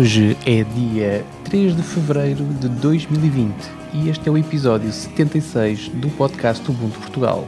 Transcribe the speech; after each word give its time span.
Hoje 0.00 0.34
é 0.46 0.64
dia 0.64 1.26
3 1.44 1.76
de 1.76 1.82
fevereiro 1.82 2.42
de 2.54 2.70
2020 2.70 3.54
e 3.92 4.08
este 4.08 4.30
é 4.30 4.32
o 4.32 4.38
episódio 4.38 4.90
76 4.90 5.88
do 5.88 6.08
podcast 6.16 6.66
Ubuntu 6.70 6.98
Portugal, 6.98 7.46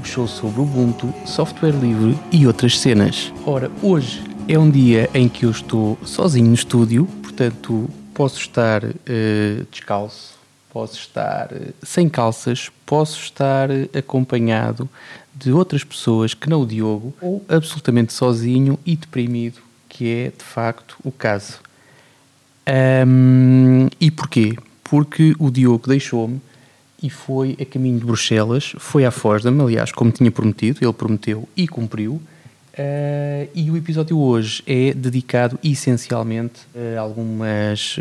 o 0.00 0.04
show 0.04 0.28
sobre 0.28 0.60
Ubuntu, 0.60 1.12
software 1.26 1.72
livre 1.72 2.16
e 2.30 2.46
outras 2.46 2.78
cenas. 2.78 3.32
Ora, 3.44 3.68
hoje 3.82 4.22
é 4.46 4.56
um 4.56 4.70
dia 4.70 5.10
em 5.12 5.28
que 5.28 5.44
eu 5.44 5.50
estou 5.50 5.98
sozinho 6.04 6.46
no 6.46 6.54
estúdio, 6.54 7.06
portanto 7.24 7.90
posso 8.14 8.38
estar 8.38 8.84
uh, 8.84 9.66
descalço, 9.68 10.38
posso 10.72 10.94
estar 10.94 11.50
uh, 11.52 11.74
sem 11.82 12.08
calças, 12.08 12.70
posso 12.86 13.20
estar 13.20 13.68
uh, 13.68 13.98
acompanhado 13.98 14.88
de 15.34 15.50
outras 15.50 15.82
pessoas 15.82 16.34
que 16.34 16.48
não 16.48 16.62
o 16.62 16.66
Diogo, 16.66 17.12
ou 17.20 17.44
absolutamente 17.48 18.12
sozinho 18.12 18.78
e 18.86 18.94
deprimido, 18.94 19.58
que 19.88 20.08
é 20.08 20.24
de 20.30 20.44
facto 20.44 20.96
o 21.02 21.10
caso. 21.10 21.68
Um, 22.70 23.88
e 24.00 24.10
porquê? 24.10 24.56
Porque 24.84 25.34
o 25.38 25.50
Diogo 25.50 25.88
deixou-me 25.88 26.40
e 27.02 27.10
foi 27.10 27.56
a 27.60 27.64
caminho 27.64 27.98
de 27.98 28.04
Bruxelas, 28.04 28.74
foi 28.78 29.04
à 29.04 29.10
Fosdam, 29.10 29.60
aliás, 29.60 29.90
como 29.90 30.12
tinha 30.12 30.30
prometido, 30.30 30.78
ele 30.82 30.92
prometeu 30.92 31.48
e 31.56 31.66
cumpriu. 31.66 32.20
Uh, 32.72 33.48
e 33.54 33.70
o 33.70 33.76
episódio 33.76 34.16
hoje 34.18 34.62
é 34.66 34.94
dedicado 34.94 35.58
essencialmente 35.64 36.60
a 36.96 37.00
algumas, 37.00 37.96
uh, 37.98 38.00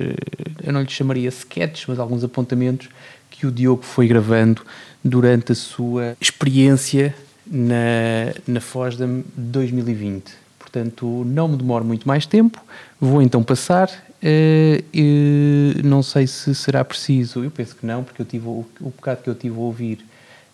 eu 0.63 0.71
não 0.71 0.81
lhe 0.81 0.89
chamaria 0.89 1.29
sketches, 1.29 1.85
mas 1.87 1.97
alguns 1.97 2.23
apontamentos 2.23 2.89
que 3.31 3.47
o 3.47 3.51
Diogo 3.51 3.83
foi 3.83 4.07
gravando 4.07 4.61
durante 5.03 5.53
a 5.53 5.55
sua 5.55 6.15
experiência 6.21 7.15
na, 7.47 8.33
na 8.47 8.59
Fosdam 8.59 9.23
2020. 9.35 10.31
Portanto, 10.59 11.23
não 11.25 11.47
me 11.47 11.57
demoro 11.57 11.83
muito 11.83 12.07
mais 12.07 12.27
tempo, 12.27 12.63
vou 12.99 13.21
então 13.21 13.41
passar. 13.41 13.89
Uh, 14.21 15.87
não 15.87 16.03
sei 16.03 16.27
se 16.27 16.53
será 16.53 16.83
preciso, 16.83 17.43
eu 17.43 17.49
penso 17.49 17.75
que 17.75 17.85
não, 17.85 18.03
porque 18.03 18.21
eu 18.21 18.25
tive, 18.25 18.47
o, 18.47 18.65
o 18.81 18.89
bocado 18.89 19.21
que 19.23 19.29
eu 19.29 19.35
tive 19.35 19.55
a 19.55 19.59
ouvir 19.59 19.99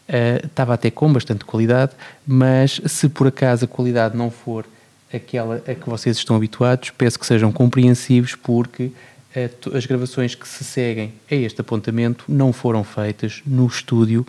uh, 0.08 0.46
estava 0.46 0.76
até 0.76 0.92
com 0.92 1.12
bastante 1.12 1.44
qualidade, 1.44 1.94
mas 2.28 2.80
se 2.86 3.10
por 3.10 3.28
acaso 3.28 3.66
a 3.66 3.68
qualidade 3.68 4.16
não 4.16 4.30
for 4.30 4.66
aquela 5.12 5.64
a 5.68 5.74
que 5.74 5.90
vocês 5.90 6.18
estão 6.18 6.36
habituados, 6.36 6.92
peço 6.92 7.18
que 7.18 7.26
sejam 7.26 7.52
compreensivos, 7.52 8.36
porque 8.36 8.92
uh, 9.36 9.76
as 9.76 9.86
gravações 9.88 10.36
que 10.36 10.48
se 10.48 10.64
seguem 10.64 11.14
a 11.30 11.34
este 11.34 11.60
apontamento 11.60 12.26
não 12.28 12.54
foram 12.54 12.84
feitas 12.84 13.42
no 13.48 13.66
estúdio 13.66 14.28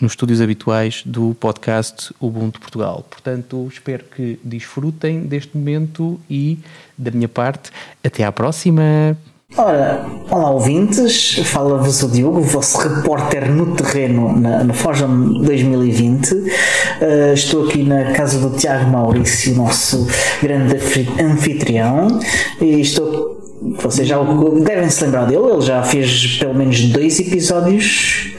nos 0.00 0.12
estúdios 0.12 0.40
habituais 0.40 1.02
do 1.04 1.34
podcast 1.34 2.14
Ubuntu 2.20 2.60
Portugal. 2.60 3.04
Portanto, 3.08 3.68
espero 3.70 4.04
que 4.04 4.38
desfrutem 4.42 5.20
deste 5.22 5.56
momento 5.56 6.20
e, 6.28 6.58
da 6.96 7.10
minha 7.10 7.28
parte, 7.28 7.70
até 8.04 8.24
à 8.24 8.32
próxima! 8.32 9.16
Ora, 9.56 10.04
olá 10.28 10.50
ouvintes, 10.50 11.38
fala-vos 11.44 12.02
o 12.02 12.08
Diogo, 12.08 12.40
vosso 12.40 12.78
repórter 12.78 13.48
no 13.48 13.76
terreno 13.76 14.36
na, 14.36 14.64
na 14.64 14.74
Forja 14.74 15.06
2020. 15.06 16.32
Uh, 16.32 17.32
estou 17.32 17.66
aqui 17.66 17.84
na 17.84 18.12
casa 18.12 18.40
do 18.40 18.56
Tiago 18.56 18.90
Maurício, 18.90 19.54
nosso 19.54 20.06
grande 20.42 20.76
anfitrião, 21.22 22.18
e 22.60 22.80
estou 22.80 23.35
vocês 23.78 24.06
já 24.06 24.18
devem 24.64 24.88
se 24.88 25.04
lembrar 25.04 25.26
dele, 25.26 25.44
ele 25.52 25.60
já 25.60 25.82
fez 25.82 26.36
pelo 26.38 26.54
menos 26.54 26.80
dois 26.88 27.18
episódios 27.18 28.32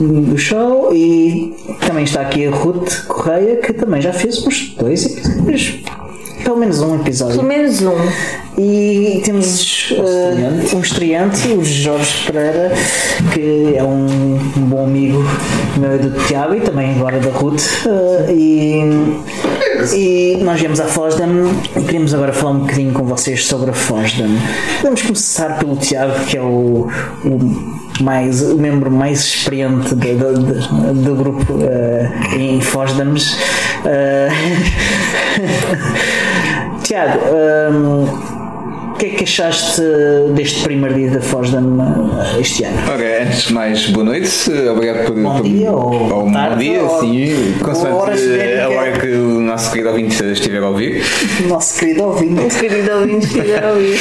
do 0.00 0.36
show 0.36 0.94
e 0.94 1.54
também 1.86 2.04
está 2.04 2.20
aqui 2.22 2.46
a 2.46 2.50
Ruth 2.50 3.06
Correia 3.06 3.56
que 3.56 3.72
também 3.72 4.00
já 4.00 4.12
fez 4.12 4.44
uns 4.46 4.74
dois 4.78 5.06
episódios. 5.06 5.82
Pelo 6.42 6.58
menos 6.58 6.80
um 6.82 6.96
episódio. 6.96 7.36
Pelo 7.36 7.48
menos 7.48 7.80
um. 7.80 7.94
E 8.56 9.20
temos 9.24 9.90
uh, 9.90 10.76
um 10.76 10.80
estreante, 10.80 11.48
o 11.48 11.64
Jorge 11.64 12.30
Pereira, 12.30 12.72
que 13.32 13.74
é 13.76 13.82
um, 13.82 14.38
bom 14.68 14.84
amigo 14.84 15.24
meu 15.76 15.98
do 15.98 16.12
Tiago 16.26 16.54
e 16.54 16.60
também 16.60 16.94
agora 16.94 17.18
da 17.18 17.30
Ruth. 17.30 17.84
Uh, 17.84 18.30
e, 18.30 18.82
e 19.92 20.36
nós 20.44 20.60
viemos 20.60 20.78
à 20.78 20.84
Fosdam 20.84 21.50
e 21.76 21.80
queríamos 21.82 22.14
agora 22.14 22.32
falar 22.32 22.52
um 22.52 22.60
bocadinho 22.60 22.92
com 22.92 23.02
vocês 23.02 23.44
sobre 23.44 23.70
a 23.70 23.74
Fosdam. 23.74 24.30
Vamos 24.82 25.02
começar 25.02 25.58
pelo 25.58 25.74
Tiago, 25.76 26.24
que 26.26 26.36
é 26.36 26.40
o, 26.40 26.88
o 27.24 28.02
mais, 28.02 28.40
o 28.40 28.56
membro 28.56 28.88
mais 28.88 29.18
experiente 29.20 29.96
do, 29.96 30.32
do, 30.32 30.94
do 30.94 31.14
grupo 31.16 31.54
uh, 31.54 32.38
em 32.38 32.60
Fosdams. 32.60 33.36
Uh, 33.84 34.30
Tiago, 36.84 37.18
um, 37.72 38.04
o 38.04 38.33
que 39.04 39.10
é 39.10 39.16
que 39.16 39.24
achaste 39.24 39.82
deste 40.34 40.62
primeiro 40.62 40.94
dia 40.94 41.10
da 41.10 41.20
Fosdam 41.20 41.78
eh, 42.36 42.40
este 42.40 42.64
ano? 42.64 42.78
Ok, 42.94 43.04
antes 43.22 43.42
de 43.48 43.52
mais, 43.52 43.86
boa 43.88 44.04
noite, 44.04 44.50
obrigado 44.70 45.06
por. 45.06 45.14
Bom 45.14 45.42
dia 45.42 45.72
ou, 45.72 46.10
ou 46.10 46.32
tarde, 46.32 46.54
bom 46.54 46.60
dia, 46.60 46.82
ou, 46.82 47.00
sim, 47.00 47.54
consoante 47.62 48.22
a 48.62 48.68
hora 48.68 48.92
que 48.92 49.08
o 49.08 49.40
nosso 49.40 49.70
querido 49.70 49.90
ouvinte 49.90 50.24
estiver 50.24 50.62
a 50.62 50.68
ouvir. 50.68 51.02
Nosso 51.48 51.78
querido 51.78 52.04
ouvinte. 52.04 52.42
Nosso 52.42 52.58
querido 52.58 52.92
ouvinte 52.92 53.26
estiver 53.26 53.64
a 53.64 53.72
ouvir. 53.72 54.00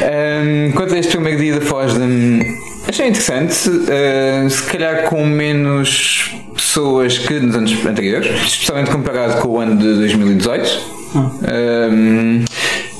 Um, 0.00 0.72
quanto 0.72 0.94
a 0.94 0.98
este 0.98 1.12
primeiro 1.12 1.38
dia 1.38 1.54
da 1.58 1.60
Fosdam, 1.60 2.40
achei 2.88 3.08
interessante, 3.08 3.68
uh, 3.68 4.48
se 4.48 4.62
calhar 4.64 5.04
com 5.04 5.22
menos 5.26 6.34
pessoas 6.54 7.18
que 7.18 7.34
nos 7.40 7.56
anos 7.56 7.86
anteriores, 7.86 8.30
especialmente 8.46 8.90
comparado 8.90 9.40
com 9.42 9.48
o 9.48 9.60
ano 9.60 9.76
de 9.76 9.94
2018. 9.96 11.00
Um, 11.12 12.44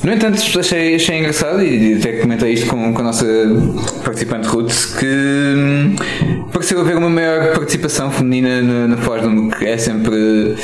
no 0.03 0.13
entanto, 0.13 0.41
achei, 0.59 0.95
achei 0.95 1.19
engraçado 1.19 1.63
e 1.63 1.95
até 1.95 2.13
comentei 2.13 2.53
isto 2.53 2.67
com, 2.67 2.91
com 2.91 3.01
a 3.01 3.03
nossa 3.03 3.25
participante 4.03 4.47
Ruth 4.47 4.97
que 4.97 5.05
hum, 5.05 5.95
pareceu 6.51 6.81
haver 6.81 6.97
uma 6.97 7.09
maior 7.09 7.53
participação 7.53 8.09
feminina 8.09 8.61
na, 8.61 8.87
na 8.87 8.97
Fórum, 8.97 9.49
que 9.49 9.65
é 9.65 9.77
sempre 9.77 10.55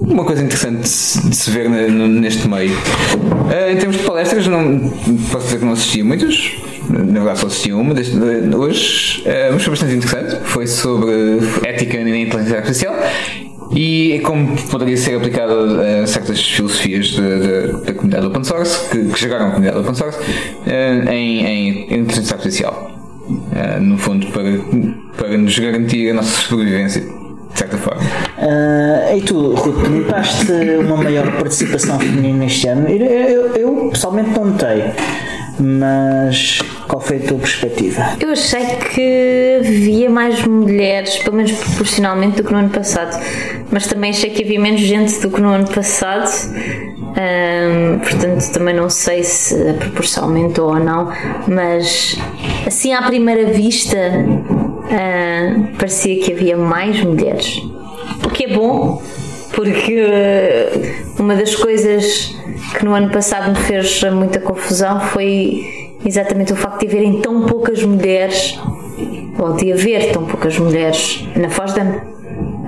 uma 0.00 0.24
coisa 0.24 0.42
interessante 0.42 0.82
de 0.82 1.36
se 1.36 1.50
ver 1.50 1.68
na, 1.68 1.86
neste 2.08 2.48
meio. 2.48 2.72
Uh, 2.72 3.72
em 3.72 3.76
termos 3.76 3.96
de 3.96 4.02
palestras, 4.02 4.48
não, 4.48 4.90
posso 5.30 5.44
dizer 5.46 5.58
que 5.58 5.64
não 5.64 5.72
assisti 5.72 6.00
a 6.00 6.04
muitos, 6.04 6.58
na 6.88 7.20
verdade 7.20 7.38
só 7.38 7.46
assisti 7.46 7.72
uma 7.72 7.94
deste, 7.94 8.16
hoje, 8.56 9.22
uh, 9.22 9.52
mas 9.52 9.62
foi 9.62 9.70
bastante 9.70 9.94
interessante. 9.94 10.40
Foi 10.44 10.66
sobre 10.66 11.12
ética 11.64 12.02
na 12.02 12.16
inteligência 12.16 12.56
artificial 12.56 12.96
e 13.72 14.20
como 14.24 14.56
poderia 14.68 14.96
ser 14.96 15.16
aplicado 15.16 15.80
a 15.80 16.06
certas 16.06 16.40
filosofias 16.40 17.16
da 17.84 17.92
comunidade 17.94 18.26
open 18.26 18.44
source, 18.44 18.88
que, 18.90 19.04
que 19.04 19.18
chegaram 19.18 19.46
à 19.46 19.50
comunidade 19.50 19.78
open 19.78 19.94
source, 19.94 20.18
uh, 20.18 21.10
em, 21.10 21.46
em 21.46 22.00
inteligência 22.00 22.34
artificial. 22.34 22.90
Uh, 23.28 23.80
no 23.80 23.96
fundo, 23.96 24.26
para, 24.28 24.42
para 25.16 25.38
nos 25.38 25.56
garantir 25.56 26.10
a 26.10 26.14
nossa 26.14 26.48
sobrevivência, 26.48 27.02
de 27.02 27.58
certa 27.58 27.76
forma. 27.78 28.02
Uh, 28.38 29.16
e 29.16 29.20
tu, 29.20 29.54
Ruth, 29.54 29.88
notaste 29.88 30.52
uma 30.80 30.96
maior 30.96 31.30
participação 31.32 31.98
feminina 32.00 32.46
este 32.46 32.66
ano? 32.66 32.88
Eu, 32.88 33.06
eu, 33.06 33.56
eu 33.56 33.90
pessoalmente 33.90 34.30
não 34.30 34.46
notei 34.46 34.82
mas 35.60 36.60
qual 36.88 37.00
foi 37.00 37.18
a 37.18 37.20
tua 37.20 37.38
perspectiva? 37.38 38.16
Eu 38.18 38.32
achei 38.32 38.64
que 38.92 39.58
havia 39.60 40.08
mais 40.08 40.44
mulheres, 40.44 41.18
pelo 41.18 41.36
menos 41.36 41.52
proporcionalmente, 41.52 42.36
do 42.36 42.44
que 42.44 42.52
no 42.52 42.58
ano 42.58 42.70
passado, 42.70 43.22
mas 43.70 43.86
também 43.86 44.10
achei 44.10 44.30
que 44.30 44.42
havia 44.42 44.58
menos 44.58 44.80
gente 44.80 45.20
do 45.20 45.30
que 45.30 45.40
no 45.40 45.50
ano 45.50 45.68
passado. 45.68 46.30
Portanto, 48.02 48.52
também 48.52 48.74
não 48.74 48.88
sei 48.88 49.22
se 49.24 49.54
a 49.68 49.74
proporção 49.74 50.24
aumentou 50.24 50.70
ou 50.70 50.80
não, 50.80 51.12
mas 51.46 52.16
assim 52.66 52.94
à 52.94 53.02
primeira 53.02 53.52
vista 53.52 53.96
parecia 55.78 56.22
que 56.22 56.32
havia 56.32 56.56
mais 56.56 57.02
mulheres, 57.02 57.60
o 58.24 58.30
que 58.30 58.44
é 58.44 58.54
bom, 58.54 59.02
porque 59.52 60.06
uma 61.18 61.34
das 61.34 61.54
coisas 61.54 62.34
que 62.76 62.84
no 62.84 62.94
ano 62.94 63.10
passado 63.10 63.50
me 63.50 63.56
fez 63.56 64.02
muita 64.12 64.40
confusão 64.40 65.00
foi 65.00 65.80
exatamente 66.04 66.52
o 66.52 66.56
facto 66.56 66.80
de 66.80 66.86
haverem 66.86 67.20
tão 67.20 67.46
poucas 67.46 67.82
mulheres, 67.82 68.58
ou 69.38 69.54
de 69.54 69.72
haver 69.72 70.12
tão 70.12 70.24
poucas 70.24 70.58
mulheres 70.58 71.24
na 71.36 71.48
Fosdam. 71.48 71.86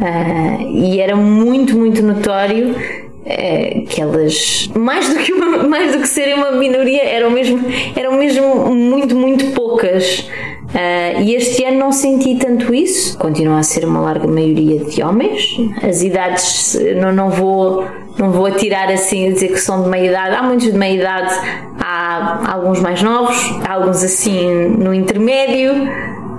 Uh, 0.02 0.62
e 0.68 1.00
era 1.00 1.14
muito, 1.14 1.76
muito 1.76 2.02
notório 2.02 2.70
uh, 2.70 3.86
que 3.86 4.00
elas, 4.00 4.68
mais 4.74 5.08
do 5.08 5.16
que, 5.20 5.32
uma, 5.32 5.62
mais 5.68 5.92
do 5.92 6.00
que 6.00 6.08
serem 6.08 6.34
uma 6.34 6.52
minoria, 6.52 7.04
eram 7.04 7.30
mesmo, 7.30 7.60
eram 7.94 8.16
mesmo 8.16 8.74
muito, 8.74 9.14
muito 9.14 9.46
poucas. 9.52 10.20
Uh, 10.20 11.22
e 11.22 11.34
este 11.34 11.64
ano 11.64 11.78
não 11.78 11.92
senti 11.92 12.36
tanto 12.36 12.74
isso. 12.74 13.16
Continua 13.18 13.58
a 13.58 13.62
ser 13.62 13.84
uma 13.84 14.00
larga 14.00 14.26
maioria 14.26 14.84
de 14.84 15.02
homens. 15.02 15.56
As 15.82 16.02
idades, 16.02 16.78
não, 16.96 17.12
não 17.12 17.30
vou 17.30 17.84
não 18.18 18.30
vou 18.30 18.46
atirar 18.46 18.90
assim 18.90 19.28
a 19.28 19.32
dizer 19.32 19.48
que 19.48 19.60
são 19.60 19.82
de 19.82 19.88
meia 19.88 20.08
idade. 20.08 20.34
Há 20.36 20.42
muitos 20.42 20.66
de 20.66 20.78
meia 20.78 20.94
idade, 20.94 21.34
há 21.78 22.52
alguns 22.52 22.80
mais 22.80 23.02
novos, 23.02 23.36
há 23.66 23.74
alguns 23.74 24.02
assim 24.02 24.68
no 24.78 24.92
intermédio. 24.94 25.72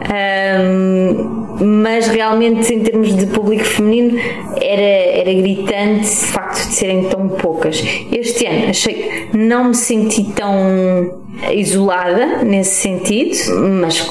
Um, 0.04 1.44
mas 1.60 2.08
realmente 2.08 2.74
em 2.74 2.80
termos 2.82 3.16
de 3.16 3.28
público 3.28 3.64
feminino 3.64 4.20
era, 4.62 4.82
era 4.82 5.34
gritante 5.34 6.08
o 6.08 6.26
facto 6.28 6.68
de 6.68 6.74
serem 6.74 7.04
tão 7.06 7.30
poucas. 7.30 7.84
Este 8.12 8.46
ano 8.46 8.70
achei 8.70 9.30
não 9.34 9.66
me 9.66 9.76
senti 9.76 10.24
tão 10.34 11.22
isolada 11.52 12.44
nesse 12.44 12.82
sentido, 12.82 13.36
mas 13.82 14.02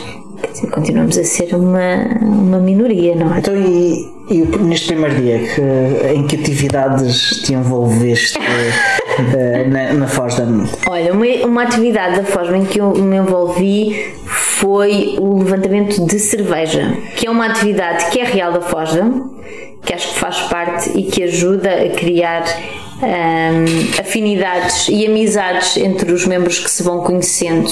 dizer, 0.48 0.70
continuamos 0.70 1.18
a 1.18 1.24
ser 1.24 1.54
uma, 1.54 1.96
uma 2.20 2.58
minoria, 2.58 3.14
não 3.14 3.34
é? 3.34 3.38
Então, 3.38 3.54
e, 3.56 4.10
e 4.30 4.42
neste 4.60 4.88
primeiro 4.88 5.16
dia, 5.16 5.38
que, 5.38 6.14
em 6.14 6.26
que 6.26 6.36
atividades 6.36 7.42
te 7.42 7.54
envolveste 7.54 8.38
uh, 8.38 9.68
na, 9.70 9.92
na 9.92 10.06
FOSDAM? 10.06 10.64
Olha, 10.88 11.12
uma, 11.12 11.26
uma 11.46 11.62
atividade 11.62 12.16
da 12.16 12.24
FOSDAM 12.24 12.58
em 12.58 12.64
que 12.64 12.80
eu 12.80 12.92
me 12.92 13.16
envolvi 13.16 14.12
foi 14.26 15.16
o 15.18 15.38
levantamento 15.38 16.04
de 16.06 16.18
cerveja, 16.18 16.96
que 17.16 17.26
é 17.26 17.30
uma 17.30 17.46
atividade 17.46 18.10
que 18.10 18.20
é 18.20 18.24
real 18.24 18.52
da 18.52 18.60
FOSDAM, 18.60 19.30
que 19.84 19.92
acho 19.92 20.14
que 20.14 20.18
faz 20.18 20.40
parte 20.42 20.96
e 20.96 21.02
que 21.04 21.24
ajuda 21.24 21.70
a 21.70 21.90
criar 21.90 22.44
um, 23.02 24.00
afinidades 24.00 24.88
e 24.88 25.06
amizades 25.06 25.76
entre 25.76 26.12
os 26.12 26.24
membros 26.26 26.60
que 26.60 26.70
se 26.70 26.82
vão 26.82 27.00
conhecendo. 27.00 27.68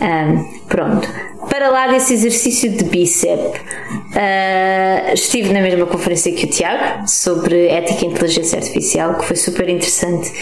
Um, 0.00 0.44
pronto. 0.68 1.08
Para 1.54 1.70
lá 1.70 1.86
desse 1.86 2.14
exercício 2.14 2.68
de 2.68 2.82
bíceps, 2.82 3.60
uh, 3.60 5.14
estive 5.14 5.52
na 5.52 5.60
mesma 5.60 5.86
conferência 5.86 6.32
que 6.32 6.46
o 6.46 6.48
Tiago 6.50 7.06
sobre 7.06 7.68
ética 7.68 8.04
e 8.04 8.08
inteligência 8.08 8.58
artificial, 8.58 9.14
que 9.18 9.24
foi 9.24 9.36
super 9.36 9.68
interessante 9.68 10.32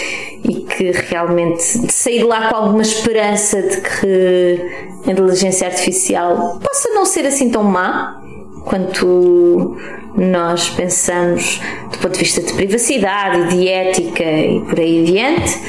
e 0.43 0.63
que 0.63 0.91
realmente 1.11 1.63
saí 1.93 2.21
de 2.21 2.25
lá 2.25 2.49
com 2.49 2.57
alguma 2.57 2.81
esperança 2.81 3.61
de 3.61 3.83
que 3.83 5.03
a 5.07 5.11
inteligência 5.11 5.67
artificial 5.67 6.59
possa 6.59 6.89
não 6.95 7.05
ser 7.05 7.27
assim 7.27 7.51
tão 7.51 7.63
má 7.63 8.19
quanto 8.65 9.77
nós 10.17 10.71
pensamos 10.71 11.61
do 11.91 11.99
ponto 11.99 12.13
de 12.15 12.21
vista 12.21 12.41
de 12.41 12.55
privacidade, 12.55 13.55
de 13.55 13.69
ética 13.69 14.25
e 14.25 14.61
por 14.61 14.81
aí 14.81 15.03
adiante. 15.03 15.61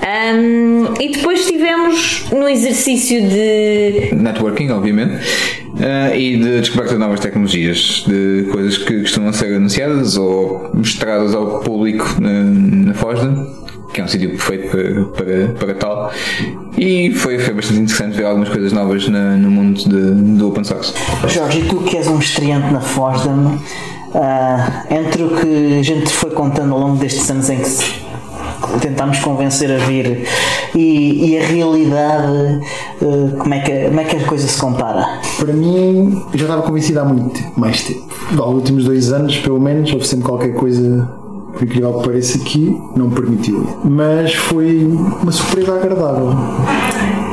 Um, 0.00 0.94
e 0.98 1.10
depois 1.10 1.46
tivemos 1.46 2.26
no 2.32 2.48
exercício 2.48 3.20
de 3.28 4.14
networking, 4.14 4.70
obviamente, 4.70 5.14
uh, 5.74 6.14
e 6.14 6.36
de 6.38 6.60
descoberta 6.60 6.94
de 6.94 7.00
novas 7.00 7.20
tecnologias, 7.20 8.04
de 8.06 8.48
coisas 8.50 8.78
que 8.78 9.00
costumam 9.00 9.32
ser 9.32 9.54
anunciadas 9.54 10.16
ou 10.16 10.70
mostradas 10.72 11.34
ao 11.34 11.60
público 11.60 12.16
na, 12.20 12.44
na 12.44 12.94
FOSDA 12.94 13.60
que 13.92 14.00
é 14.00 14.04
um 14.04 14.08
sítio 14.08 14.30
perfeito 14.30 14.68
para, 14.68 15.04
para, 15.08 15.48
para 15.54 15.74
tal. 15.74 16.12
E 16.78 17.12
foi, 17.12 17.38
foi 17.40 17.54
bastante 17.54 17.80
interessante 17.80 18.16
ver 18.16 18.24
algumas 18.24 18.48
coisas 18.48 18.72
novas 18.72 19.08
na, 19.08 19.36
no 19.36 19.50
mundo 19.50 19.82
de, 19.82 20.38
do 20.38 20.48
open 20.48 20.62
source. 20.62 20.94
Jorge, 21.26 21.58
e 21.58 21.64
tu 21.64 21.78
que 21.78 21.96
és 21.96 22.06
um 22.06 22.20
estreante 22.20 22.72
na 22.72 22.80
FOSDEM, 22.80 23.46
uh, 23.46 24.94
entre 24.94 25.24
o 25.24 25.36
que 25.36 25.78
a 25.80 25.82
gente 25.82 26.08
foi 26.08 26.30
contando 26.30 26.72
ao 26.72 26.80
longo 26.80 26.96
destes 26.96 27.28
anos 27.30 27.50
em 27.50 27.58
que 27.58 28.09
tentámos 28.80 29.18
convencer 29.20 29.70
a 29.70 29.78
vir 29.84 30.26
e, 30.74 31.30
e 31.30 31.38
a 31.38 31.46
realidade, 31.46 32.60
uh, 33.02 33.36
como, 33.38 33.54
é 33.54 33.60
que, 33.60 33.84
como 33.86 34.00
é 34.00 34.04
que 34.04 34.16
a 34.16 34.24
coisa 34.24 34.46
se 34.46 34.58
compara? 34.58 35.20
Para 35.38 35.52
mim, 35.52 36.22
já 36.34 36.44
estava 36.44 36.62
convencido 36.62 37.00
há 37.00 37.04
muito 37.04 37.40
mais 37.58 37.82
tempo. 37.82 38.08
Nos 38.32 38.46
últimos 38.46 38.84
dois 38.84 39.12
anos, 39.12 39.36
pelo 39.38 39.60
menos, 39.60 39.92
houve 39.92 40.06
sempre 40.06 40.24
qualquer 40.26 40.54
coisa 40.54 41.20
por 41.52 41.64
incrível 41.64 41.94
que 41.94 42.08
pareça 42.08 42.38
aqui, 42.38 42.80
não 42.96 43.10
permitiu. 43.10 43.66
Mas 43.84 44.34
foi 44.34 44.84
uma 44.84 45.32
surpresa 45.32 45.74
agradável. 45.74 46.30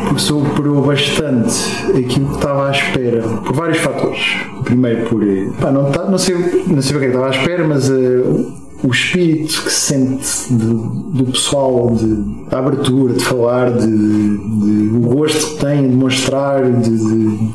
Porque 0.07 0.21
superou 0.21 0.81
bastante 0.81 1.53
aquilo 1.89 2.29
que 2.29 2.35
estava 2.35 2.67
à 2.67 2.71
espera, 2.71 3.21
por 3.21 3.53
vários 3.53 3.77
fatores. 3.79 4.21
Primeiro, 4.63 5.07
por. 5.07 5.21
Pá, 5.59 5.71
não, 5.71 5.91
tá, 5.91 6.05
não, 6.05 6.17
sei, 6.17 6.35
não 6.67 6.81
sei 6.81 6.95
o 6.95 6.99
que 6.99 7.05
é 7.05 7.07
estava 7.09 7.27
à 7.27 7.29
espera, 7.29 7.67
mas. 7.67 7.89
Uh, 7.89 8.66
o 8.83 8.91
espírito 8.91 9.63
que 9.63 9.71
se 9.71 9.93
sente 9.93 10.53
de, 10.53 10.65
do 10.65 11.31
pessoal, 11.31 11.91
de, 11.95 12.15
da 12.49 12.59
abertura, 12.59 13.13
de 13.13 13.23
falar, 13.23 13.71
de, 13.71 13.87
de, 13.87 14.95
o 14.95 14.99
gosto 14.99 15.55
que 15.55 15.65
tem 15.65 15.89
de 15.89 15.95
mostrar, 15.95 16.71
de, 16.71 16.97
de 16.97 17.53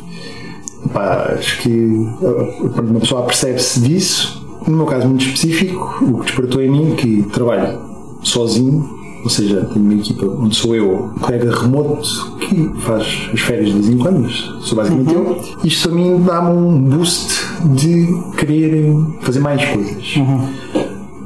pá, 0.92 1.34
acho 1.38 1.62
que 1.62 1.70
eh, 1.70 2.80
uma 2.80 3.00
pessoa 3.00 3.22
percebe-se 3.22 3.80
disso 3.80 4.42
no 4.66 4.76
meu 4.76 4.86
caso 4.86 5.08
muito 5.08 5.24
específico, 5.24 6.04
o 6.04 6.18
que 6.18 6.26
despertou 6.26 6.62
em 6.62 6.70
mim 6.70 6.94
que 6.94 7.22
trabalho 7.32 7.78
sozinho, 8.22 8.88
ou 9.22 9.30
seja, 9.30 9.64
tenho 9.72 9.84
uma 9.84 9.94
equipa 9.94 10.26
onde 10.26 10.56
sou 10.56 10.74
eu, 10.74 11.12
um 11.16 11.18
colega 11.20 11.54
remoto 11.54 12.38
que 12.38 12.70
faz 12.80 13.30
as 13.32 13.40
férias 13.40 13.66
de 13.66 13.72
vez 13.72 13.88
em 13.88 13.98
quando, 13.98 14.20
mas 14.20 14.34
sou 14.62 14.76
basicamente 14.76 15.14
uhum. 15.14 15.36
eu. 15.36 15.42
Isto 15.64 15.88
a 15.88 15.92
mim 15.92 16.22
dá-me 16.22 16.50
um 16.50 16.78
boost 16.80 17.34
de 17.74 18.06
querer 18.36 18.94
fazer 19.20 19.40
mais 19.40 19.64
coisas. 19.64 20.16
Uhum. 20.16 20.48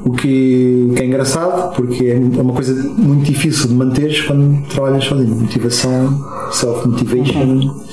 O 0.07 0.11
que, 0.11 0.93
que, 0.95 1.01
é 1.01 1.05
engraçado, 1.05 1.75
porque 1.75 2.05
é, 2.05 2.15
é 2.15 2.41
uma 2.41 2.53
coisa 2.53 2.73
muito 2.97 3.25
difícil 3.25 3.67
de 3.67 3.73
manter 3.73 4.25
quando 4.25 4.65
trabalhas 4.69 5.03
sozinho. 5.03 5.35
Motivação, 5.35 6.25
self-motivation. 6.51 7.39
Uhum 7.39 7.87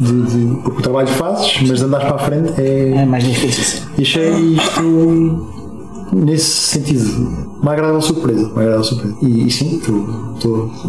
de, 0.00 0.22
de, 0.22 0.62
porque 0.62 0.78
o 0.78 0.82
trabalho 0.82 1.08
fazes, 1.08 1.60
mas 1.68 1.78
de 1.78 1.84
andares 1.84 2.08
para 2.08 2.16
a 2.16 2.18
frente 2.18 2.60
é, 2.60 3.02
é 3.02 3.04
mais 3.04 3.22
difícil. 3.22 3.82
E 3.98 4.02
achei 4.02 4.30
isto 4.30 5.46
nesse 6.12 6.46
sentido 6.46 7.49
uma 7.62 7.72
agradável 7.72 8.00
surpresa, 8.00 8.48
uma 8.48 8.62
agradável 8.62 8.84
surpresa. 8.84 9.16
E, 9.22 9.46
e 9.46 9.50
sim, 9.50 9.80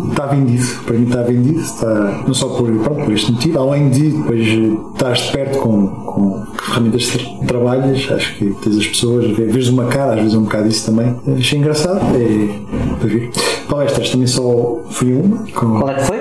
está 0.10 0.26
vendido, 0.28 0.66
para 0.86 0.98
mim 0.98 1.06
está 1.06 1.22
vendido, 1.24 1.60
está, 1.60 2.24
não 2.26 2.34
só 2.34 2.48
por, 2.50 2.72
pronto, 2.80 3.04
por 3.04 3.14
este 3.14 3.32
motivo, 3.32 3.60
além 3.60 3.90
de 3.90 4.10
depois 4.10 4.48
estás 4.94 5.20
de 5.20 5.32
perto 5.32 5.60
com, 5.60 5.88
com 5.88 6.46
que 6.46 6.64
ferramentas 6.66 7.12
trabalhas, 7.48 8.12
acho 8.12 8.36
que 8.36 8.54
tens 8.64 8.78
as 8.78 8.88
pessoas, 8.88 9.26
vês 9.38 9.70
uma 9.70 9.86
cara, 9.86 10.14
às 10.14 10.20
vezes 10.20 10.34
é 10.34 10.38
um 10.38 10.44
bocado 10.44 10.68
isso 10.68 10.86
também. 10.86 11.16
Achei 11.38 11.60
engraçado, 11.60 12.00
é 12.16 12.96
para 12.98 13.08
ver. 13.08 13.32
Palestras 13.70 14.10
também 14.10 14.28
só 14.28 14.80
fui 14.90 15.14
uma. 15.14 15.38
Com, 15.54 15.80
Qual 15.80 15.90
é 15.90 15.94
que 15.96 16.06
foi? 16.06 16.20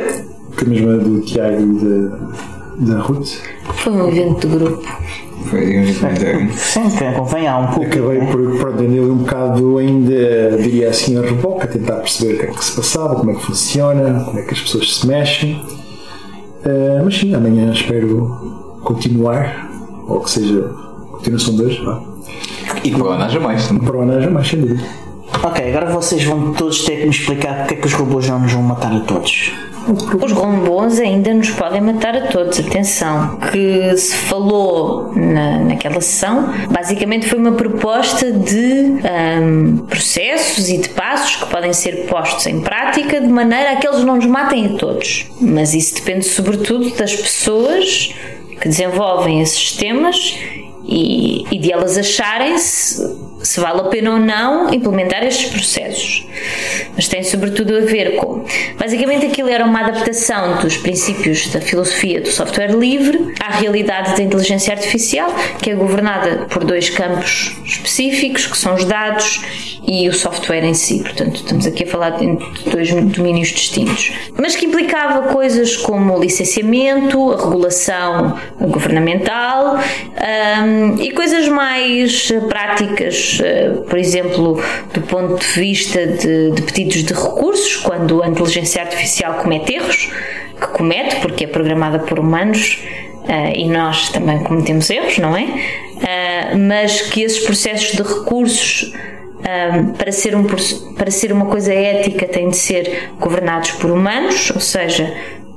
Que 0.57 0.65
a 0.65 0.69
mesma 0.69 0.97
do 0.99 1.21
Tiago 1.21 1.61
e 1.61 1.79
da 1.79 2.31
da 2.81 2.99
Ruth? 3.01 3.29
Foi 3.75 3.93
um 3.93 4.09
evento 4.09 4.49
de 4.49 4.57
grupo. 4.57 4.83
Foi 5.47 5.79
um 5.79 5.87
Sim, 6.57 7.13
convém 7.17 7.47
há 7.47 7.59
um 7.59 7.67
pouco. 7.69 7.85
Acabei 7.85 8.21
por 8.27 8.59
pronto, 8.59 8.83
andei 8.83 9.01
um 9.01 9.17
bocado 9.17 9.79
ainda, 9.79 10.57
diria 10.59 10.91
assim, 10.91 11.19
a 11.19 11.23
reboca, 11.23 11.67
tentar 11.67 11.97
perceber 11.97 12.35
o 12.35 12.39
que 12.39 12.45
é 12.45 12.49
que 12.49 12.65
se 12.65 12.77
passava, 12.77 13.17
como 13.17 13.31
é 13.31 13.35
que 13.35 13.47
funciona, 13.47 14.25
como 14.25 14.39
é 14.39 14.43
que 14.43 14.55
as 14.55 14.61
pessoas 14.61 14.97
se 14.97 15.07
mexem. 15.07 15.55
Uh, 15.55 17.05
mas 17.05 17.19
sim, 17.19 17.35
amanhã 17.35 17.73
espero 17.73 18.79
continuar, 18.85 19.71
ou 20.07 20.21
que 20.21 20.31
seja, 20.31 20.63
continuação 21.11 21.57
de 21.57 21.63
hoje. 21.63 21.83
E 22.85 22.91
para 22.91 23.03
o 23.03 23.09
ano 23.09 23.25
haja 23.25 23.41
mais 23.41 23.67
também. 23.67 23.85
Para 23.85 23.97
o 23.97 24.01
ano 24.03 24.13
haja 24.19 24.31
mais, 24.31 24.49
sem 24.49 24.61
dúvida. 24.61 24.83
Ok, 25.43 25.69
agora 25.69 25.87
vocês 25.91 26.23
vão 26.25 26.53
todos 26.53 26.85
ter 26.85 26.97
que 26.97 27.05
me 27.05 27.11
explicar 27.11 27.59
porque 27.59 27.75
é 27.75 27.77
que 27.79 27.87
os 27.87 27.95
robôs 27.95 28.29
não 28.29 28.41
nos 28.41 28.53
vão 28.53 28.63
matar 28.63 28.93
a 28.93 29.01
todos. 29.01 29.53
Os 29.91 30.33
robôs 30.33 31.01
ainda 31.01 31.35
nos 31.35 31.51
podem 31.51 31.81
matar 31.81 32.17
a 32.17 32.27
todos. 32.29 32.61
Atenção, 32.61 33.39
que 33.51 33.97
se 33.97 34.15
falou 34.15 35.13
na, 35.17 35.59
naquela 35.59 36.01
sessão, 36.01 36.49
basicamente 36.71 37.27
foi 37.27 37.39
uma 37.39 37.53
proposta 37.53 38.31
de 38.31 39.01
um, 39.43 39.79
processos 39.79 40.69
e 40.69 40.79
de 40.79 40.91
passos 40.91 41.37
que 41.37 41.51
podem 41.51 41.73
ser 41.73 42.07
postos 42.07 42.47
em 42.47 42.61
prática 42.61 43.21
de 43.21 43.27
maneira 43.27 43.73
a 43.73 43.77
que 43.77 43.89
eles 43.89 44.05
não 44.05 44.17
nos 44.17 44.27
matem 44.27 44.67
a 44.67 44.79
todos. 44.79 45.27
Mas 45.41 45.75
isso 45.75 45.97
depende 45.97 46.25
sobretudo 46.25 46.89
das 46.91 47.15
pessoas 47.17 48.15
que 48.61 48.69
desenvolvem 48.69 49.41
esses 49.41 49.59
sistemas 49.59 50.39
e, 50.85 51.45
e 51.51 51.59
de 51.59 51.73
elas 51.73 51.99
acharem-se 51.99 53.30
se 53.43 53.61
vale 53.61 53.81
a 53.81 53.85
pena 53.85 54.13
ou 54.13 54.19
não 54.19 54.73
implementar 54.73 55.25
estes 55.25 55.51
processos. 55.51 56.27
Mas 56.95 57.09
tem 57.09 57.23
sobretudo 57.23 57.77
a 57.77 57.81
ver 57.81 58.17
com. 58.17 58.45
Basicamente, 58.79 59.27
aquilo 59.27 59.49
era 59.49 59.65
uma 59.65 59.81
adaptação 59.81 60.59
dos 60.59 60.77
princípios 60.77 61.49
da 61.49 61.61
filosofia 61.61 62.21
do 62.21 62.31
software 62.31 62.73
livre 62.73 63.35
à 63.41 63.51
realidade 63.51 64.17
da 64.17 64.23
inteligência 64.23 64.73
artificial, 64.73 65.33
que 65.63 65.71
é 65.71 65.75
governada 65.75 66.47
por 66.51 66.65
dois 66.65 66.91
campos 66.91 67.57
específicos, 67.65 68.47
que 68.47 68.59
são 68.59 68.75
os 68.75 68.85
dados 68.85 69.80
e 69.91 70.09
o 70.09 70.13
software 70.13 70.65
em 70.65 70.73
si. 70.73 71.01
Portanto, 71.01 71.35
estamos 71.35 71.67
aqui 71.67 71.83
a 71.83 71.87
falar 71.89 72.11
de 72.11 72.27
dois 72.71 72.93
domínios 72.93 73.49
distintos. 73.49 74.13
Mas 74.39 74.55
que 74.55 74.67
implicava 74.67 75.33
coisas 75.33 75.77
como 75.77 76.17
o 76.17 76.21
licenciamento, 76.21 77.33
a 77.33 77.37
regulação 77.37 78.39
governamental 78.61 79.79
um, 79.79 81.03
e 81.03 81.11
coisas 81.11 81.49
mais 81.49 82.31
práticas, 82.49 83.41
uh, 83.41 83.83
por 83.83 83.99
exemplo, 83.99 84.63
do 84.95 85.01
ponto 85.03 85.41
de 85.41 85.61
vista 85.61 86.07
de, 86.07 86.53
de 86.53 86.63
pedidos 86.63 87.03
de 87.03 87.13
recursos, 87.13 87.75
quando 87.79 88.23
a 88.23 88.29
inteligência 88.29 88.83
artificial 88.83 89.35
comete 89.43 89.75
erros, 89.75 90.09
que 90.61 90.67
comete 90.69 91.17
porque 91.17 91.45
é 91.45 91.49
programada 91.49 91.99
por 91.99 92.21
humanos. 92.21 92.79
Uh, 93.25 93.53
e 93.55 93.69
nós 93.69 94.09
também 94.11 94.39
cometemos 94.45 94.89
erros, 94.89 95.19
não 95.19 95.37
é? 95.37 95.43
Uh, 95.43 96.59
mas 96.59 97.03
que 97.03 97.23
esses 97.23 97.41
processos 97.41 97.93
de 97.93 98.03
recursos 98.03 98.93
um, 99.41 99.93
para, 99.93 100.13
ser 100.13 100.35
um, 100.35 100.45
para 100.95 101.11
ser 101.11 101.33
uma 101.33 101.47
coisa 101.47 101.73
ética 101.73 102.27
têm 102.27 102.51
de 102.51 102.57
ser 102.57 103.11
governados 103.19 103.73
por 103.73 103.91
humanos, 103.91 104.51
ou 104.55 104.61
seja, 104.61 105.13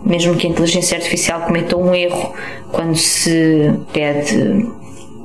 mesmo 0.05 0.35
que 0.35 0.47
a 0.47 0.49
inteligência 0.49 0.97
artificial 0.97 1.41
cometa 1.41 1.77
um 1.77 1.93
erro 1.93 2.33
quando 2.71 2.95
se 2.95 3.71
pede 3.91 4.37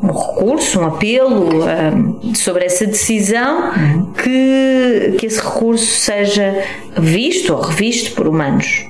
um 0.03 0.07
recurso, 0.07 0.81
um 0.81 0.87
apelo 0.87 1.49
um, 1.65 2.35
sobre 2.35 2.65
essa 2.65 2.87
decisão, 2.87 3.73
que, 4.23 5.17
que 5.19 5.27
esse 5.27 5.41
recurso 5.41 5.87
seja 5.87 6.63
visto 6.97 7.53
ou 7.53 7.61
revisto 7.61 8.15
por 8.15 8.29
humanos. 8.29 8.87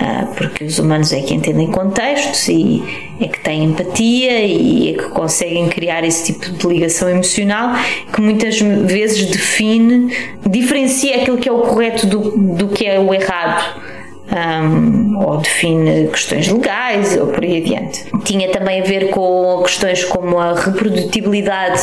Ah, 0.00 0.28
porque 0.36 0.64
os 0.64 0.78
humanos 0.78 1.12
é 1.12 1.20
que 1.20 1.34
entendem 1.34 1.66
contextos 1.72 2.46
e 2.48 2.82
é 3.20 3.26
que 3.26 3.40
têm 3.40 3.64
empatia 3.64 4.44
e 4.44 4.90
é 4.90 4.92
que 4.92 5.08
conseguem 5.08 5.68
criar 5.68 6.04
esse 6.04 6.32
tipo 6.32 6.52
de 6.52 6.66
ligação 6.68 7.08
emocional 7.08 7.74
que 8.12 8.20
muitas 8.20 8.60
vezes 8.60 9.26
define, 9.26 10.14
diferencia 10.46 11.16
aquilo 11.16 11.38
que 11.38 11.48
é 11.48 11.52
o 11.52 11.62
correto 11.62 12.06
do, 12.06 12.54
do 12.54 12.68
que 12.68 12.86
é 12.86 13.00
o 13.00 13.12
errado. 13.12 13.88
Um, 14.30 15.16
ou 15.24 15.38
define 15.38 16.06
questões 16.08 16.48
legais 16.48 17.16
ou 17.16 17.28
por 17.28 17.42
aí 17.42 17.62
adiante. 17.62 18.04
Tinha 18.24 18.50
também 18.50 18.82
a 18.82 18.84
ver 18.84 19.08
com 19.08 19.62
questões 19.64 20.04
como 20.04 20.38
a 20.38 20.52
reprodutibilidade 20.52 21.80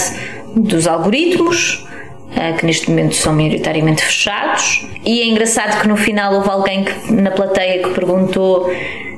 dos 0.56 0.86
algoritmos, 0.86 1.84
que 2.58 2.66
neste 2.66 2.90
momento 2.90 3.16
são 3.16 3.34
maioritariamente 3.34 4.04
fechados, 4.04 4.88
e 5.04 5.22
é 5.22 5.28
engraçado 5.28 5.82
que 5.82 5.88
no 5.88 5.98
final 5.98 6.34
houve 6.36 6.50
alguém 6.50 6.84
que, 6.84 7.14
na 7.14 7.32
plateia 7.32 7.84
que 7.84 7.90
perguntou. 7.92 8.70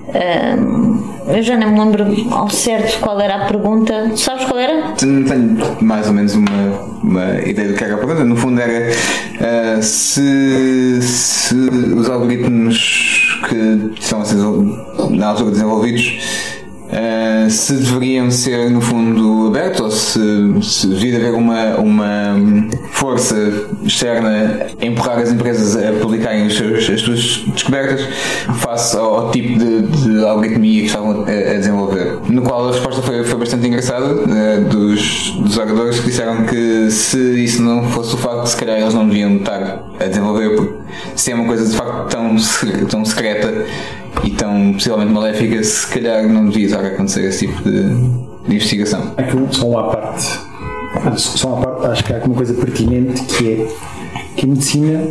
Um, 0.07 1.17
eu 1.27 1.43
já 1.43 1.57
não 1.57 1.71
me 1.71 1.79
lembro 1.79 2.33
ao 2.33 2.49
certo 2.49 2.99
qual 3.01 3.19
era 3.19 3.43
a 3.43 3.47
pergunta. 3.47 4.15
Sabes 4.15 4.45
qual 4.45 4.57
era? 4.57 4.93
Tenho 4.93 5.25
mais 5.81 6.07
ou 6.07 6.13
menos 6.13 6.33
uma, 6.33 6.71
uma 7.03 7.41
ideia 7.41 7.67
do 7.67 7.73
que 7.73 7.83
era 7.83 7.95
a 7.95 7.97
pergunta. 7.97 8.23
No 8.23 8.37
fundo, 8.37 8.61
era 8.61 8.89
uh, 8.89 9.83
se, 9.83 11.01
se 11.01 11.55
os 11.55 12.09
algoritmos 12.09 13.39
que 13.49 14.01
são 14.01 14.21
assim, 14.21 14.37
na 15.09 15.27
altura 15.27 15.51
desenvolvidos 15.51 16.56
Uh, 16.87 17.49
se 17.49 17.73
deveriam 17.73 18.31
ser 18.31 18.69
no 18.69 18.79
fundo 18.79 19.47
abertos 19.47 19.81
ou 19.81 19.91
se, 19.91 20.19
se 20.63 20.87
devia 20.87 21.17
haver 21.17 21.33
uma, 21.33 21.75
uma 21.75 22.35
força 22.91 23.35
externa 23.83 24.67
a 24.81 24.85
empurrar 24.85 25.19
as 25.19 25.29
empresas 25.29 25.75
a 25.75 25.91
publicarem 25.99 26.45
as 26.45 26.53
suas 26.53 27.43
descobertas 27.47 28.07
face 28.59 28.95
ao, 28.95 29.15
ao 29.15 29.31
tipo 29.31 29.59
de, 29.59 29.81
de, 29.81 30.23
algoritmia 30.23 30.81
que 30.81 30.87
estavam 30.87 31.25
a, 31.25 31.29
a, 31.29 31.57
desenvolver. 31.57 32.19
No 32.29 32.41
qual 32.41 32.69
a 32.69 32.71
resposta 32.71 33.01
foi, 33.01 33.21
foi 33.25 33.37
bastante 33.37 33.67
engraçada 33.67 34.05
uh, 34.05 34.65
dos, 34.69 35.31
dos 35.31 35.57
oradores 35.57 35.99
que 35.99 36.05
disseram 36.05 36.45
que 36.45 36.89
se 36.89 37.17
isso 37.43 37.61
não 37.61 37.83
fosse 37.89 38.15
o 38.15 38.17
facto, 38.17 38.45
se 38.45 38.55
calhar 38.55 38.79
eles 38.79 38.93
não 38.93 39.05
deviam 39.05 39.35
estar 39.35 39.83
a 39.99 40.05
desenvolver, 40.05 40.55
porque 40.55 40.73
se 41.15 41.31
é 41.31 41.35
uma 41.35 41.45
coisa 41.45 41.65
de 41.69 41.75
facto 41.75 42.07
tão, 42.09 42.35
tão 42.87 43.03
secreta 43.03 43.65
e 44.23 44.31
tão 44.31 44.73
possivelmente 44.73 45.11
maléfica, 45.11 45.63
se 45.63 45.87
calhar 45.87 46.27
não 46.27 46.49
devia 46.49 46.65
estar 46.65 46.83
a 46.83 46.87
acontecer 46.87 47.25
esse 47.25 47.47
tipo 47.47 47.63
de, 47.63 47.83
de 47.83 48.55
investigação. 48.55 49.13
Aquilo 49.17 49.47
só 49.53 49.67
uma 49.67 49.89
parte. 49.89 50.39
Só 51.17 51.55
uma 51.55 51.65
parte, 51.65 51.87
acho 51.87 52.03
que 52.03 52.13
há 52.13 52.17
uma 52.17 52.35
coisa 52.35 52.53
pertinente 52.53 53.21
que 53.23 53.51
é 53.51 53.67
que 54.35 54.45
a 54.45 54.49
medicina 54.49 55.07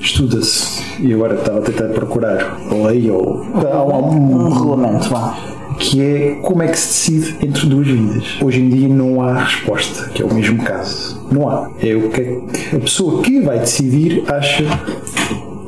estuda-se. 0.00 0.80
E 1.00 1.14
agora 1.14 1.34
estava 1.34 1.58
a 1.58 1.62
tentar 1.62 1.88
procurar 1.88 2.58
a 2.70 2.74
lei 2.88 3.10
ou 3.10 3.42
há 3.72 3.82
um, 3.84 4.46
um 4.46 4.50
regulamento, 4.50 5.08
vá 5.08 5.36
que 5.80 6.02
é 6.02 6.34
como 6.42 6.62
é 6.62 6.68
que 6.68 6.78
se 6.78 7.10
decide 7.10 7.46
entre 7.46 7.66
duas 7.66 7.86
vidas. 7.86 8.36
Hoje 8.42 8.60
em 8.60 8.68
dia 8.68 8.86
não 8.86 9.22
há 9.22 9.44
resposta, 9.44 10.10
que 10.10 10.22
é 10.22 10.24
o 10.24 10.32
mesmo 10.32 10.62
caso. 10.62 11.26
Não 11.32 11.48
há. 11.48 11.70
É 11.80 11.94
o 11.94 12.10
que 12.10 12.76
a 12.76 12.78
pessoa 12.78 13.22
que 13.22 13.40
vai 13.40 13.58
decidir 13.58 14.22
acha 14.28 14.64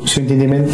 o 0.01 0.07
seu 0.07 0.23
entendimento 0.23 0.71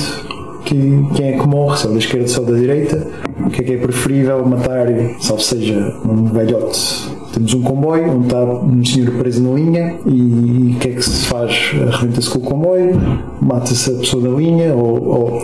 que 0.68 1.08
quem 1.14 1.34
é 1.34 1.38
que 1.38 1.48
morre, 1.48 1.78
se 1.78 1.86
é 1.86 1.90
da 1.90 1.96
esquerda, 1.96 2.30
é 2.30 2.40
da 2.40 2.58
direita, 2.58 3.06
o 3.46 3.50
que 3.50 3.62
é 3.62 3.64
que 3.64 3.72
é 3.72 3.78
preferível 3.78 4.44
matar, 4.44 4.86
salvo 5.18 5.42
seja 5.42 5.96
um 6.04 6.24
velhote. 6.26 7.08
Temos 7.32 7.54
um 7.54 7.62
comboio 7.62 8.10
onde 8.10 8.26
está 8.26 8.44
um 8.44 8.84
senhor 8.84 9.10
preso 9.12 9.42
na 9.42 9.54
linha 9.54 9.96
e 10.04 10.74
o 10.74 10.78
que 10.78 10.88
é 10.88 10.92
que 10.92 11.02
se 11.02 11.26
faz? 11.26 11.72
Arrebenta-se 11.90 12.28
com 12.28 12.38
o 12.38 12.42
comboio, 12.42 13.00
mata-se 13.40 13.90
a 13.90 13.94
pessoa 13.94 14.22
da 14.22 14.28
linha 14.28 14.74
ou, 14.74 15.04
ou, 15.04 15.42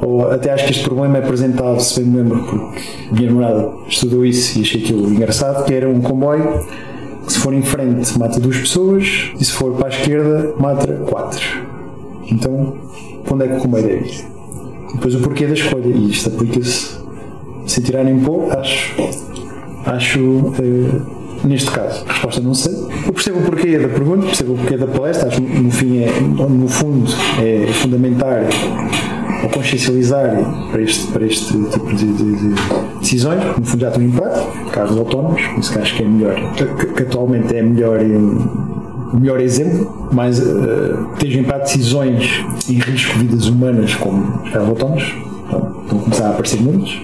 ou, 0.00 0.30
até 0.30 0.52
acho 0.52 0.66
que 0.66 0.72
este 0.72 0.84
problema 0.84 1.18
é 1.18 1.22
apresentado, 1.22 1.80
se 1.80 2.00
bem 2.00 2.10
me 2.10 2.16
lembro, 2.18 2.38
porque 2.44 2.82
minha 3.12 3.30
namorada 3.30 3.68
estudou 3.88 4.24
isso 4.24 4.58
e 4.58 4.62
achei 4.62 4.82
aquilo 4.82 5.08
engraçado, 5.10 5.64
que 5.64 5.74
era 5.74 5.88
um 5.88 6.00
comboio 6.00 6.64
que 7.26 7.32
se 7.32 7.38
for 7.38 7.52
em 7.52 7.62
frente 7.62 8.16
mata 8.16 8.38
duas 8.38 8.58
pessoas 8.58 9.32
e 9.40 9.44
se 9.44 9.52
for 9.52 9.72
para 9.74 9.86
a 9.86 9.90
esquerda 9.90 10.54
mata 10.58 10.92
quatro. 11.08 11.42
Então, 12.30 12.76
onde 13.28 13.44
é 13.44 13.48
que 13.48 13.56
o 13.56 13.58
comboio 13.60 13.82
deve 13.82 14.06
ir? 14.06 14.31
Depois 14.94 15.14
o 15.14 15.20
porquê 15.20 15.46
da 15.46 15.54
escolha, 15.54 15.86
e 15.86 16.10
isto 16.10 16.28
aplica-se 16.28 16.96
sem 17.66 17.82
tirar 17.82 18.04
nem 18.04 18.18
pôr, 18.20 18.52
acho, 18.52 18.94
acho 19.86 20.20
uh, 20.20 21.22
neste 21.44 21.70
caso. 21.70 22.04
Resposta 22.06 22.40
não 22.40 22.54
sei. 22.54 22.74
Eu 23.06 23.12
percebo 23.12 23.38
o 23.38 23.42
porquê 23.42 23.78
da 23.78 23.88
pergunta, 23.88 24.26
percebo 24.26 24.54
o 24.54 24.56
porquê 24.56 24.76
da 24.76 24.86
palestra, 24.86 25.28
acho 25.28 25.40
no, 25.40 25.70
fim 25.70 26.02
é, 26.02 26.20
no 26.20 26.68
fundo 26.68 27.10
é 27.40 27.72
fundamentar 27.72 28.46
ou 29.42 29.48
consciencializar 29.48 30.30
para 30.70 30.82
este, 30.82 31.06
para 31.08 31.26
este 31.26 31.52
tipo 31.70 31.92
de, 31.94 32.06
de, 32.12 32.36
de 32.36 32.54
decisões, 33.00 33.42
no 33.58 33.64
fundo 33.64 33.80
já 33.80 33.88
estão 33.88 34.02
em 34.02 34.10
prática, 34.10 34.70
carros 34.70 34.96
autónomos, 34.96 35.42
isso 35.58 35.72
que 35.72 35.78
acho 35.78 35.96
que 35.96 36.02
é 36.04 36.08
melhor, 36.08 36.54
que, 36.54 36.86
que 36.86 37.02
atualmente 37.02 37.56
é 37.56 37.62
melhor 37.62 37.98
o 39.12 39.20
melhor 39.20 39.40
exemplo, 39.40 40.08
mas 40.12 40.38
uh, 40.38 41.08
em 41.22 41.44
para 41.44 41.58
decisões 41.58 42.44
em 42.68 42.74
risco 42.74 43.18
de 43.18 43.26
vidas 43.26 43.46
humanas 43.46 43.94
como 43.94 44.42
os 44.42 44.50
carros 44.50 44.68
autónomos, 44.70 45.14
então, 45.46 45.82
estão 45.82 45.98
a 45.98 46.02
começar 46.02 46.26
a 46.26 46.30
aparecer 46.30 46.60
muitos, 46.60 47.00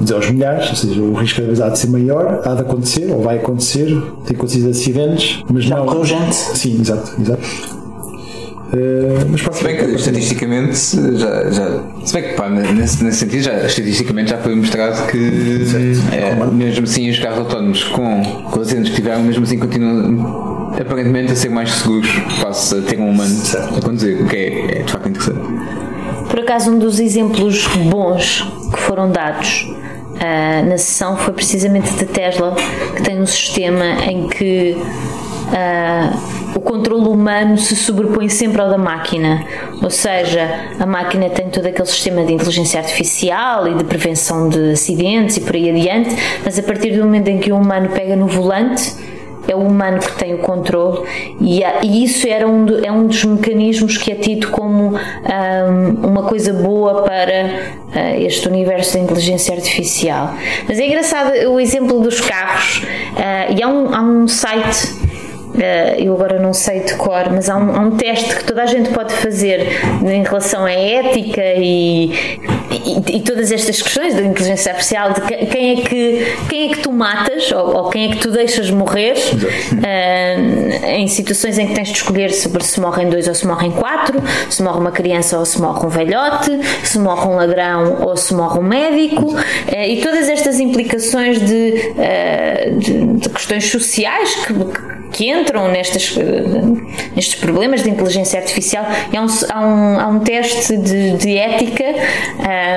dizer 0.00 0.14
aos 0.14 0.30
milhares, 0.30 0.70
ou 0.70 0.76
seja, 0.76 1.00
o 1.00 1.12
risco 1.14 1.36
cada 1.36 1.48
vez 1.48 1.60
há 1.60 1.68
de 1.68 1.78
ser 1.78 1.88
maior, 1.88 2.40
há 2.44 2.54
de 2.54 2.62
acontecer, 2.62 3.10
ou 3.12 3.22
vai 3.22 3.38
acontecer, 3.38 3.86
tem 4.26 4.36
acontecido 4.36 4.70
acidentes, 4.70 5.42
mas 5.50 5.64
Já 5.64 5.76
não. 5.76 5.86
correu 5.86 6.04
gente. 6.04 6.34
Sim, 6.34 6.80
exato, 6.80 7.20
exato. 7.20 7.84
Uh, 8.72 9.30
mas 9.30 9.56
se 9.56 9.62
bem 9.62 9.76
que 9.76 9.84
estatisticamente 9.84 10.76
já, 11.16 11.50
já 11.50 11.84
se 12.04 12.12
bem 12.12 12.22
que 12.24 12.34
pá, 12.34 12.48
nesse, 12.48 13.04
nesse 13.04 13.18
sentido 13.18 13.42
já, 13.42 13.66
estatisticamente 13.66 14.30
já 14.30 14.38
foi 14.38 14.56
mostrado 14.56 15.06
que 15.06 15.62
é, 16.10 16.34
mesmo 16.50 16.82
assim 16.82 17.08
os 17.08 17.18
carros 17.20 17.40
autónomos 17.40 17.84
com, 17.84 18.22
com 18.50 18.60
acidentes 18.60 18.90
que 18.90 18.96
tiveram 18.96 19.22
mesmo 19.22 19.44
assim 19.44 19.58
continuam 19.58 20.53
aparentemente 20.80 21.32
a 21.32 21.36
ser 21.36 21.50
mais 21.50 21.70
seguros 21.70 22.10
face 22.40 22.78
a 22.78 22.82
ter 22.82 22.98
um 22.98 23.10
humano 23.10 23.34
a 23.76 23.80
conduzir, 23.80 24.22
o 24.22 24.26
que 24.26 24.36
é, 24.36 24.78
é 24.78 24.82
de 24.82 24.92
facto 24.92 25.08
interessante. 25.08 25.40
Por 26.28 26.40
acaso, 26.40 26.70
um 26.70 26.78
dos 26.78 26.98
exemplos 26.98 27.66
bons 27.88 28.42
que 28.72 28.80
foram 28.80 29.10
dados 29.10 29.68
uh, 30.14 30.68
na 30.68 30.76
sessão 30.78 31.16
foi 31.16 31.32
precisamente 31.32 31.92
da 31.92 32.06
Tesla, 32.06 32.56
que 32.96 33.02
tem 33.02 33.20
um 33.20 33.26
sistema 33.26 33.84
em 34.04 34.28
que 34.28 34.76
uh, 34.76 36.56
o 36.56 36.60
controle 36.60 37.08
humano 37.08 37.58
se 37.58 37.76
sobrepõe 37.76 38.28
sempre 38.28 38.60
ao 38.60 38.68
da 38.68 38.78
máquina. 38.78 39.44
Ou 39.82 39.90
seja, 39.90 40.48
a 40.78 40.86
máquina 40.86 41.28
tem 41.30 41.48
todo 41.48 41.66
aquele 41.66 41.86
sistema 41.86 42.24
de 42.24 42.32
inteligência 42.32 42.80
artificial 42.80 43.68
e 43.68 43.74
de 43.74 43.84
prevenção 43.84 44.48
de 44.48 44.72
acidentes 44.72 45.36
e 45.36 45.40
por 45.40 45.54
aí 45.54 45.70
adiante, 45.70 46.16
mas 46.44 46.58
a 46.58 46.62
partir 46.62 46.96
do 46.96 47.04
momento 47.04 47.28
em 47.28 47.38
que 47.38 47.52
o 47.52 47.56
humano 47.56 47.90
pega 47.90 48.16
no 48.16 48.26
volante 48.26 49.13
é 49.48 49.54
o 49.54 49.60
humano 49.60 49.98
que 49.98 50.12
tem 50.16 50.34
o 50.34 50.38
controle 50.38 51.06
e, 51.40 51.62
e 51.82 52.04
isso 52.04 52.26
era 52.28 52.48
um, 52.48 52.66
é 52.82 52.90
um 52.90 53.06
dos 53.06 53.24
mecanismos 53.24 53.96
que 53.96 54.12
é 54.12 54.14
tido 54.14 54.48
como 54.50 54.94
um, 54.94 56.06
uma 56.06 56.22
coisa 56.24 56.52
boa 56.52 57.02
para 57.02 57.44
uh, 57.44 58.22
este 58.22 58.48
universo 58.48 58.94
da 58.94 59.00
inteligência 59.00 59.54
artificial. 59.54 60.34
Mas 60.68 60.78
é 60.78 60.86
engraçado 60.86 61.32
o 61.50 61.60
exemplo 61.60 62.00
dos 62.00 62.20
carros 62.20 62.78
uh, 62.78 63.56
e 63.56 63.62
há 63.62 63.68
um, 63.68 63.94
há 63.94 64.00
um 64.00 64.28
site 64.28 65.03
eu 65.98 66.12
agora 66.14 66.40
não 66.40 66.52
sei 66.52 66.80
de 66.80 66.94
cor, 66.94 67.30
mas 67.30 67.48
há 67.48 67.56
um, 67.56 67.76
há 67.76 67.80
um, 67.80 67.96
teste 67.96 68.34
que 68.36 68.44
toda 68.44 68.62
a 68.62 68.66
gente 68.66 68.90
pode 68.90 69.12
fazer 69.14 69.68
em 70.02 70.22
relação 70.22 70.64
à 70.64 70.72
ética 70.72 71.42
e, 71.56 72.12
e, 72.70 73.16
e 73.16 73.20
todas 73.20 73.52
estas 73.52 73.80
questões 73.80 74.14
da 74.14 74.22
inteligência 74.22 74.72
artificial 74.72 75.12
de 75.12 75.20
quem 75.46 75.72
é 75.72 75.82
que, 75.82 76.36
quem 76.48 76.70
é 76.70 76.74
que 76.74 76.80
tu 76.80 76.92
matas 76.92 77.52
ou, 77.52 77.76
ou 77.76 77.90
quem 77.90 78.10
é 78.10 78.14
que 78.14 78.18
tu 78.18 78.30
deixas 78.30 78.70
morrer 78.70 79.14
uh, 79.14 80.86
em 80.86 81.06
situações 81.06 81.58
em 81.58 81.68
que 81.68 81.74
tens 81.74 81.88
de 81.88 81.94
escolher 81.94 82.32
sobre 82.32 82.64
se 82.64 82.80
morrem 82.80 83.08
dois 83.08 83.28
ou 83.28 83.34
se 83.34 83.46
morrem 83.46 83.70
quatro, 83.70 84.20
se 84.50 84.62
morre 84.62 84.80
uma 84.80 84.92
criança 84.92 85.38
ou 85.38 85.44
se 85.44 85.60
morre 85.60 85.86
um 85.86 85.88
velhote, 85.88 86.50
se 86.82 86.98
morre 86.98 87.28
um 87.28 87.36
ladrão 87.36 88.02
ou 88.02 88.16
se 88.16 88.34
morre 88.34 88.58
um 88.58 88.62
médico 88.62 89.32
uh, 89.32 89.82
e 89.86 90.00
todas 90.00 90.28
estas 90.28 90.58
implicações 90.58 91.38
de, 91.40 91.94
de, 92.78 93.06
de 93.18 93.28
questões 93.28 93.70
sociais 93.70 94.34
que, 94.46 94.52
que 95.14 95.30
entram 95.30 95.68
nestes, 95.68 96.16
nestes 97.14 97.36
problemas 97.36 97.82
de 97.82 97.88
inteligência 97.88 98.38
artificial. 98.38 98.84
E 99.12 99.16
há 99.16 99.22
um, 99.22 99.26
há 99.48 99.60
um, 99.60 100.00
há 100.00 100.06
um 100.08 100.18
teste 100.18 100.76
de, 100.76 101.16
de 101.16 101.38
ética 101.38 101.84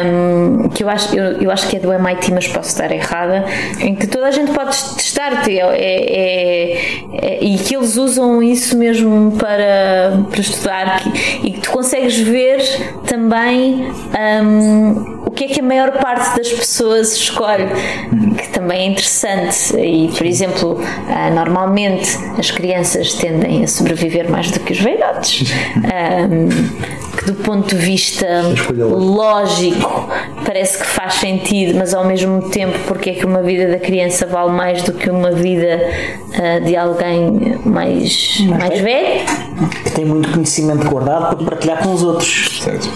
um, 0.05 0.69
que 0.69 0.83
eu 0.83 0.89
acho, 0.89 1.15
eu, 1.15 1.41
eu, 1.41 1.51
acho 1.51 1.67
que 1.67 1.77
é 1.77 1.79
do 1.79 1.91
MIT, 1.91 2.31
mas 2.31 2.47
posso 2.47 2.69
estar 2.69 2.91
errada, 2.91 3.43
em 3.81 3.95
que 3.95 4.05
toda 4.05 4.27
a 4.27 4.31
gente 4.31 4.51
pode 4.51 4.77
testar 4.95 5.47
é, 5.49 5.51
é, 5.51 6.77
é, 7.21 7.43
e 7.43 7.57
que 7.57 7.75
eles 7.75 7.97
usam 7.97 8.41
isso 8.41 8.77
mesmo 8.77 9.31
para, 9.31 10.23
para 10.29 10.39
estudar 10.39 11.01
e 11.43 11.51
que 11.51 11.61
tu 11.61 11.71
consegues 11.71 12.19
ver 12.19 12.61
também 13.05 13.91
um, 14.43 15.16
o 15.27 15.31
que 15.31 15.43
é 15.43 15.47
que 15.47 15.59
a 15.59 15.63
maior 15.63 15.91
parte 15.91 16.37
das 16.37 16.49
pessoas 16.49 17.13
escolhe, 17.13 17.67
que 18.37 18.49
também 18.49 18.79
é 18.79 18.85
interessante. 18.85 19.75
E, 19.75 20.07
por 20.17 20.25
exemplo, 20.25 20.73
uh, 20.79 21.35
normalmente 21.35 22.17
as 22.39 22.49
crianças 22.49 23.13
tendem 23.13 23.61
a 23.63 23.67
sobreviver 23.67 24.31
mais 24.31 24.49
do 24.51 24.61
que 24.61 24.71
os 24.71 24.79
velhotes. 24.79 25.43
Um, 25.97 26.47
do 27.25 27.33
ponto 27.43 27.75
de 27.75 27.81
vista 27.81 28.25
lógico 28.79 30.09
parece 30.47 30.77
que 30.77 30.85
faz 30.85 31.15
sentido, 31.15 31.77
mas 31.77 31.93
ao 31.93 32.05
mesmo 32.05 32.49
tempo 32.49 32.79
porque 32.87 33.09
é 33.09 33.13
que 33.13 33.25
uma 33.25 33.43
vida 33.43 33.67
da 33.67 33.77
criança 33.79 34.25
vale 34.25 34.51
mais 34.51 34.81
do 34.81 34.93
que 34.93 35.09
uma 35.09 35.31
vida 35.31 35.79
ah, 36.33 36.59
de 36.59 36.75
alguém 36.75 37.59
mais, 37.65 38.39
mais 38.47 38.79
velho? 38.79 39.25
Que 39.83 39.91
tem 39.91 40.05
muito 40.05 40.31
conhecimento 40.31 40.87
guardado 40.89 41.35
para 41.35 41.45
partilhar 41.45 41.83
com 41.83 41.93
os 41.93 42.01
outros. 42.01 42.61
Certo. 42.63 42.89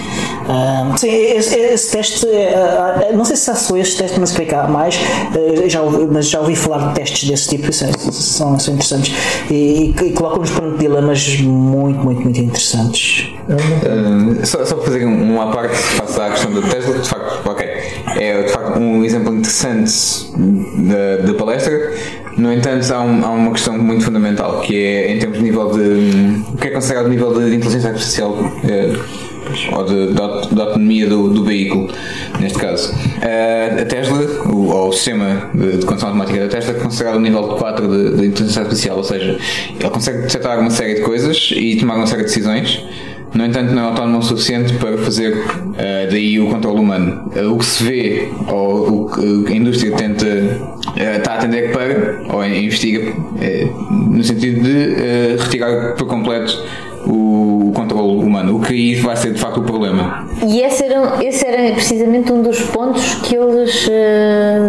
Ah, 0.47 0.93
sim, 0.97 1.09
esse, 1.09 1.55
esse 1.55 1.91
teste, 1.91 2.25
ah, 2.55 3.09
não 3.13 3.25
sei 3.25 3.35
se 3.35 3.53
sou 3.55 3.77
este 3.77 3.97
teste, 3.97 4.19
mas 4.19 4.29
explicar 4.29 4.69
mais, 4.69 4.97
ah, 5.35 5.67
já 5.67 5.81
mas 6.09 6.29
já 6.29 6.39
ouvi 6.39 6.55
falar 6.55 6.89
de 6.89 6.95
testes 6.95 7.29
desse 7.29 7.49
tipo 7.49 7.69
e 7.69 7.73
são, 7.73 7.91
são, 7.93 8.59
são 8.59 8.73
interessantes 8.73 9.13
e, 9.49 9.93
e 10.01 10.11
colocam-nos 10.13 10.49
perante 10.51 10.77
dilemas 10.77 11.37
muito, 11.41 11.99
muito, 11.99 12.21
muito 12.21 12.39
interessantes. 12.39 13.29
Uh, 13.49 14.45
só, 14.45 14.63
só 14.65 14.75
para 14.75 14.85
fazer 14.85 15.05
um- 15.05 15.33
uma 15.35 15.51
parte 15.51 15.75
face 15.75 16.21
à 16.21 16.29
questão 16.29 16.53
da 16.53 16.61
Tesla, 16.61 16.97
de 16.99 17.09
facto, 17.09 17.40
ok, 17.45 17.67
é 18.19 18.43
de 18.43 18.49
facto 18.51 18.79
um 18.79 19.03
exemplo 19.03 19.33
interessante 19.35 19.91
da, 20.77 21.25
da 21.25 21.33
palestra. 21.33 21.91
No 22.37 22.51
entanto, 22.51 22.89
há, 22.93 23.01
um- 23.01 23.25
há 23.25 23.29
uma 23.29 23.51
questão 23.51 23.77
muito 23.77 24.03
fundamental 24.05 24.61
que 24.61 24.75
é 24.75 25.11
em 25.11 25.19
termos 25.19 25.37
de 25.37 25.43
nível 25.43 25.69
de. 25.71 26.43
o 26.53 26.57
que 26.57 26.67
é 26.67 26.71
considerado 26.71 27.07
nível 27.09 27.33
de 27.33 27.55
inteligência 27.55 27.89
artificial 27.89 28.37
eh, 28.63 28.93
ou 29.75 29.83
de, 29.83 30.07
de 30.07 30.55
de 30.55 30.61
autonomia 30.61 31.07
do, 31.07 31.29
do 31.29 31.43
veículo, 31.43 31.89
neste 32.39 32.57
caso. 32.57 32.93
Eh, 33.21 33.79
a 33.81 33.85
Tesla, 33.85 34.17
o, 34.45 34.67
ou 34.69 34.89
o 34.89 34.93
sistema 34.93 35.49
de, 35.53 35.77
de 35.79 35.85
condução 35.85 36.09
automática 36.09 36.39
da 36.39 36.47
Tesla, 36.47 36.71
é 36.71 36.79
considerado 36.79 37.15
o 37.15 37.19
nível 37.19 37.43
4 37.43 37.87
de, 37.87 38.17
de 38.17 38.27
inteligência 38.27 38.61
artificial, 38.61 38.97
ou 38.97 39.03
seja, 39.03 39.37
ele 39.79 39.89
consegue 39.89 40.19
detectar 40.19 40.57
uma 40.59 40.69
série 40.71 40.95
de 40.95 41.01
coisas 41.01 41.51
e 41.55 41.75
tomar 41.77 41.95
uma 41.95 42.07
série 42.07 42.21
de 42.23 42.27
decisões. 42.29 42.81
No 43.33 43.45
entanto, 43.45 43.73
não 43.73 43.83
é 43.83 43.85
autónomo 43.85 44.19
o 44.19 44.21
suficiente 44.21 44.73
para 44.73 44.97
fazer 44.97 45.41
eh, 45.77 46.07
daí 46.11 46.39
o 46.39 46.49
controle 46.49 46.79
humano. 46.79 47.31
Eh, 47.33 47.45
o 47.45 47.57
que 47.57 47.65
se 47.65 47.83
vê, 47.83 48.29
ou 48.47 49.05
o 49.05 49.45
que 49.45 49.53
a 49.53 49.55
indústria 49.55 49.95
tenta, 49.95 50.25
eh, 50.25 51.17
está 51.17 51.33
a 51.33 51.35
atender 51.35 51.71
para, 51.71 52.21
ou 52.35 52.45
investiga, 52.45 53.13
no 53.89 54.21
sentido 54.23 54.63
de 54.63 55.37
retirar 55.41 55.95
por 55.95 56.07
completo 56.07 56.61
o, 57.05 57.71
controle 57.73 58.21
humano, 58.21 58.57
o 58.57 58.61
que 58.61 58.73
aí 58.73 58.95
vai 58.95 59.15
ser 59.15 59.31
de 59.33 59.39
facto 59.39 59.61
o 59.61 59.63
problema. 59.63 60.27
E 60.45 60.61
esse 60.61 60.83
era, 60.83 61.23
esse 61.23 61.45
era 61.45 61.73
precisamente 61.73 62.31
um 62.33 62.41
dos 62.41 62.59
pontos 62.63 63.15
que 63.15 63.35
eles 63.35 63.89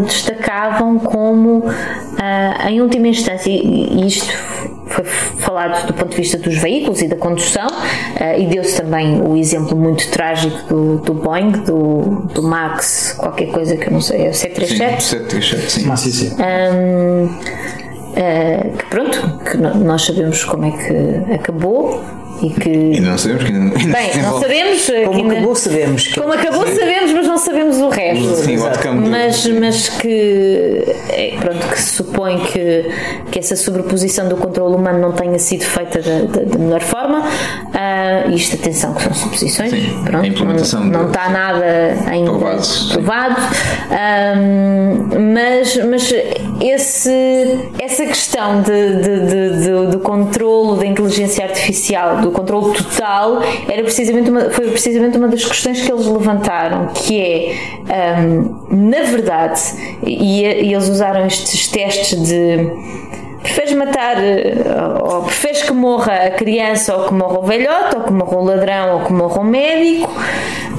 destacavam 0.06 1.00
como, 1.00 1.64
em 2.68 2.80
última 2.80 3.08
instância, 3.08 3.50
e 3.50 4.06
isto 4.06 4.32
foi 4.92 5.04
falado 5.04 5.86
do 5.86 5.94
ponto 5.94 6.10
de 6.10 6.16
vista 6.16 6.38
dos 6.38 6.56
veículos 6.56 7.02
e 7.02 7.08
da 7.08 7.16
condução, 7.16 7.68
ah, 8.20 8.36
e 8.36 8.46
deu-se 8.46 8.80
também 8.80 9.20
o 9.20 9.36
exemplo 9.36 9.76
muito 9.76 10.10
trágico 10.10 10.56
do, 10.68 10.98
do 10.98 11.14
Boeing, 11.14 11.52
do, 11.64 12.26
do 12.34 12.42
Max, 12.42 13.14
qualquer 13.18 13.50
coisa 13.50 13.76
que 13.76 13.88
eu 13.88 13.92
não 13.92 14.00
sei, 14.00 14.26
é 14.26 14.30
o 14.30 14.34
Sim, 14.34 14.48
737. 14.48 15.02
737, 15.02 15.72
sim. 15.72 15.90
Ah, 15.90 15.96
sim, 15.96 16.10
sim. 16.10 16.34
Hum, 16.34 17.38
eh, 18.14 18.70
que 18.78 18.86
pronto, 18.86 19.38
que 19.50 19.56
nós 19.56 20.04
sabemos 20.04 20.44
como 20.44 20.66
é 20.66 20.70
que 20.70 21.34
acabou 21.34 22.02
e 22.42 22.50
que. 22.50 22.68
Ainda 22.70 23.10
não 23.10 23.18
sabemos 23.18 23.44
que 23.44 23.52
ainda 23.52 23.78
Bem, 23.78 24.22
não 24.22 24.40
sabemos. 24.40 24.88
eh, 24.88 24.92
que 25.00 25.04
Como 25.06 25.18
ainda- 25.18 25.32
acabou, 25.34 25.54
sabemos 25.54 26.06
que 26.08 26.20
como 26.20 26.32
acabou, 26.32 26.66
sabemos, 26.66 27.12
mas 27.12 27.26
não 27.26 27.38
sabemos 27.38 27.76
o 27.78 27.88
resto. 27.88 28.34
Sim, 28.36 28.56
o 28.58 28.60
do- 28.62 29.10
mas, 29.10 29.46
mas 29.46 29.88
que, 29.88 30.84
é, 31.10 31.36
pronto, 31.40 31.66
que 31.68 31.80
se 31.80 31.90
supõe 31.96 32.38
que, 32.40 32.84
que 33.30 33.38
essa 33.38 33.54
sobreposição 33.56 34.28
do 34.28 34.36
controle 34.36 34.74
humano 34.74 34.98
não 34.98 35.12
tenha 35.12 35.38
sido 35.38 35.62
feita 35.64 36.00
da, 36.00 36.20
da- 36.22 36.42
da 36.50 36.58
melhor 36.58 36.80
forma. 36.80 37.22
Ah, 37.74 38.26
isto, 38.28 38.56
atenção, 38.56 38.92
que 38.94 39.02
são 39.02 39.14
suposições. 39.14 39.70
Sim, 39.70 40.02
pronto, 40.04 40.24
a 40.24 40.26
implementação 40.28 40.80
não, 40.84 41.02
não 41.02 41.08
está 41.08 41.28
nada 41.30 41.96
ainda 42.08 42.30
Provado, 42.30 42.64
sim. 42.64 42.88
provado. 42.92 43.36
Ahm, 43.90 45.32
mas, 45.32 45.76
mas 45.84 46.12
esse, 46.60 47.58
essa 47.78 48.04
questão 48.06 48.62
de, 48.62 48.96
de, 48.96 49.20
de- 49.26 49.62
de- 49.62 49.90
do 49.92 50.00
controlo 50.00 50.76
da 50.76 50.86
inteligência 50.86 51.44
artificial, 51.44 52.20
do 52.20 52.30
controlo 52.32 52.72
total, 52.72 53.40
era 53.68 53.82
precisamente 53.82 54.30
uma, 54.30 54.50
foi 54.50 54.68
precisamente 54.70 55.16
uma 55.16 55.28
das 55.28 55.44
questões 55.44 55.80
que 55.80 55.92
eles 55.92 56.06
levantaram, 56.06 56.88
que 56.88 57.20
é, 57.20 57.56
ahm, 57.88 58.66
na 58.70 59.02
verdade, 59.02 59.60
e, 60.02 60.42
e 60.42 60.72
eles 60.72 60.88
usaram 60.88 61.26
estes 61.26 61.68
testes 61.68 62.28
de 62.28 62.70
preferes 63.42 63.72
matar 63.74 64.22
eh, 64.22 64.54
ou 65.02 65.22
preferes 65.22 65.62
que 65.62 65.72
morra 65.72 66.12
a 66.12 66.30
criança 66.30 66.96
ou 66.96 67.08
que 67.08 67.14
morra 67.14 67.40
o 67.40 67.42
velhote 67.42 67.96
ou 67.96 68.04
que 68.04 68.12
morra 68.12 68.36
o 68.36 68.44
ladrão 68.44 68.98
ou 68.98 69.04
que 69.04 69.12
morra 69.12 69.40
o 69.40 69.44
médico 69.44 70.08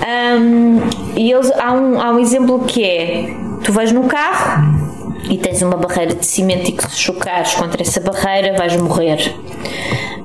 Ahm, 0.06 0.82
e 1.16 1.32
eles, 1.32 1.52
há, 1.52 1.72
um, 1.72 2.02
há 2.02 2.12
um 2.12 2.20
exemplo 2.20 2.60
que 2.66 2.84
é 2.84 3.34
tu 3.64 3.72
vais 3.72 3.92
no 3.94 4.04
carro 4.04 4.62
e 5.30 5.38
tens 5.38 5.62
uma 5.62 5.78
barreira 5.78 6.14
de 6.16 6.26
cimento 6.26 6.70
e 6.70 6.74
que 6.74 6.84
se 6.92 7.00
chocares 7.00 7.54
contra 7.54 7.82
essa 7.82 8.02
barreira 8.02 8.58
vais 8.58 8.76
morrer 8.76 9.34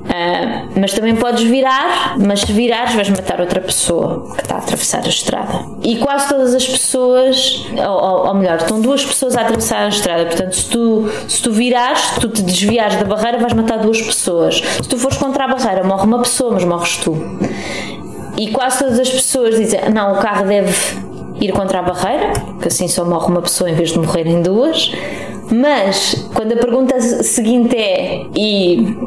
ah, 0.07 0.65
mas 0.79 0.93
também 0.93 1.15
podes 1.15 1.43
virar, 1.43 2.15
mas 2.19 2.41
se 2.41 2.51
virares 2.53 2.93
vais 2.95 3.09
matar 3.09 3.39
outra 3.41 3.59
pessoa 3.61 4.33
que 4.35 4.41
está 4.41 4.55
a 4.55 4.57
atravessar 4.59 5.03
a 5.05 5.09
estrada. 5.09 5.65
E 5.83 5.97
quase 5.97 6.29
todas 6.29 6.53
as 6.55 6.67
pessoas, 6.67 7.65
ou, 7.77 8.27
ou- 8.27 8.33
melhor, 8.33 8.57
estão 8.57 8.79
duas 8.79 9.03
pessoas 9.05 9.35
a 9.35 9.41
atravessar 9.41 9.83
a 9.85 9.89
estrada. 9.89 10.25
Portanto, 10.25 10.55
se 10.55 10.69
tu, 10.69 11.09
se 11.27 11.41
tu 11.41 11.51
virares, 11.51 11.99
se 11.99 12.19
tu 12.19 12.29
te 12.29 12.41
desviares 12.41 12.95
da 12.97 13.05
barreira, 13.05 13.37
vais 13.39 13.53
matar 13.53 13.79
duas 13.79 14.01
pessoas. 14.01 14.55
Se 14.81 14.87
tu 14.87 14.97
fores 14.97 15.17
contra 15.17 15.45
a 15.45 15.47
barreira, 15.47 15.83
morre 15.83 16.05
uma 16.05 16.19
pessoa, 16.19 16.51
mas 16.53 16.63
morres 16.63 16.97
tu. 16.97 17.17
E 18.37 18.47
quase 18.51 18.79
todas 18.79 18.99
as 18.99 19.09
pessoas 19.09 19.55
dizem: 19.57 19.79
não, 19.93 20.13
o 20.13 20.17
carro 20.19 20.45
deve 20.45 20.73
ir 21.41 21.51
contra 21.51 21.79
a 21.79 21.81
barreira, 21.81 22.31
porque 22.53 22.67
assim 22.69 22.87
só 22.87 23.03
morre 23.05 23.27
uma 23.27 23.41
pessoa 23.41 23.69
em 23.69 23.73
vez 23.73 23.91
de 23.91 23.99
morrerem 23.99 24.41
duas. 24.41 24.91
Mas 25.51 26.27
quando 26.33 26.53
a 26.53 26.57
pergunta 26.57 26.99
seguinte 27.01 27.75
é: 27.75 28.25
e 28.35 28.97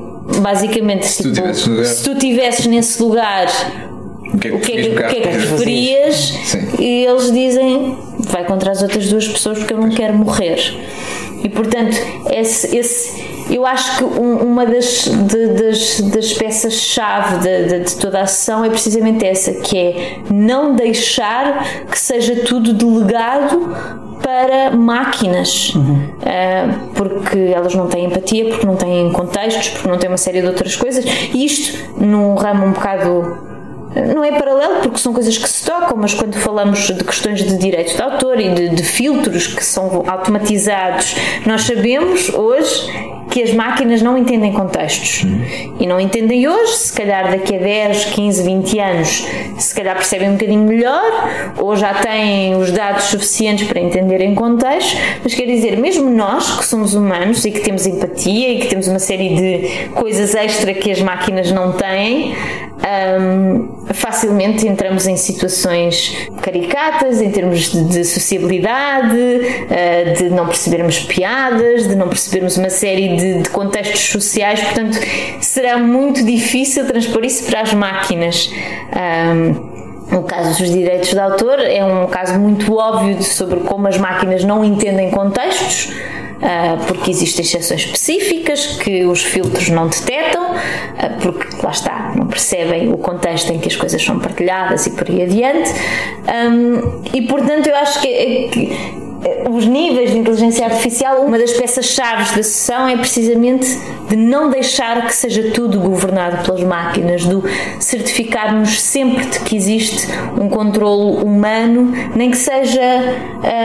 basicamente, 0.41 1.07
tu 1.23 1.33
tipo, 1.33 1.71
lugar. 1.71 1.85
se 1.85 2.05
tu 2.05 2.13
estivesses 2.13 2.67
nesse 2.67 3.03
lugar, 3.03 3.47
O 4.35 4.39
que 4.39 4.49
é 4.49 4.53
o 4.53 4.61
que 4.61 4.73
é 4.73 4.83
que, 4.83 4.91
que, 4.91 5.03
é 5.03 5.09
que 5.21 5.21
Preferias-. 5.21 6.33
E 6.79 7.05
eles 7.05 7.31
dizem: 7.33 7.97
vai 8.21 8.45
contra 8.45 8.71
as 8.71 8.83
outras 8.83 9.09
duas 9.09 9.29
pessoas 9.29 9.59
porque 9.59 9.75
eu 9.75 9.79
não 9.81 9.91
quero 9.91 10.15
morrer. 10.15 10.59
E 11.45 11.49
portanto, 11.49 11.97
esse, 12.31 12.77
esse- 12.77 13.32
eu 13.51 13.65
acho 13.67 13.97
que 13.99 14.05
um- 14.05 14.37
uma 14.43 14.65
das, 14.67 15.05
de- 15.05 15.47
das, 15.49 16.01
das 16.01 16.33
peças-chave 16.33 17.39
de, 17.39 17.65
de- 17.69 17.85
de 17.85 17.97
toda 17.97 18.21
a 18.21 18.27
sessão 18.27 18.65
é 18.65 18.71
precisamente 18.71 19.25
essa, 19.25 19.53
que 19.53 19.77
é 19.79 20.17
não 20.31 20.75
deixar 20.75 21.85
que 21.91 21.99
seja 21.99 22.37
tudo 22.45 22.73
delegado 22.73 23.75
para 24.23 24.71
máquinas, 24.77 25.75
Ah, 26.25 26.75
porque 26.95 27.39
elas 27.53 27.75
não 27.75 27.89
têm 27.89 28.05
empatia, 28.07 28.49
porque 28.49 28.65
não 28.67 28.77
têm 28.77 29.11
contextos, 29.13 29.69
porque 29.71 29.89
não 29.89 29.99
têm 29.99 30.09
uma 30.09 30.17
série 30.17 30.41
de 30.41 30.47
outras 30.47 30.77
coisas. 30.77 31.05
E 31.35 31.45
isto, 31.45 31.77
num 32.01 32.35
ramo 32.35 32.67
um 32.67 32.73
bocado 32.73 33.51
não 34.15 34.25
é 34.25 34.33
paralelo 34.33 34.77
porque 34.81 34.97
são 34.99 35.13
coisas 35.13 35.37
que 35.37 35.47
se 35.47 35.65
tocam, 35.67 35.99
mas 35.99 36.15
quando 36.15 36.35
falamos 36.37 36.79
de 36.87 37.05
questões 37.05 37.43
de 37.45 37.59
direitos 37.59 37.95
de 37.95 38.01
autor 38.01 38.41
e 38.41 38.49
de, 38.55 38.69
de 38.71 38.83
filtros 38.83 39.49
que 39.49 39.63
são 39.63 40.03
automatizados, 40.07 41.15
nós 41.45 41.63
sabemos 41.65 42.31
hoje 42.33 42.91
que 43.33 43.43
as 43.43 43.55
máquinas 43.55 44.03
não 44.03 44.17
entendem 44.19 44.53
contextos. 44.53 45.25
E 45.81 45.87
não 45.87 45.99
entendem 45.99 46.47
hoje, 46.47 46.73
se 46.77 46.93
calhar 46.93 47.31
daqui 47.31 47.57
a 47.57 47.59
10, 47.59 48.05
15, 48.05 48.43
20 48.43 48.79
anos, 48.79 49.27
se 49.59 49.75
calhar 49.75 49.97
percebem 49.97 50.29
um 50.29 50.33
bocadinho 50.33 50.65
melhor, 50.65 51.55
ou 51.57 51.75
já 51.75 51.95
têm 51.95 52.55
os 52.57 52.71
dados 52.71 53.05
suficientes 53.05 53.67
para 53.67 53.81
entenderem 53.81 54.35
contextos, 54.35 55.01
mas 55.23 55.35
quer 55.35 55.47
dizer, 55.47 55.79
mesmo 55.79 56.11
nós 56.11 56.59
que 56.59 56.65
somos 56.67 56.95
humanos 56.95 57.43
e 57.47 57.51
que 57.51 57.61
temos 57.61 57.87
empatia 57.87 58.51
e 58.51 58.61
que 58.61 58.67
temos 58.67 58.87
uma 58.87 58.99
série 58.99 59.35
de 59.35 59.89
coisas 59.95 60.35
extra 60.35 60.75
que 60.75 60.91
as 60.91 61.01
máquinas 61.01 61.51
não 61.51 61.73
têm, 61.73 62.35
hum, 62.83 63.87
facilmente 63.95 64.67
entramos 64.67 65.07
em 65.07 65.17
situações 65.17 66.29
caricatas 66.43 67.23
em 67.23 67.31
termos 67.31 67.71
de, 67.71 67.85
de 67.85 68.05
sociabilidade, 68.05 69.17
eh, 69.71 70.15
de 70.19 70.31
não 70.31 70.47
percebermos 70.47 70.99
piadas, 71.01 71.89
de 71.89 71.95
não 71.95 72.09
percebermos 72.09 72.57
uma 72.57 72.71
série 72.71 73.17
de, 73.17 73.22
de 73.43 73.49
contextos 73.51 74.01
sociais, 74.11 74.61
portanto, 74.61 74.99
será 75.41 75.79
muito 75.79 76.25
difícil 76.25 76.87
transpor 76.87 77.25
isso 77.25 77.45
para 77.45 77.61
as 77.61 77.73
máquinas. 77.75 78.51
O 80.13 80.23
caso 80.25 80.59
dos 80.63 80.71
direitos 80.71 81.11
de 81.11 81.19
autor 81.19 81.59
é 81.61 81.83
um 81.85 82.07
caso 82.07 82.39
muito 82.39 82.75
óbvio 82.77 83.15
de- 83.17 83.25
sobre 83.25 83.61
como 83.61 83.87
as 83.89 83.97
máquinas 83.97 84.45
não 84.45 84.63
entendem 84.63 85.11
contextos, 85.11 85.91
ah, 86.43 86.77
porque 86.87 87.11
existem 87.11 87.43
exceções 87.45 87.83
específicas 87.87 88.67
que 88.79 89.05
os 89.05 89.23
filtros 89.23 89.71
não 89.71 89.89
detectam, 89.89 90.55
ah, 90.55 91.11
porque 91.23 91.47
lá 91.65 91.71
está, 91.71 92.13
não 92.15 92.27
percebem 92.27 92.93
o 92.93 92.99
contexto 92.99 93.53
em 93.53 93.59
que 93.59 93.69
as 93.69 93.77
coisas 93.77 94.03
são 94.05 94.19
partilhadas 94.19 94.85
e 94.87 94.91
por 94.91 95.09
aí 95.09 95.23
adiante. 95.23 95.71
E 97.15 97.23
portanto, 97.23 97.69
eu 97.69 97.77
acho 97.77 98.01
que, 98.03 98.09
é 98.09 98.49
os 99.51 99.67
níveis 99.67 100.11
de 100.11 100.19
inteligência 100.19 100.67
artificial, 100.67 101.23
uma 101.23 101.39
das 101.39 101.53
peças-chave 101.53 102.37
da 102.37 102.43
sessão 102.43 102.89
é 102.89 102.97
precisamente 102.97 103.79
de 104.09 104.17
não 104.17 104.51
deixar 104.51 105.07
que 105.07 105.15
seja 105.15 105.51
tudo 105.53 105.79
governado 105.79 106.45
pelas 106.45 106.63
máquinas, 106.65 107.25
do 107.25 107.43
certificarmos 107.79 108.81
sempre 108.81 109.27
de 109.27 109.41
que 109.41 109.57
existe 109.57 110.09
um 110.41 110.49
controle 110.49 111.25
humano, 111.25 111.93
nem 112.17 112.31
que 112.31 112.37
seja, 112.37 112.81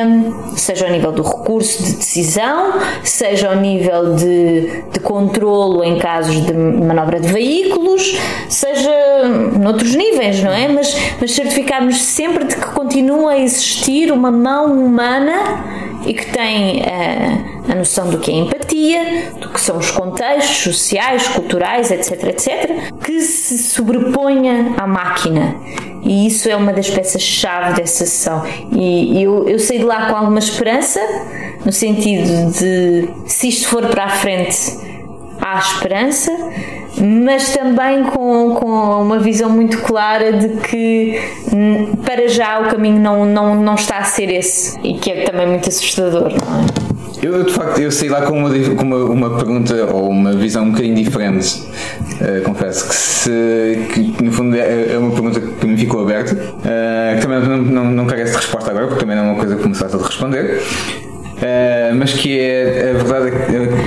um, 0.05 0.55
seja 0.55 0.85
ao 0.85 0.91
nível 0.91 1.11
do 1.11 1.23
recurso 1.23 1.83
de 1.83 1.93
decisão, 1.93 2.73
seja 3.03 3.49
ao 3.49 3.55
nível 3.55 4.13
de, 4.15 4.83
de 4.91 4.99
controlo 4.99 5.83
em 5.83 5.97
casos 5.97 6.45
de 6.45 6.53
manobra 6.53 7.19
de 7.19 7.27
veículos, 7.27 8.17
seja 8.49 9.27
noutros 9.59 9.95
níveis, 9.95 10.43
não 10.43 10.51
é? 10.51 10.67
Mas, 10.67 10.95
mas 11.19 11.31
certificarmos 11.31 12.01
sempre 12.01 12.45
de 12.45 12.55
que 12.55 12.65
continua 12.67 13.31
a 13.31 13.39
existir 13.39 14.11
uma 14.11 14.31
mão 14.31 14.71
humana 14.71 15.46
e 16.05 16.13
que 16.13 16.25
tem 16.31 16.81
uh, 16.81 17.71
a 17.71 17.75
noção 17.75 18.09
do 18.09 18.17
que 18.19 18.31
é 18.31 18.35
empatia, 18.35 19.31
do 19.39 19.49
que 19.49 19.59
são 19.59 19.77
os 19.77 19.91
contextos 19.91 20.57
sociais, 20.57 21.27
culturais, 21.27 21.91
etc, 21.91 22.23
etc, 22.23 22.93
que 23.03 23.21
se 23.21 23.57
sobreponha 23.57 24.73
à 24.77 24.87
máquina. 24.87 25.55
E 26.03 26.27
isso 26.27 26.47
é 26.47 26.55
uma 26.55 26.71
das 26.71 26.89
peças-chave 26.89 27.73
dessa 27.73 28.05
sessão. 28.05 28.43
E 28.71 29.21
eu, 29.21 29.47
eu 29.49 29.59
saí 29.59 29.79
de 29.79 29.83
lá 29.83 30.09
com 30.09 30.15
alguma 30.15 30.39
esperança, 30.39 31.01
no 31.65 31.71
sentido 31.71 32.51
de 32.51 33.09
se 33.25 33.49
isto 33.49 33.67
for 33.67 33.85
para 33.87 34.05
a 34.05 34.09
frente, 34.09 34.86
há 35.41 35.59
esperança, 35.59 36.31
mas 36.99 37.53
também 37.53 38.03
com, 38.03 38.55
com 38.55 39.01
uma 39.01 39.19
visão 39.19 39.49
muito 39.49 39.81
clara 39.81 40.33
de 40.33 40.49
que 40.61 41.19
hum, 41.53 41.95
para 42.05 42.27
já 42.27 42.59
o 42.59 42.69
caminho 42.69 42.99
não, 42.99 43.25
não, 43.25 43.55
não 43.55 43.75
está 43.75 43.99
a 43.99 44.03
ser 44.03 44.29
esse 44.29 44.79
e 44.83 44.95
que 44.95 45.11
é 45.11 45.25
também 45.25 45.47
muito 45.47 45.69
assustador, 45.69 46.29
não 46.29 46.61
é? 46.61 46.87
Eu, 47.21 47.43
de 47.43 47.51
facto, 47.51 47.79
eu 47.79 47.91
saí 47.91 48.09
lá 48.09 48.21
com 48.21 48.37
uma, 48.37 48.49
com 48.49 48.83
uma, 48.83 48.97
uma 48.97 49.37
pergunta 49.37 49.73
ou 49.91 50.07
uma 50.07 50.33
visão 50.33 50.65
um 50.65 50.71
bocadinho 50.71 50.95
diferente. 50.95 51.63
Uh, 52.21 52.43
confesso 52.43 52.87
que, 52.87 52.95
se, 52.95 53.87
que, 53.91 54.23
no 54.23 54.31
fundo, 54.31 54.55
é, 54.55 54.93
é 54.93 54.97
uma 54.99 55.11
pergunta 55.11 55.39
que 55.39 55.65
mim 55.65 55.75
ficou 55.75 56.03
aberta, 56.03 56.35
uh, 56.35 57.15
que 57.15 57.21
também 57.21 57.39
não, 57.39 57.57
não, 57.57 57.91
não 57.91 58.05
carece 58.05 58.33
de 58.33 58.37
resposta 58.37 58.69
agora, 58.69 58.85
porque 58.85 59.01
também 59.01 59.15
não 59.15 59.23
é 59.23 59.27
uma 59.31 59.35
coisa 59.35 59.55
que 59.55 59.67
me 59.67 59.73
fácil 59.73 59.97
de 59.97 60.05
responder. 60.05 60.61
Uh, 61.37 61.93
mas 61.95 62.13
que 62.13 62.39
é 62.39 62.89
a 62.89 63.03
verdade 63.03 63.31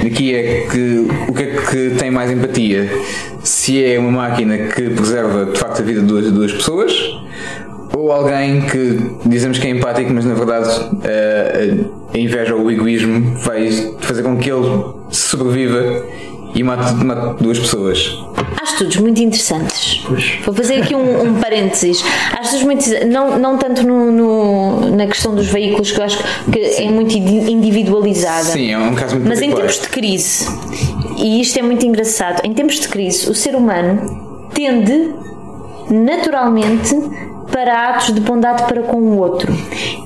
aqui 0.06 0.34
é 0.34 0.66
que 0.70 1.08
o 1.28 1.32
que 1.32 1.42
é 1.42 1.46
que 1.46 1.96
tem 1.98 2.08
mais 2.08 2.30
empatia? 2.30 2.88
Se 3.42 3.84
é 3.84 3.98
uma 3.98 4.12
máquina 4.12 4.56
que 4.56 4.90
preserva 4.90 5.46
de 5.46 5.58
facto 5.58 5.80
a 5.80 5.84
vida 5.84 6.00
de 6.00 6.06
duas, 6.06 6.30
duas 6.30 6.52
pessoas 6.52 6.92
ou 7.96 8.12
alguém 8.12 8.62
que 8.62 8.98
dizemos 9.26 9.58
que 9.58 9.66
é 9.66 9.70
empático, 9.70 10.12
mas 10.12 10.24
na 10.24 10.34
verdade 10.34 10.68
uh, 10.68 11.90
a 12.14 12.18
inveja 12.18 12.54
ou 12.54 12.66
o 12.66 12.70
egoísmo 12.70 13.36
vai 13.38 13.68
fazer 13.98 14.22
com 14.22 14.36
que 14.36 14.50
ele 14.50 14.84
sobreviva 15.10 16.04
e 16.54 16.62
mate, 16.62 16.92
mate 17.04 17.42
duas 17.42 17.58
pessoas. 17.58 18.18
Há 18.60 18.64
estudos 18.64 18.96
muito 18.96 19.20
interessantes. 19.20 20.02
Pois. 20.06 20.38
Vou 20.44 20.54
fazer 20.54 20.82
aqui 20.82 20.94
um, 20.94 21.22
um 21.22 21.34
parênteses. 21.40 22.04
Há 22.36 22.42
estudos 22.42 22.64
muito 22.64 23.06
não, 23.06 23.38
não 23.38 23.56
tanto 23.58 23.82
no, 23.82 24.10
no, 24.10 24.96
na 24.96 25.06
questão 25.06 25.34
dos 25.34 25.46
veículos, 25.46 25.92
que 25.92 26.00
eu 26.00 26.04
acho 26.04 26.18
que 26.50 26.58
é 26.58 26.90
muito 26.90 27.16
individualizada. 27.16 28.44
Sim, 28.44 28.72
é 28.72 28.78
um 28.78 28.94
caso 28.94 29.16
muito 29.16 29.28
Mas 29.28 29.40
em 29.40 29.50
particular. 29.50 29.70
tempos 29.70 29.82
de 29.82 29.88
crise, 29.88 30.46
e 31.18 31.40
isto 31.40 31.58
é 31.58 31.62
muito 31.62 31.86
engraçado, 31.86 32.44
em 32.44 32.52
tempos 32.52 32.80
de 32.80 32.88
crise, 32.88 33.30
o 33.30 33.34
ser 33.34 33.54
humano 33.54 34.48
tende 34.52 35.14
naturalmente 35.90 36.94
para 37.50 37.90
atos 37.90 38.14
de 38.14 38.20
bondade 38.20 38.64
para 38.64 38.82
com 38.82 38.96
o 38.98 39.18
outro. 39.18 39.52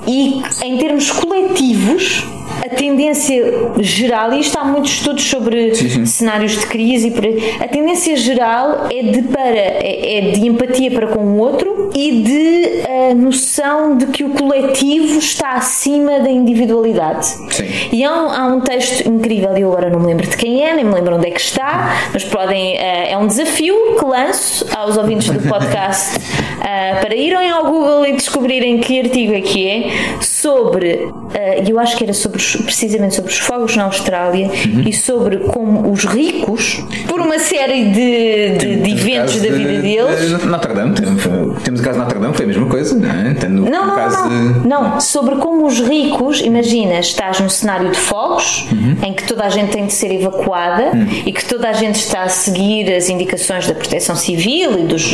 E 0.07 0.43
em 0.63 0.79
termos 0.79 1.11
coletivos, 1.11 2.25
a 2.65 2.69
tendência 2.71 3.45
geral, 3.81 4.33
e 4.33 4.41
isto 4.41 4.59
há 4.59 4.65
muitos 4.65 4.93
estudos 4.93 5.25
sobre 5.25 5.75
Sim, 5.75 5.89
sim. 5.89 6.07
cenários 6.07 6.53
de 6.59 6.67
crise, 6.67 7.13
a 7.61 7.69
tendência 7.69 8.17
geral 8.17 8.87
é 8.91 9.03
de, 9.03 9.23
para, 9.23 9.49
é, 9.51 10.19
é 10.19 10.31
de 10.33 10.47
empatia 10.47 10.91
para 10.91 11.09
com 11.09 11.21
o 11.21 11.39
outro 11.39 11.91
e 11.95 12.23
de 12.23 12.65
a 13.11 13.15
noção 13.15 13.97
de 13.99 14.07
que 14.07 14.25
o 14.25 14.31
coletivo 14.31 15.19
está 15.19 15.51
acima 15.53 16.21
da 16.21 16.31
individualidade. 16.31 17.27
Sim. 17.27 17.65
E 17.93 18.03
há 18.03 18.13
um, 18.13 18.31
há 18.31 18.47
um 18.47 18.61
texto 18.61 19.07
incrível, 19.09 19.57
e 19.57 19.61
eu 19.61 19.71
agora 19.71 19.91
não 19.91 20.01
me 20.01 20.07
lembro 20.07 20.27
de 20.27 20.37
quem 20.37 20.65
é, 20.65 20.75
nem 20.75 20.85
me 20.85 20.95
lembro 20.95 21.17
onde 21.17 21.27
é 21.27 21.31
que 21.31 21.41
está, 21.41 22.09
mas 22.13 22.25
podem. 22.25 22.77
eh, 22.79 23.11
é 23.13 23.19
um 23.19 23.27
desafio 23.27 23.97
que 23.99 24.05
lanço 24.05 24.67
aos 24.75 24.97
ouvintes 24.97 25.29
do 25.29 25.41
podcast 25.49 26.19
eh, 26.67 26.95
para 27.01 27.15
irem 27.15 27.51
ao 27.51 27.65
Google 27.67 28.07
e 28.07 28.13
descobrirem 28.13 28.79
que 28.81 29.01
artigo 29.01 29.35
é 29.35 29.41
que 29.43 29.69
é 29.69 29.91
sobre. 30.23 31.09
eh, 31.35 31.63
E 31.67 31.71
eu 31.71 31.79
acho 31.79 31.97
que 31.97 32.05
era 32.05 32.13
sobre 32.13 32.39
os- 32.39 32.54
precisamente 32.63 33.15
sobre 33.15 33.31
os 33.31 33.39
fogos 33.39 33.77
na 33.77 33.85
Austrália 33.85 34.51
e 34.87 34.93
sobre 34.93 35.39
como 35.39 35.91
os 35.91 36.05
ricos, 36.05 36.83
por 37.09 37.21
uma 37.21 37.39
série 37.39 37.85
de, 37.91 38.59
de, 38.59 38.77
de 38.83 38.91
eventos 38.91 39.37
da 39.41 39.49
vida 39.51 39.81
deles. 39.83 40.39
De 40.41 40.47
Notre 40.47 40.75
Dame, 40.75 40.95
temos, 40.95 41.25
o 41.25 41.83
caso 41.83 41.99
de 41.99 42.05
Notre 42.05 42.19
Dame, 42.19 42.35
foi 42.35 42.45
a 42.45 42.49
mesma 42.49 42.67
coisa, 42.67 42.95
não 42.95 43.11
é? 43.11 43.49
Não, 43.49 43.95
caso 43.95 44.29
não, 44.29 44.53
de- 44.63 44.69
não. 44.69 45.01
Sobre 45.01 45.37
como 45.37 45.67
os 45.67 45.81
ricos, 45.81 46.41
imagina, 46.41 46.99
estás 46.99 47.41
num 47.41 47.49
cenário 47.49 47.91
de 47.91 47.97
fogos 47.99 48.67
em 49.03 49.13
que 49.13 49.25
toda 49.25 49.45
a 49.45 49.49
gente 49.49 49.71
tem 49.73 49.87
de 49.87 49.93
ser 49.93 50.13
evacuada 50.13 50.91
e 51.25 51.33
que 51.33 51.45
toda 51.45 51.69
a 51.69 51.73
gente 51.73 51.97
está 51.97 52.23
a 52.23 52.29
seguir 52.29 52.93
as 52.93 53.09
indicações 53.09 53.67
da 53.67 53.75
proteção 53.75 54.17
civil 54.17 54.79
e 54.79 54.83
dos, 54.83 55.13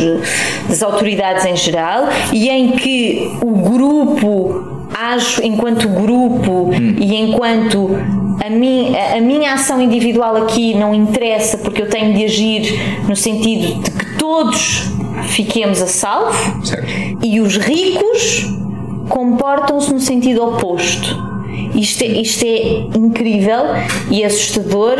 das 0.67 0.81
autoridades 0.81 1.45
em 1.45 1.55
geral 1.55 2.07
e 2.31 2.49
em 2.49 2.71
que 2.71 3.31
o 3.41 3.51
grupo 3.51 4.80
age 4.93 5.45
enquanto 5.45 5.87
grupo 5.87 6.69
e 6.73 7.15
enquanto 7.15 7.89
a, 8.43 8.49
mi, 8.49 8.95
a, 8.95 9.17
a 9.17 9.21
minha 9.21 9.53
ação 9.53 9.81
individual 9.81 10.37
aqui 10.37 10.73
não 10.75 10.93
interessa 10.93 11.57
porque 11.57 11.81
eu 11.81 11.89
tenho 11.89 12.13
de 12.13 12.25
agir 12.25 13.03
no 13.07 13.15
sentido 13.15 13.81
de 13.81 13.91
que 13.91 14.17
todos 14.17 14.89
fiquemos 15.29 15.81
a 15.81 15.87
salvo 15.87 16.65
Certo. 16.65 16.87
e 17.23 17.39
os 17.39 17.57
ricos 17.57 18.45
comportam-se 19.09 19.93
no 19.93 19.99
sentido 19.99 20.43
oposto. 20.43 21.30
Isto 21.75 22.03
é, 22.03 22.07
isto 22.07 22.45
é 22.45 22.97
incrível 22.97 23.63
e 24.09 24.23
assustador 24.23 24.97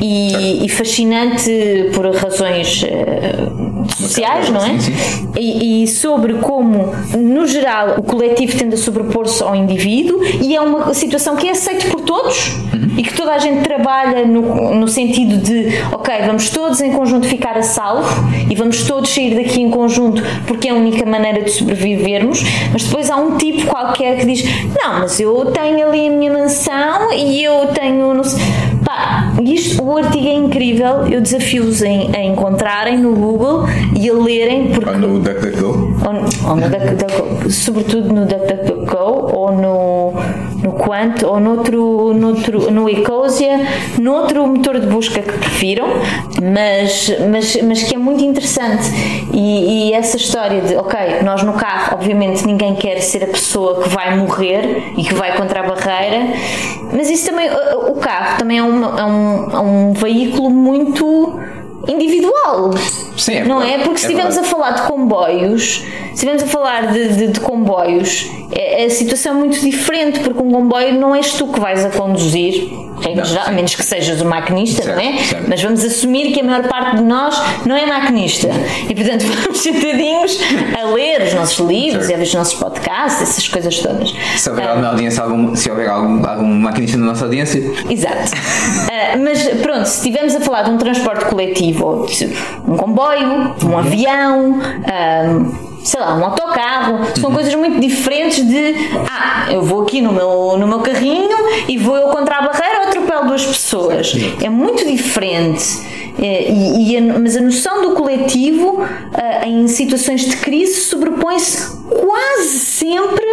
e, 0.00 0.64
e 0.64 0.68
fascinante 0.68 1.90
por 1.94 2.06
razões 2.14 2.84
eh, 2.84 3.48
sociais, 3.96 4.50
não 4.50 4.64
é? 4.64 4.78
Sim, 4.78 4.92
sim. 4.92 5.32
E, 5.36 5.82
e 5.82 5.88
sobre 5.88 6.34
como, 6.34 6.92
no 7.16 7.46
geral, 7.46 7.96
o 7.98 8.02
coletivo 8.02 8.56
tende 8.56 8.74
a 8.74 8.78
sobrepor-se 8.78 9.42
ao 9.42 9.54
indivíduo 9.54 10.22
e 10.24 10.54
é 10.54 10.60
uma 10.60 10.92
situação 10.94 11.36
que 11.36 11.48
é 11.48 11.52
aceita 11.52 11.88
por 11.88 12.00
todos 12.00 12.54
e 12.96 13.02
que 13.02 13.14
toda 13.14 13.32
a 13.32 13.38
gente 13.38 13.62
trabalha 13.62 14.24
no, 14.26 14.74
no 14.74 14.88
sentido 14.88 15.36
de, 15.38 15.68
ok, 15.92 16.14
vamos 16.26 16.50
todos 16.50 16.80
em 16.80 16.92
conjunto 16.92 17.26
ficar 17.26 17.56
a 17.56 17.62
salvo 17.62 18.08
e 18.50 18.54
vamos 18.54 18.82
todos 18.84 19.10
sair 19.10 19.34
daqui 19.34 19.60
em 19.60 19.70
conjunto 19.70 20.22
porque 20.46 20.68
é 20.68 20.70
a 20.70 20.74
única 20.74 21.04
maneira 21.04 21.42
de 21.42 21.50
sobrevivermos, 21.50 22.42
mas 22.72 22.84
depois 22.84 23.10
há 23.10 23.16
um 23.16 23.36
tipo 23.36 23.66
qualquer 23.66 24.18
que 24.18 24.26
diz, 24.26 24.44
não, 24.82 25.00
mas 25.00 25.18
eu 25.20 25.46
tenho 25.46 25.88
ali 25.88 26.08
a 26.08 26.10
minha 26.10 26.32
mansão 26.32 27.12
e 27.12 27.42
eu 27.42 27.66
tenho. 27.68 28.14
Não 28.14 28.24
sei. 28.24 28.42
Pá, 28.84 29.32
isto, 29.44 29.82
o 29.84 29.96
artigo 29.98 30.26
é 30.26 30.32
incrível, 30.32 31.06
eu 31.08 31.20
desafio-os 31.20 31.82
a, 31.82 31.86
a 31.86 32.24
encontrarem 32.24 32.98
no 32.98 33.14
Google 33.14 33.64
e 33.94 34.08
a 34.08 34.14
lerem 34.14 34.68
porque 34.68 34.88
Ou 34.88 34.98
no 34.98 35.20
DuckDuckGo. 35.20 35.66
ou, 35.66 36.50
ou 36.50 36.56
no 36.56 36.68
DuckDuckGo, 36.68 37.50
sobretudo 37.50 38.12
no 38.14 38.24
DuckDuckGo 38.26 39.36
ou 39.36 39.52
no, 39.52 40.07
no 40.68 40.72
Quant 40.74 41.22
ou 41.24 41.40
noutro, 41.40 42.12
noutro, 42.14 42.70
no 42.70 42.88
Ecosia, 42.88 43.58
noutro 43.98 44.46
motor 44.46 44.78
de 44.78 44.86
busca 44.86 45.20
que 45.22 45.32
prefiram, 45.32 45.86
mas, 46.42 47.10
mas, 47.30 47.56
mas 47.62 47.82
que 47.82 47.94
é 47.94 47.98
muito 47.98 48.22
interessante. 48.22 48.88
E, 49.32 49.88
e 49.88 49.92
essa 49.92 50.16
história 50.16 50.60
de, 50.60 50.76
ok, 50.76 51.22
nós 51.24 51.42
no 51.42 51.54
carro, 51.54 51.94
obviamente 51.96 52.44
ninguém 52.46 52.74
quer 52.74 53.00
ser 53.00 53.24
a 53.24 53.28
pessoa 53.28 53.82
que 53.82 53.88
vai 53.88 54.16
morrer 54.16 54.92
e 54.96 55.02
que 55.04 55.14
vai 55.14 55.36
contra 55.36 55.60
a 55.60 55.62
barreira, 55.62 56.26
mas 56.92 57.10
isso 57.10 57.30
também, 57.30 57.48
o 57.88 57.94
carro 57.94 58.38
também 58.38 58.58
é, 58.58 58.62
uma- 58.62 59.00
é 59.00 59.04
um, 59.04 59.50
é 59.50 59.60
um 59.60 59.92
veículo 59.92 60.50
muito 60.50 61.38
individual. 61.86 62.70
Sim, 63.18 63.34
é 63.34 63.44
não 63.44 63.62
é? 63.62 63.78
Porque 63.78 63.98
se 63.98 64.06
é 64.06 64.08
estivermos 64.10 64.38
a 64.38 64.42
falar 64.44 64.70
de 64.72 64.82
comboios, 64.82 65.74
se 65.78 66.12
estivermos 66.14 66.42
a 66.42 66.46
falar 66.46 66.92
de, 66.92 67.08
de- 67.14 67.26
de 67.28 67.40
comboios, 67.40 68.26
é, 68.52 68.84
a 68.86 68.90
situação 68.90 69.32
é 69.32 69.34
muito 69.38 69.60
diferente, 69.60 70.20
porque 70.20 70.42
um 70.42 70.50
comboio 70.50 70.98
não 70.98 71.14
és 71.14 71.32
tu 71.34 71.46
que 71.48 71.60
vais 71.60 71.84
a 71.84 71.90
conduzir, 71.90 72.68
regra 73.00 73.22
Não, 73.22 73.24
geral, 73.24 73.46
a 73.48 73.52
menos 73.52 73.74
que 73.76 73.82
sejas 73.84 74.20
o 74.20 74.24
maquinista, 74.24 74.82
Certo, 74.82 74.96
não 74.96 75.02
é? 75.08 75.18
certo. 75.18 75.44
Mas 75.48 75.62
vamos 75.62 75.84
assumir 75.84 76.32
que 76.32 76.40
a 76.40 76.44
maior 76.44 76.66
parte 76.66 76.96
de 76.96 77.02
nós 77.04 77.40
não 77.64 77.76
é 77.76 77.86
maquinista. 77.86 78.48
E 78.88 78.94
portanto 78.94 79.24
vamos 79.44 79.58
sentadinhos 79.60 80.38
a 80.80 80.84
ler 80.94 81.22
os 81.22 81.34
nossos 81.34 81.58
livros 81.68 82.06
Certo. 82.06 82.10
e 82.10 82.14
a 82.14 82.16
ver 82.18 82.22
os 82.24 82.34
nossos 82.34 82.54
podcasts, 82.54 83.22
essas 83.22 83.46
coisas 83.46 83.78
todas. 83.78 84.12
Se 84.36 84.50
houver 84.50 84.66
Ah, 84.66 84.70
alguma 84.70 84.88
audiência, 84.88 85.22
algum, 85.22 85.54
se 85.54 85.70
houver 85.70 85.88
algum, 85.88 86.26
algum 86.26 86.46
maquinista 86.46 86.96
na 86.96 87.06
nossa 87.06 87.24
audiência, 87.26 87.60
Exato. 87.88 88.32
Ah, 88.90 89.16
mas 89.16 89.42
pronto, 89.62 89.86
se 89.86 89.96
estivermos 89.98 90.34
a 90.34 90.40
falar 90.40 90.62
de 90.62 90.70
um 90.70 90.78
transporte 90.78 91.24
coletivo, 91.26 91.86
ou 91.86 92.06
de 92.06 92.34
um 92.66 92.76
comboio, 92.76 93.07
um 93.16 93.78
avião, 93.78 94.60
ah, 94.86 95.78
sei 95.84 96.00
lá, 96.00 96.14
um 96.16 96.24
autocarro, 96.24 96.98
são 97.18 97.30
coisas 97.32 97.54
muito 97.54 97.80
diferentes 97.80 98.46
de 98.46 98.74
ah, 99.10 99.46
eu 99.50 99.62
vou 99.62 99.82
aqui 99.82 100.00
no 100.02 100.12
meu, 100.12 100.56
no 100.58 100.66
meu 100.66 100.80
carrinho 100.80 101.36
e 101.68 101.78
vou 101.78 101.96
eu 101.96 102.08
contra 102.08 102.36
a 102.38 102.42
barreira 102.42 102.80
ou 102.82 102.88
atropelo 102.88 103.26
duas 103.28 103.44
pessoas. 103.44 104.12
É 104.42 104.48
muito 104.48 104.86
diferente. 104.86 105.96
É, 106.20 106.50
e, 106.50 106.90
e 106.92 106.96
a- 106.96 107.16
mas 107.18 107.36
a 107.36 107.40
noção 107.40 107.80
do 107.80 107.90
coletivo 107.94 108.82
ah, 109.14 109.46
em 109.46 109.68
situações 109.68 110.22
de 110.22 110.36
crise 110.38 110.80
sobrepõe-se 110.80 111.76
quase 111.88 112.58
sempre 112.58 113.24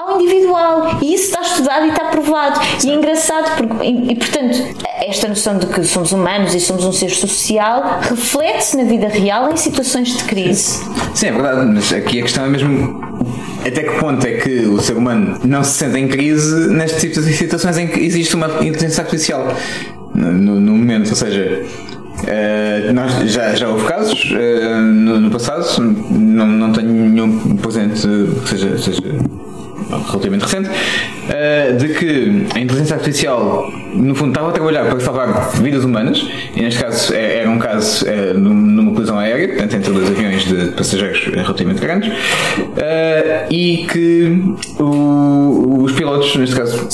ao 0.00 0.20
individual. 0.20 0.98
E 1.02 1.14
isso 1.14 1.24
está 1.26 1.42
estudado 1.42 1.86
e 1.86 1.88
está 1.90 2.04
provado. 2.06 2.60
E 2.84 2.90
é 2.90 2.94
engraçado 2.94 3.56
porque, 3.56 3.84
e, 3.86 4.12
e, 4.12 4.14
portanto 4.16 4.58
esta 5.08 5.26
noção 5.28 5.58
de 5.58 5.66
que 5.66 5.82
somos 5.84 6.12
humanos 6.12 6.54
e 6.54 6.60
somos 6.60 6.84
um 6.84 6.92
ser 6.92 7.08
social 7.10 7.98
reflete-se 8.02 8.76
na 8.76 8.84
vida 8.84 9.08
real 9.08 9.50
em 9.50 9.56
situações 9.56 10.16
de 10.16 10.24
crise. 10.24 10.80
Sim, 11.14 11.28
é 11.28 11.32
verdade, 11.32 11.66
mas 11.72 11.92
aqui 11.92 12.18
a 12.20 12.22
questão 12.22 12.44
é 12.44 12.48
mesmo 12.48 13.00
até 13.66 13.82
que 13.84 13.98
ponto 13.98 14.26
é 14.26 14.32
que 14.34 14.66
o 14.66 14.78
ser 14.80 14.96
humano 14.96 15.38
não 15.44 15.64
se 15.64 15.78
sente 15.78 15.98
em 15.98 16.08
crise 16.08 16.68
neste 16.68 17.00
tipo 17.08 17.20
de 17.22 17.32
situações 17.32 17.78
em 17.78 17.86
que 17.88 17.98
existe 18.00 18.34
uma 18.34 18.46
inteligência 18.62 19.02
artificial. 19.02 19.46
No, 20.14 20.32
no- 20.32 20.72
momento, 20.72 21.10
ou 21.10 21.16
seja. 21.16 21.62
eh, 22.26 22.90
nós 22.92 23.12
já, 23.30 23.54
já 23.54 23.68
houve 23.68 23.86
casos 23.86 24.32
eh, 24.34 24.74
no, 24.80 25.20
no 25.20 25.30
passado, 25.30 25.64
não, 26.10 26.46
não 26.46 26.72
tenho 26.72 26.88
nenhum 26.92 27.56
presente 27.56 28.06
que 28.42 28.48
seja, 28.48 28.76
seja 28.78 29.02
relativamente 29.90 30.42
recente, 30.42 30.70
eh, 31.30 31.72
de 31.72 31.88
que 31.88 32.46
a 32.54 32.60
inteligência 32.60 32.96
artificial, 32.96 33.70
no 33.94 34.14
fundo, 34.14 34.30
estava 34.30 34.48
a 34.50 34.52
trabalhar 34.52 34.84
para 34.86 35.00
salvar 35.00 35.50
vidas 35.62 35.84
humanas, 35.84 36.26
e 36.54 36.60
neste 36.62 36.80
caso 36.82 37.14
é- 37.14 37.38
era 37.40 37.50
um 37.50 37.58
caso 37.58 38.06
eh, 38.08 38.32
num- 38.34 38.54
numa 38.54 38.92
colisão 38.92 39.18
aérea, 39.18 39.48
portanto, 39.48 39.74
entre 39.76 39.92
dois 39.92 40.08
aviões 40.10 40.44
de 40.44 40.66
passageiros 40.72 41.24
relativamente 41.34 41.80
grandes, 41.80 42.12
eh, 42.76 43.46
e 43.50 43.86
que 43.90 44.54
o- 44.78 45.82
os 45.84 45.92
pilotos, 45.92 46.34
neste 46.36 46.54
caso, 46.56 46.86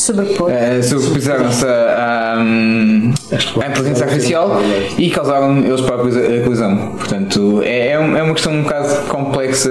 eh, 0.51 0.83
sobrepuseram-se 0.83 1.65
à, 1.67 2.37
à, 2.39 3.69
inteligência 3.69 4.05
artificial 4.07 4.61
e 4.99 5.11
causaram 5.11 5.59
eles 5.59 5.81
próprios 5.81 6.17
a 6.17 6.41
colisão. 6.45 6.93
Portanto, 6.99 7.61
é, 7.65 7.89
é 7.89 7.93
é 7.95 8.23
uma 8.23 8.33
questão 8.35 8.53
um 8.53 8.63
bocado 8.63 8.89
complexa. 9.09 9.71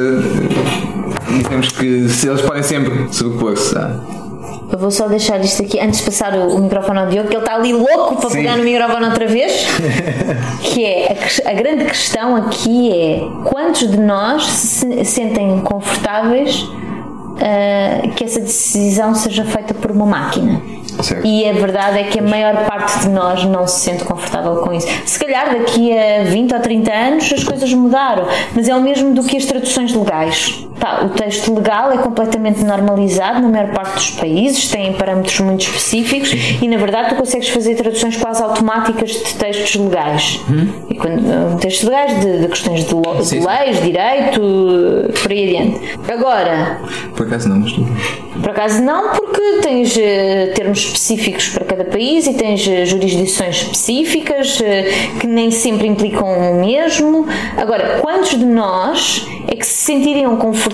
Dizemos 1.38 1.72
que 1.72 2.10
se 2.10 2.28
eles 2.28 2.42
podem 2.42 2.64
sempre 2.64 3.08
sobrepor-se. 3.12 3.78
à- 3.78 4.00
eu 4.72 4.80
vou 4.80 4.90
só 4.90 5.08
deixar 5.08 5.40
isto 5.42 5.62
aqui 5.62 5.80
antes 5.80 6.00
de 6.00 6.06
passar 6.06 6.34
o, 6.34 6.56
o 6.56 6.60
microfone 6.60 6.98
ao 7.00 7.08
Diogo 7.08 7.30
que 7.30 7.36
ele 7.36 7.44
está 7.44 7.56
ali 7.56 7.74
louco 7.74 8.16
para 8.16 8.30
Sim. 8.32 8.38
pegar 8.38 8.58
no 8.58 8.64
microfone 8.64 9.06
outra 9.06 9.28
vez 9.28 9.68
que 10.64 10.84
é 10.84 11.16
a, 11.46 11.52
a 11.52 11.54
grande 11.54 11.86
questão 11.86 12.36
aqui 12.36 12.92
é 12.92 13.22
quantos 13.50 13.88
de 13.92 14.00
nós 14.00 14.46
se 14.48 15.06
sentem 15.06 15.60
confortáveis 15.60 16.68
ah, 17.40 18.08
que 18.16 18.24
essa 18.24 18.40
decisão 18.40 19.14
seja 19.14 19.44
feita 19.46 19.76
por 19.76 19.92
uma 19.92 20.06
máquina 20.08 20.60
Certo. 21.02 21.26
E 21.26 21.50
a 21.50 21.54
verdade 21.54 21.98
é 22.00 22.04
que 22.04 22.20
a 22.20 22.22
maior 22.22 22.66
parte 22.66 23.00
de 23.00 23.10
nós 23.10 23.44
não 23.46 23.66
se 23.66 23.80
sente 23.80 24.04
confortável 24.04 24.58
com 24.58 24.72
isso. 24.72 24.88
Se 25.06 25.18
calhar 25.18 25.50
daqui 25.52 25.92
a 25.92 26.24
20 26.26 26.54
ou 26.54 26.60
30 26.60 26.92
anos 26.94 27.34
as 27.34 27.44
coisas 27.44 27.74
mudaram, 27.74 28.28
mas 28.56 28.70
é 28.70 28.76
o 28.76 28.80
mesmo 28.82 29.12
do 29.14 29.24
que 29.24 29.36
as 29.36 29.46
traduções 29.46 29.92
legais. 29.94 30.68
Tá, 30.80 31.04
o 31.06 31.10
texto 31.10 31.54
legal 31.54 31.92
é 31.92 31.98
completamente 31.98 32.64
normalizado 32.64 33.40
na 33.42 33.48
maior 33.48 33.72
parte 33.72 33.94
dos 33.94 34.10
países, 34.12 34.70
tem 34.70 34.92
parâmetros 34.94 35.40
muito 35.40 35.62
específicos 35.62 36.32
e 36.62 36.68
na 36.68 36.78
verdade 36.78 37.10
tu 37.10 37.16
consegues 37.16 37.48
fazer 37.50 37.76
traduções 37.76 38.18
quase 38.18 38.42
automáticas 38.44 39.12
de 39.12 39.34
textos 39.36 39.76
legais. 39.76 40.42
E 40.90 40.96
quando, 40.96 41.58
textos 41.60 41.88
legais 41.88 42.20
de, 42.20 42.40
de 42.40 42.48
questões 42.48 42.86
de, 42.86 42.94
lo- 42.94 43.16
de 43.18 43.26
Sim, 43.26 43.42
sim. 43.42 43.48
leis, 43.48 43.82
direito, 43.82 44.42
por 45.22 45.32
aí 45.32 45.44
adiante. 45.58 45.80
Agora, 46.12 46.82
Por 47.16 47.28
acaso 47.28 47.48
não, 47.50 47.60
mas. 47.60 47.74
por 48.42 48.50
acaso 48.50 48.82
não, 48.82 49.12
porque 49.12 49.42
tens 49.62 49.96
eh, 49.98 50.48
termos 50.56 50.80
específicos 50.80 51.50
para 51.50 51.64
cada 51.66 51.86
país 51.86 52.28
e 52.28 52.34
tens 52.34 52.68
eh, 52.68 52.86
jurisdições 52.86 53.58
específicas 53.62 54.60
eh, 54.62 54.92
que 55.20 55.28
nem 55.28 55.50
sempre 55.52 55.88
implicam 55.88 56.28
o 56.52 56.56
mesmo. 56.60 57.26
Agora, 57.58 58.00
quantos 58.02 58.32
de 58.32 58.46
nós 58.46 59.26
é 59.48 59.56
que 59.56 59.66
se 59.66 59.84
sentiriam 59.84 60.36
confortáveis 60.38 60.73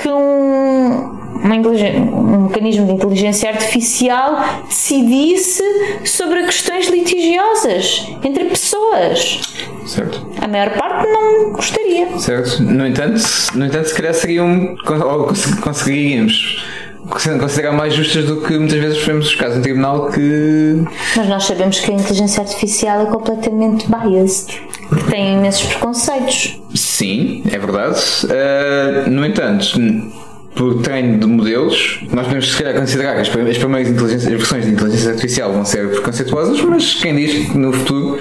que 0.00 0.08
um, 0.08 1.18
um 1.44 2.42
mecanismo 2.48 2.86
de 2.86 2.92
inteligência 2.92 3.50
artificial 3.50 4.42
decidisse 4.66 5.62
sobre 6.04 6.42
questões 6.44 6.88
litigiosas 6.88 8.06
entre 8.22 8.44
pessoas? 8.46 9.40
Certo. 9.86 10.26
A 10.40 10.48
maior 10.48 10.70
parte 10.70 11.06
não 11.08 11.52
gostaria. 11.52 12.18
Certo. 12.18 12.62
No 12.62 12.86
entanto, 12.86 13.20
no 13.54 13.66
entanto 13.66 13.88
se 13.88 13.94
calhar 13.94 14.14
seriam. 14.14 14.74
Ou 14.86 15.24
cons- 15.26 15.54
conseguiríamos 15.60 16.64
considerar 17.08 17.72
mais 17.72 17.94
justas 17.94 18.24
do 18.24 18.40
que 18.40 18.56
muitas 18.58 18.78
vezes 18.78 19.02
vemos 19.04 19.26
os 19.28 19.34
casos 19.34 19.58
em 19.58 19.62
tribunal 19.62 20.10
que. 20.10 20.82
Mas 21.16 21.28
nós 21.28 21.44
sabemos 21.44 21.78
que 21.80 21.90
a 21.90 21.94
inteligência 21.94 22.42
artificial 22.42 23.02
é 23.02 23.06
completamente 23.06 23.86
biased, 23.88 24.60
que 24.88 25.04
tem 25.10 25.34
imensos 25.34 25.62
preconceitos. 25.64 26.60
Sim, 26.74 27.42
é 27.50 27.58
verdade. 27.58 27.98
Uh, 28.24 29.10
no 29.10 29.24
entanto, 29.26 29.66
por 30.54 30.80
treino 30.82 31.18
de 31.18 31.26
modelos, 31.26 32.00
nós 32.12 32.24
podemos 32.26 32.50
se 32.52 32.62
calhar 32.62 32.78
considerar 32.80 33.14
que 33.16 33.20
as 33.22 33.28
prim- 33.28 33.50
as 33.50 33.58
primeiras 33.58 33.90
inteligências- 33.90 34.32
as 34.32 34.38
versões 34.38 34.64
de 34.64 34.70
inteligência 34.72 35.10
artificial 35.10 35.52
vão 35.52 35.64
ser 35.64 35.88
preconceituosas, 35.90 36.60
mas 36.62 36.94
quem 36.94 37.16
diz 37.16 37.50
que 37.50 37.58
no 37.58 37.72
futuro 37.72 38.18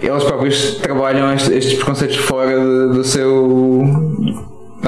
eles 0.00 0.24
próprios 0.24 0.74
trabalham 0.82 1.32
este- 1.32 1.52
estes 1.54 1.74
preconceitos 1.74 2.16
fora 2.16 2.88
do 2.88 3.02
seu. 3.04 4.11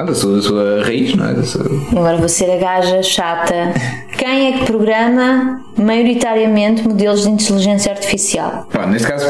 Da, 0.03 0.13
sua, 0.13 0.35
da 0.35 0.41
sua 0.41 0.83
raiz, 0.83 1.15
não 1.15 1.27
é? 1.29 1.43
Sua- 1.43 1.65
Agora 1.91 2.17
vou 2.17 2.29
ser 2.29 2.51
a 2.51 2.57
gaja 2.57 3.01
chata. 3.03 3.53
Quem 4.17 4.47
é 4.53 4.57
que 4.59 4.65
programa 4.65 5.61
maioritariamente 5.77 6.87
modelos 6.87 7.23
de 7.23 7.29
inteligência 7.29 7.91
artificial? 7.91 8.65
Pronto, 8.69 8.89
neste 8.89 9.07
caso, 9.07 9.25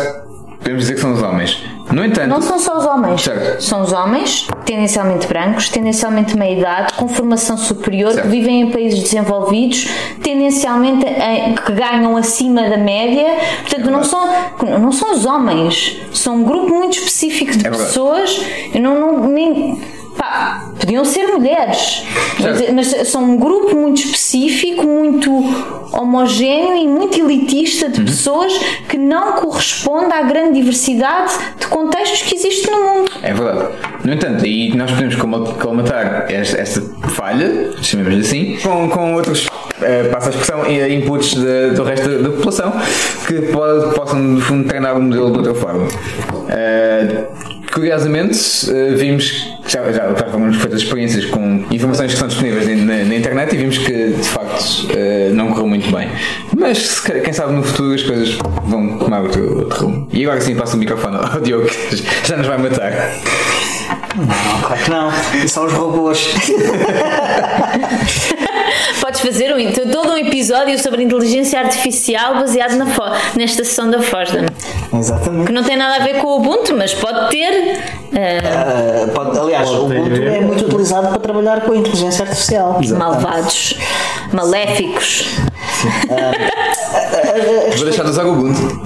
podemos 0.60 0.82
dizer 0.82 0.96
que 0.96 1.02
são 1.02 1.14
os 1.14 1.22
homens. 1.22 1.64
No 1.92 2.04
entanto, 2.04 2.28
Não 2.28 2.42
são 2.42 2.58
só 2.58 2.80
os 2.80 2.86
homens. 2.86 3.22
Certo. 3.22 3.62
São 3.62 3.82
os 3.84 3.94
homens, 3.94 4.48
tendencialmente 4.66 5.28
brancos, 5.28 5.70
tendencialmente 5.70 6.36
meia 6.36 6.58
idade, 6.60 6.94
com 6.94 7.08
formação 7.08 7.56
superior, 7.58 8.12
Certo. 8.12 8.26
que 8.26 8.32
vivem 8.32 8.62
em 8.62 8.72
países 8.72 9.04
desenvolvidos, 9.04 9.88
tendencialmente 10.24 11.06
em- 11.06 11.54
que 11.54 11.72
ganham 11.74 12.18
acima 12.18 12.68
da 12.68 12.78
média. 12.78 13.28
Portanto, 13.62 13.92
não 13.92 14.04
são, 14.04 14.28
não 14.82 14.92
são 14.92 15.12
os 15.14 15.26
homens, 15.26 15.98
são 16.12 16.38
um 16.38 16.44
grupo 16.44 16.74
muito 16.74 16.98
específico 16.98 17.56
de 17.56 17.68
É 17.68 17.70
pessoas. 17.70 18.42
Eu 18.74 18.82
não, 18.82 19.00
não- 19.00 19.30
nem, 19.30 19.80
pá, 20.18 20.70
podiam 20.80 21.04
ser 21.06 21.28
mulheres, 21.28 22.04
mas, 22.40 22.70
mas 22.74 23.08
são 23.10 23.24
um 23.24 23.38
grupo 23.38 23.76
muito 23.76 23.98
específico, 24.02 24.84
muito 24.86 25.32
homogéneo 25.94 26.76
e 26.76 26.88
muito 26.88 27.20
elitista 27.20 27.86
Uhum. 27.86 27.92
de 27.92 28.02
pessoas 28.02 28.54
que 28.90 28.98
não 28.98 29.34
corresponde 29.34 30.12
à 30.14 30.22
grande 30.24 30.54
diversidade 30.60 31.34
de 31.60 31.68
contextos 31.68 32.22
que 32.24 32.36
existe 32.36 32.70
no 32.70 32.78
mundo. 32.84 33.12
É 33.22 33.34
verdade. 33.34 33.68
No 34.04 34.14
entanto, 34.14 34.44
aí 34.44 34.76
nós 34.76 34.92
podemos 34.92 35.16
colma- 35.16 35.54
colmatar 35.54 36.26
esta, 36.30 36.58
esta 36.62 36.82
falha, 37.10 37.72
chamemos 37.82 38.26
assim, 38.26 38.58
com, 38.62 38.90
com 38.90 39.14
outros, 39.16 39.48
eh, 39.82 40.04
passa 40.12 40.28
a 40.28 40.30
expressão, 40.32 40.70
inputs 40.72 41.34
de- 41.36 41.72
do 41.72 41.84
resto 41.84 42.08
da, 42.10 42.18
da 42.18 42.30
população 42.30 42.74
que 43.28 43.34
pode- 43.52 43.96
possam, 43.96 44.20
no 44.20 44.42
fundo, 44.42 44.68
treinar 44.68 44.98
o 44.98 45.02
modelo 45.02 45.32
de 45.32 45.38
outra 45.38 45.54
forma. 45.56 45.88
Eh, 46.50 47.26
curiosamente, 47.76 48.72
eh, 48.72 48.94
vimos 48.96 49.32
que 49.66 49.72
já, 49.74 49.92
já, 49.92 50.14
já 50.14 50.26
fomos 50.32 50.56
feitas 50.56 50.82
experiências 50.82 51.26
com 51.26 51.66
informações 51.70 52.14
que 52.14 52.18
são 52.18 52.30
disponíveis 52.30 52.66
na, 52.80 53.04
na 53.04 53.16
internet 53.16 53.54
e 53.54 53.58
vimos 53.58 53.78
que, 53.78 54.12
de 54.12 54.24
facto, 54.24 54.88
eh, 54.96 55.30
não 55.34 55.50
correu 55.50 55.68
muito 55.68 55.92
bem. 55.92 56.10
Mas, 56.58 57.02
quem 57.02 57.34
sabe 57.34 57.52
no 57.52 57.62
futuro 57.64 57.94
as 57.94 58.02
coisas 58.02 58.38
vão 58.64 58.98
tomar 58.98 59.22
outro, 59.22 59.60
outro 59.60 59.86
rumo. 59.86 60.08
E 60.14 60.24
agora 60.24 60.40
sim, 60.40 60.56
passo 60.56 60.78
o 60.78 60.80
microfone 60.80 61.18
ao 61.18 61.42
Diogo, 61.44 61.68
que 61.68 62.28
já 62.28 62.38
nos 62.38 62.48
vai 62.48 62.58
matar. 62.58 62.94
Não, 64.16 64.62
claro 64.62 64.82
que 64.82 64.90
não. 64.90 65.12
São 65.48 65.66
os 65.66 65.74
robôs. 65.74 66.34
Podes 69.02 69.20
fazer 69.20 69.54
um, 69.54 69.72
todo 69.72 70.14
um 70.14 70.18
episódio 70.18 70.80
sobre 70.80 71.04
inteligência 71.04 71.60
artificial 71.60 72.36
baseado 72.36 72.76
na 72.76 72.86
nesta 73.36 73.64
sessão 73.64 73.92
da 73.92 74.02
Fosdem. 74.02 74.46
Exatamente. 74.98 75.48
Que 75.48 75.52
não 75.54 75.64
tem 75.64 75.76
nada 75.78 75.96
a 75.96 76.06
ver 76.06 76.20
com 76.22 76.28
o 76.28 76.38
Ubuntu, 76.38 76.76
mas 76.76 76.94
pode 76.94 77.30
ter. 77.30 77.78
ah, 78.14 79.06
Ah, 79.08 79.12
pode- 79.14 79.38
aliás, 79.40 79.70
o 79.70 79.86
Ubuntu 79.86 80.14
é 80.16 80.42
muito 80.42 80.66
utilizado 80.66 81.08
para 81.10 81.20
trabalhar 81.20 81.62
com 81.62 81.74
a 81.74 81.78
inteligência 81.78 82.24
artificial. 82.24 82.80
malvados, 82.98 83.76
maléficos. 84.32 85.26
Vou 87.76 87.86
deixar 87.86 88.04
de 88.04 88.10
usar 88.10 88.26
o 88.26 88.32
Ubuntu. 88.34 88.82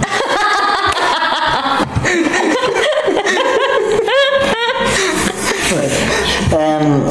Um, 6.52 7.06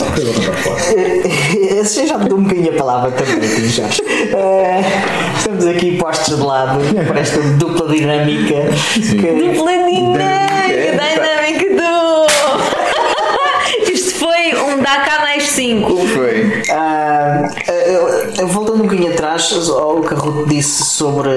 Você 1.90 2.06
já 2.06 2.20
me 2.20 2.30
deu 2.30 2.38
um 2.38 2.44
bocadinho 2.44 2.72
a 2.72 2.78
palavra 2.78 3.12
também, 3.12 3.38
aqui, 3.38 3.68
Jorge. 3.68 4.04
Eh, 4.08 4.82
estamos 5.36 5.66
aqui 5.66 5.98
postos 5.98 6.38
de 6.38 6.44
lado 6.44 6.80
por 7.08 7.18
esta 7.18 7.42
dupla 7.42 7.92
dinâmica. 7.92 8.54
Que, 8.94 9.02
Dupla 9.02 9.72
dinâmica, 9.72 10.24
dinâmica 10.70 11.82
do. 11.82 12.28
Isto 13.92 14.20
foi 14.20 14.52
dá 14.84 15.00
cá 15.02 15.22
mais 15.24 15.44
5. 15.50 15.98
Foi. 16.08 16.62
Ah, 16.70 17.50
ah, 17.68 18.19
voltando 18.46 18.80
um 18.80 18.84
bocadinho 18.84 19.12
atrás 19.12 19.70
ao 19.70 20.02
que 20.02 20.14
a 20.14 20.18
Ruth 20.18 20.48
disse 20.48 20.84
sobre 20.86 21.30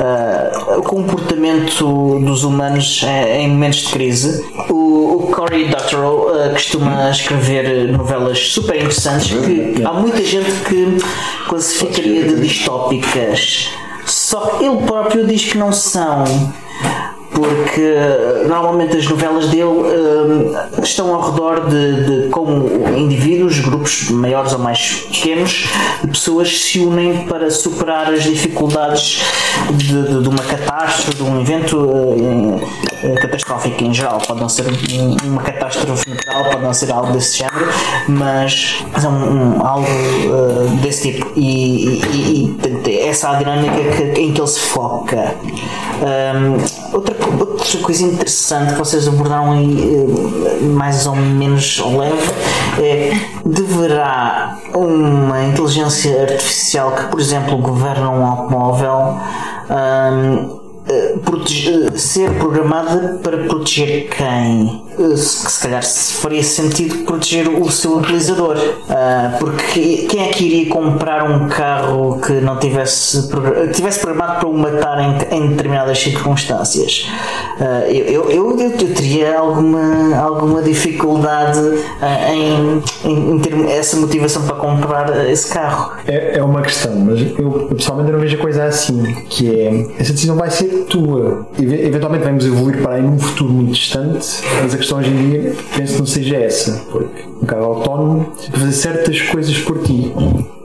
ah, 0.00 0.76
o 0.76 0.82
comportamento 0.82 2.18
dos 2.20 2.44
humanos 2.44 3.02
eh, 3.06 3.40
em 3.40 3.48
momentos 3.48 3.80
de 3.80 3.88
crise, 3.88 4.44
o, 4.68 5.16
o 5.16 5.30
Cory 5.32 5.68
Doctorow 5.68 6.28
ah, 6.28 6.50
costuma 6.50 7.10
escrever 7.10 7.92
novelas 7.92 8.38
super 8.38 8.76
interessantes 8.76 9.28
que 9.28 9.82
há 9.84 9.92
muita 9.92 10.22
gente 10.22 10.50
que 10.68 10.98
classificaria 11.48 12.24
de 12.24 12.40
distópicas. 12.40 13.70
Só 14.04 14.40
que 14.40 14.64
ele 14.64 14.82
próprio 14.86 15.26
diz 15.26 15.52
que 15.52 15.58
não 15.58 15.72
são 15.72 16.24
porque 17.40 17.80
eh, 17.80 18.44
normalmente 18.48 18.96
as 18.96 19.06
novelas 19.08 19.48
dele 19.48 19.64
eh, 19.86 20.82
estão 20.82 21.14
ao 21.14 21.30
redor 21.30 21.68
de, 21.68 22.22
de 22.24 22.28
como 22.30 22.66
indivíduos, 22.96 23.60
grupos 23.60 24.10
maiores 24.10 24.52
ou 24.52 24.58
mais 24.58 25.06
pequenos, 25.12 25.68
pessoas 26.10 26.58
se 26.60 26.80
unem 26.80 27.26
para 27.26 27.50
superar 27.50 28.12
as 28.12 28.24
dificuldades 28.24 29.22
de, 29.70 30.02
de- 30.02 30.22
de 30.22 30.28
uma 30.28 30.42
catástrofe, 30.42 31.14
de 31.16 31.22
um 31.22 31.40
evento 31.40 31.88
eh, 33.02 33.14
catastrófico 33.20 33.84
em 33.84 33.94
geral. 33.94 34.18
Pode 34.26 34.40
não 34.40 34.48
ser 34.48 34.64
um- 34.66 35.16
uma 35.28 35.42
catástrofe 35.42 36.10
natural, 36.10 36.44
pode 36.50 36.62
não 36.62 36.74
ser 36.74 36.90
algo 36.92 37.12
desse 37.12 37.38
género, 37.38 37.68
mas 38.08 38.82
é 39.02 39.08
um, 39.08 39.56
um- 39.58 39.66
algo 39.66 39.86
eh, 39.86 40.76
desse 40.82 41.12
tipo. 41.12 41.32
E, 41.36 42.00
e- 42.02 42.56
e- 42.64 42.67
essa 42.86 43.28
é 43.28 43.30
a 43.30 43.34
dinâmica 43.38 43.74
que- 43.96 44.20
em 44.20 44.32
que 44.32 44.40
ele 44.40 44.46
se 44.48 44.60
foca. 44.60 45.34
Um, 46.00 46.94
outra, 46.94 47.16
outra 47.40 47.78
coisa 47.80 48.04
interessante 48.04 48.72
que 48.72 48.78
vocês 48.78 49.08
abordaram 49.08 49.52
aí, 49.52 49.94
eh, 49.94 50.64
mais 50.64 51.06
ou 51.06 51.16
menos 51.16 51.78
leve, 51.80 52.30
é 52.80 53.12
deverá 53.44 54.58
uma 54.74 55.44
inteligência 55.44 56.22
artificial 56.22 56.92
que, 56.92 57.04
por 57.04 57.20
exemplo, 57.20 57.58
governa 57.58 58.10
um 58.10 58.24
automóvel. 58.24 59.16
um, 59.70 60.60
eh, 60.88 61.14
eh, 61.92 61.96
ser 61.98 62.30
programada 62.38 63.18
para 63.22 63.36
proteger 63.44 64.08
quem? 64.08 64.87
Que 64.98 65.16
se 65.16 65.60
calhar 65.60 65.82
faria 65.84 66.42
sentido 66.42 67.04
proteger 67.04 67.48
o 67.48 67.70
seu 67.70 67.98
utilizador. 67.98 68.56
Ah, 68.90 69.36
porque 69.38 70.06
quem 70.08 70.24
é 70.28 70.28
que 70.30 70.44
iria 70.44 70.68
comprar 70.72 71.22
um 71.30 71.48
carro 71.48 72.20
que 72.20 72.32
não 72.40 72.58
tivesse, 72.58 73.28
tivesse 73.72 74.00
programado 74.00 74.40
para 74.40 74.48
o 74.48 74.58
matar 74.58 74.98
em, 75.00 75.36
em 75.36 75.48
determinadas 75.50 75.98
circunstâncias? 76.00 77.06
Ah, 77.60 77.84
eu, 77.88 78.04
eu, 78.06 78.30
eu, 78.30 78.58
eu- 78.58 78.70
eu 78.78 78.94
teria 78.94 79.38
alguma, 79.38 80.16
alguma 80.16 80.62
dificuldade 80.62 81.60
ah, 82.02 82.32
em, 82.34 82.82
em, 83.04 83.30
em 83.32 83.38
ter 83.38 83.54
essa 83.70 83.96
motivação 83.96 84.42
para 84.42 84.56
comprar 84.56 85.30
esse 85.30 85.48
carro. 85.52 85.92
É, 86.06 86.38
é 86.38 86.42
uma 86.42 86.62
questão, 86.62 86.94
mas 86.96 87.20
eu 87.38 87.68
pessoalmente 87.76 88.10
não 88.10 88.18
vejo 88.18 88.36
a 88.36 88.40
coisa 88.40 88.64
assim, 88.64 89.02
que 89.28 89.48
é 89.48 89.86
essa 90.00 90.12
decisão 90.12 90.36
vai 90.36 90.50
ser 90.50 90.86
tua. 90.88 91.46
Eve- 91.60 91.86
Eventualmente 91.86 92.24
vamos 92.24 92.44
evoluir 92.46 92.82
para 92.82 92.94
aí 92.96 93.02
num 93.02 93.18
futuro 93.18 93.52
muito 93.52 93.72
distante, 93.72 94.26
mas 94.62 94.74
a 94.74 94.78
questão 94.78 94.87
hoje 94.96 95.10
em 95.10 95.30
dia 95.30 95.54
penso 95.76 95.94
que 95.94 95.98
não 95.98 96.06
seja 96.06 96.36
essa, 96.36 96.84
porque 96.90 97.24
um 97.42 97.46
carro 97.46 97.64
autónomo 97.64 98.32
fazer 98.50 98.72
certas 98.72 99.20
coisas 99.22 99.58
por 99.58 99.82
ti. 99.82 100.12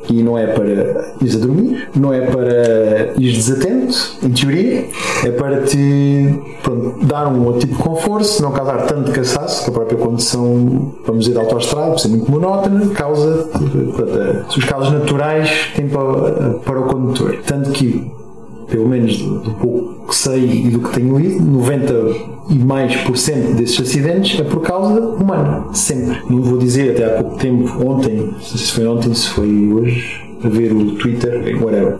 E 0.09 0.21
não 0.21 0.37
é 0.37 0.47
para 0.47 1.15
ires 1.21 1.35
a 1.37 1.39
dormir, 1.39 1.87
não 1.95 2.13
é 2.13 2.19
para 2.19 3.13
ires 3.17 3.45
desatento, 3.45 4.17
em 4.21 4.29
teoria, 4.31 4.85
é 5.23 5.31
para 5.31 5.61
te 5.61 6.41
pronto, 6.61 7.05
dar 7.05 7.27
um 7.27 7.45
outro 7.45 7.61
tipo 7.61 7.77
de 7.77 7.81
conforto, 7.81 8.41
não 8.41 8.51
causar 8.51 8.85
tanto 8.85 9.13
cansaço, 9.13 9.63
que 9.63 9.69
a 9.69 9.73
própria 9.73 9.97
condição, 9.97 10.93
vamos 11.05 11.23
dizer, 11.23 11.39
de 11.39 11.39
autoestrada, 11.39 11.91
por 11.91 11.99
ser 11.99 12.09
muito 12.09 12.29
monótona, 12.29 12.85
causa 12.89 13.47
portanto, 13.95 14.57
os 14.57 14.65
causas 14.65 14.91
naturais 14.91 15.49
para, 15.73 16.49
para 16.59 16.79
o 16.81 16.83
condutor. 16.83 17.37
Tanto 17.45 17.71
que 17.71 18.11
pelo 18.73 18.89
menos 18.89 19.15
do, 19.19 19.51
pouco 19.51 20.07
que 20.07 20.15
sei 20.15 20.65
e 20.65 20.69
do 20.71 20.79
que 20.79 20.99
tenho 20.99 21.15
lido, 21.19 21.45
90 21.45 21.93
e 22.49 22.55
mais 22.55 22.95
por 23.03 23.15
cento 23.15 23.53
desses 23.53 23.79
acidentes 23.79 24.39
é 24.39 24.43
por 24.43 24.61
causa 24.61 24.99
humana, 24.99 25.67
sempre. 25.73 26.17
Não 26.27 26.41
vou 26.41 26.57
dizer 26.57 26.91
até 26.91 27.05
há 27.05 27.21
pouco 27.21 27.37
tempo, 27.37 27.87
ontem, 27.87 28.33
se 28.41 28.71
foi 28.71 28.87
ontem, 28.87 29.13
se 29.13 29.29
foi 29.29 29.71
hoje, 29.71 30.21
a 30.43 30.49
ver 30.49 30.73
o 30.73 30.95
Twitter, 30.95 31.63
whatever. 31.63 31.99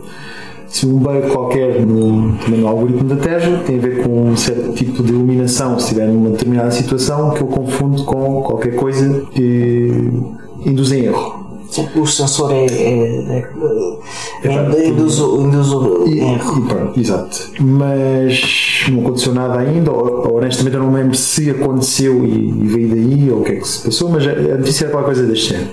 Se 0.68 0.88
um 0.88 0.98
bug 0.98 1.30
qualquer 1.30 1.86
no, 1.86 2.36
também 2.40 2.62
no 2.62 2.68
algoritmo 2.68 3.04
da 3.04 3.18
Teja 3.18 3.62
tem 3.68 3.78
a 3.78 3.80
ver 3.80 4.02
com 4.02 4.30
um 4.30 4.36
certo 4.36 4.74
tipo 4.74 5.04
de 5.04 5.12
iluminação, 5.12 5.78
se 5.78 5.86
estiver 5.86 6.08
numa 6.08 6.32
determinada 6.32 6.72
situação, 6.72 7.36
que 7.36 7.42
eu 7.42 7.48
confundo 7.48 8.04
com 8.04 8.42
qualquer 8.42 8.76
coisa 8.76 9.28
que 9.32 10.12
induz 10.66 10.92
em 10.92 11.06
erro. 11.06 11.43
O 11.96 12.06
sensor 12.06 12.52
é, 12.52 12.66
é, 12.66 13.48
é, 14.44 14.48
é 14.48 14.88
induz 14.88 15.18
induz 15.18 15.72
o 15.72 16.06
erro. 16.08 16.94
exato. 16.96 17.52
Mas 17.60 18.86
não 18.90 19.02
aconteceu 19.02 19.34
nada 19.34 19.60
ainda, 19.60 19.92
ou, 19.92 20.38
honestamente 20.38 20.76
eu 20.76 20.84
não 20.84 20.94
lembro 20.94 21.16
se 21.16 21.50
aconteceu 21.50 22.24
e, 22.24 22.50
e 22.50 22.68
veio 22.68 22.90
daí, 22.90 23.32
ou 23.32 23.42
o 23.42 23.44
que 23.44 23.54
é 23.54 23.56
que 23.56 23.68
se 23.68 23.86
passou, 23.86 24.10
mas 24.10 24.26
a 24.28 24.58
notícia 24.58 24.86
era 24.86 24.92
qualquer 24.92 25.06
coisa 25.08 25.26
deste 25.26 25.50
género. 25.50 25.70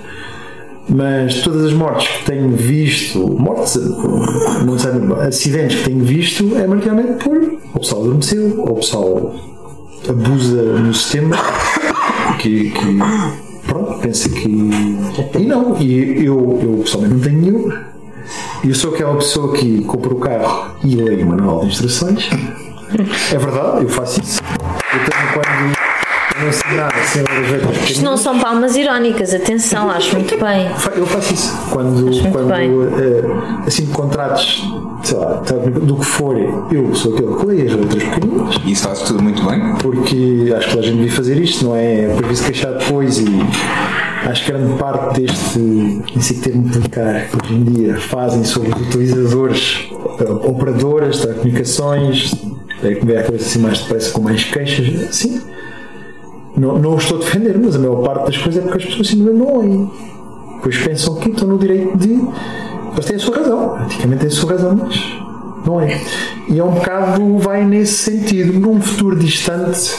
Mas 0.89 1.41
todas 1.41 1.65
as 1.65 1.73
mortes 1.73 2.07
que 2.07 2.25
tenho 2.25 2.49
visto, 2.49 3.19
mortes, 3.19 3.75
não 4.65 4.77
sei, 4.77 4.91
acidentes 5.25 5.77
que 5.77 5.83
tenho 5.85 6.03
visto, 6.03 6.57
é 6.57 6.67
marcadamente 6.67 7.23
por 7.23 7.37
o 7.73 7.79
pessoal 7.79 8.01
adormeceu, 8.01 8.59
ou 8.59 8.71
o 8.71 8.75
pessoal 8.75 9.35
abusa 10.09 10.63
no 10.79 10.93
sistema, 10.93 11.37
que, 12.39 12.71
que 12.71 13.50
pronto, 13.71 13.99
pensa 13.99 14.27
que. 14.29 14.47
E 14.47 15.45
não, 15.45 15.77
e 15.79 16.25
eu, 16.25 16.59
eu 16.61 16.77
pessoalmente 16.83 17.13
não 17.13 17.21
tenho 17.21 17.41
nenhum. 17.41 17.71
Eu 18.63 18.75
sou 18.75 18.93
aquela 18.93 19.15
pessoa 19.15 19.55
que 19.55 19.83
compra 19.85 20.13
o 20.13 20.19
carro 20.19 20.75
e 20.83 20.95
leio 20.95 21.25
o 21.25 21.29
manual 21.29 21.61
de 21.61 21.67
instruções. 21.67 22.29
É 23.31 23.37
verdade, 23.37 23.83
eu 23.83 23.89
faço 23.89 24.21
isso. 24.21 24.41
Eu 24.93 24.99
tenho 24.99 25.33
quando 25.33 25.90
não 26.43 26.51
sei 26.51 26.77
nada, 26.77 26.93
sem 27.05 27.23
ler 27.23 27.45
as 27.45 27.51
letras 27.51 27.89
Isto 27.89 28.03
não 28.03 28.17
são 28.17 28.39
palmas 28.39 28.75
irónicas, 28.75 29.33
atenção, 29.33 29.89
acho 29.89 30.15
muito 30.15 30.37
bem. 30.37 30.67
eu 30.95 31.05
faço 31.05 31.33
isso. 31.33 31.57
Quando, 31.69 32.31
quando 32.31 32.53
eh, 32.53 33.67
assim, 33.67 33.85
contratos, 33.87 34.63
sei 35.03 35.17
lá, 35.17 35.41
do 35.81 35.95
que 35.97 36.05
for, 36.05 36.37
eu 36.71 36.93
sou 36.95 37.13
aquele 37.13 37.35
que 37.35 37.45
leio 37.45 37.65
as 37.67 37.73
letras 37.73 38.03
pequeninas. 38.03 38.55
Isso 38.65 38.83
faz 38.83 39.01
tudo 39.01 39.21
muito 39.21 39.43
bem. 39.43 39.75
porque 39.75 40.53
acho 40.55 40.67
que 40.67 40.75
toda 40.75 40.81
a 40.81 40.85
gente 40.85 40.97
devia 40.97 41.11
fazer 41.11 41.37
isto, 41.39 41.65
não 41.65 41.75
é? 41.75 42.07
Para 42.15 42.27
vir 42.27 42.35
se 42.35 42.43
queixar 42.43 42.73
depois 42.73 43.19
e 43.19 43.25
acho 44.29 44.45
que 44.45 44.51
grande 44.51 44.77
parte 44.77 45.21
deste, 45.21 46.01
que 46.07 46.33
termo 46.35 46.67
aplicar, 46.67 47.27
que 47.27 47.37
hoje 47.37 47.53
em 47.53 47.63
dia 47.63 47.99
fazem 47.99 48.43
sobre 48.43 48.69
os 48.69 48.87
utilizadores, 48.87 49.89
eh, 50.19 50.31
operadoras, 50.31 51.19
telecomunicações, 51.19 52.33
é 52.83 52.95
que 52.95 53.05
vem 53.05 53.17
à 53.17 53.23
cabeça 53.23 53.45
assim 53.45 53.59
mais 53.59 53.79
depressa 53.79 54.11
com 54.11 54.21
mais 54.21 54.43
queixas, 54.43 55.15
sim. 55.15 55.41
Não, 56.57 56.77
não 56.77 56.97
estou 56.97 57.17
a 57.17 57.21
defender, 57.21 57.57
mas 57.57 57.75
a 57.75 57.79
maior 57.79 58.03
parte 58.03 58.25
das 58.25 58.37
coisas 58.37 58.57
é 58.57 58.61
porque 58.61 58.77
as 58.77 58.85
pessoas 58.85 59.07
simplesmente 59.07 59.39
não 59.39 59.55
ouvem. 59.55 59.91
Depois 60.55 60.77
pensam 60.77 61.15
que 61.15 61.29
estão 61.29 61.47
no 61.47 61.57
direito 61.57 61.97
de. 61.97 62.13
Eles 62.93 63.05
têm 63.05 63.15
a 63.15 63.19
sua 63.19 63.37
razão, 63.37 63.69
praticamente 63.69 64.19
têm 64.19 64.27
a 64.27 64.31
sua 64.31 64.51
razão, 64.51 64.75
mas 64.75 65.21
não 65.65 65.81
é. 65.81 66.01
E 66.49 66.59
é 66.59 66.63
um 66.63 66.71
bocado, 66.71 67.37
vai 67.37 67.65
nesse 67.65 67.93
sentido, 67.93 68.59
num 68.59 68.81
futuro 68.81 69.17
distante, 69.17 69.95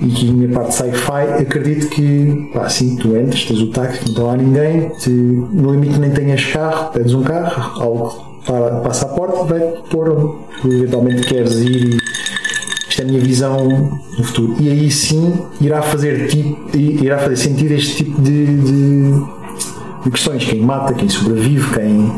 e 0.00 0.08
que 0.08 0.32
minha 0.32 0.48
parte 0.48 0.74
sci-fi, 0.74 1.22
acredito 1.40 1.88
que, 1.88 2.50
pá, 2.52 2.64
assim, 2.64 2.96
tu 2.96 3.16
entras, 3.16 3.44
tens 3.44 3.60
o 3.60 3.70
táxi, 3.70 4.00
não 4.04 4.12
está 4.12 4.22
lá 4.22 4.36
ninguém, 4.36 4.88
te, 4.98 5.10
no 5.10 5.72
limite 5.72 5.98
nem 5.98 6.10
tenhas 6.10 6.44
carro, 6.46 6.90
pedes 6.92 7.14
um 7.14 7.22
carro, 7.22 7.82
algo 7.82 8.34
para, 8.46 8.80
passa 8.80 9.06
à 9.06 9.08
porta, 9.10 9.44
vai 9.44 9.60
pôr 9.90 10.10
onde 10.10 10.34
tu 10.60 10.72
eventualmente 10.72 11.26
queres 11.26 11.54
ir 11.56 11.98
a 13.04 13.06
minha 13.06 13.20
visão 13.20 13.66
no 14.18 14.24
futuro. 14.24 14.56
E 14.60 14.70
aí 14.70 14.90
sim 14.90 15.32
irá 15.60 15.82
fazer, 15.82 16.28
tipo, 16.28 16.76
irá 16.76 17.18
fazer 17.18 17.36
sentido 17.36 17.72
este 17.72 18.04
tipo 18.04 18.20
de, 18.20 18.46
de, 18.46 19.12
de 20.04 20.10
questões. 20.10 20.44
Quem 20.44 20.60
mata, 20.60 20.94
quem 20.94 21.08
sobrevive, 21.08 21.72
quem. 21.74 22.12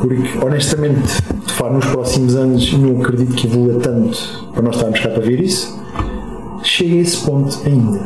Porque 0.00 0.44
honestamente, 0.44 1.00
de 1.46 1.52
fato, 1.54 1.74
nos 1.74 1.86
próximos 1.86 2.36
anos 2.36 2.72
não 2.74 3.00
acredito 3.00 3.34
que 3.34 3.46
evolua 3.46 3.80
tanto 3.80 4.18
para 4.52 4.62
nós 4.62 4.76
estarmos 4.76 5.00
cá 5.00 5.08
para 5.08 5.22
ver 5.22 5.40
isso. 5.40 5.76
Chega 6.62 6.94
a 6.94 6.98
esse 6.98 7.16
ponto 7.24 7.58
ainda. 7.64 7.98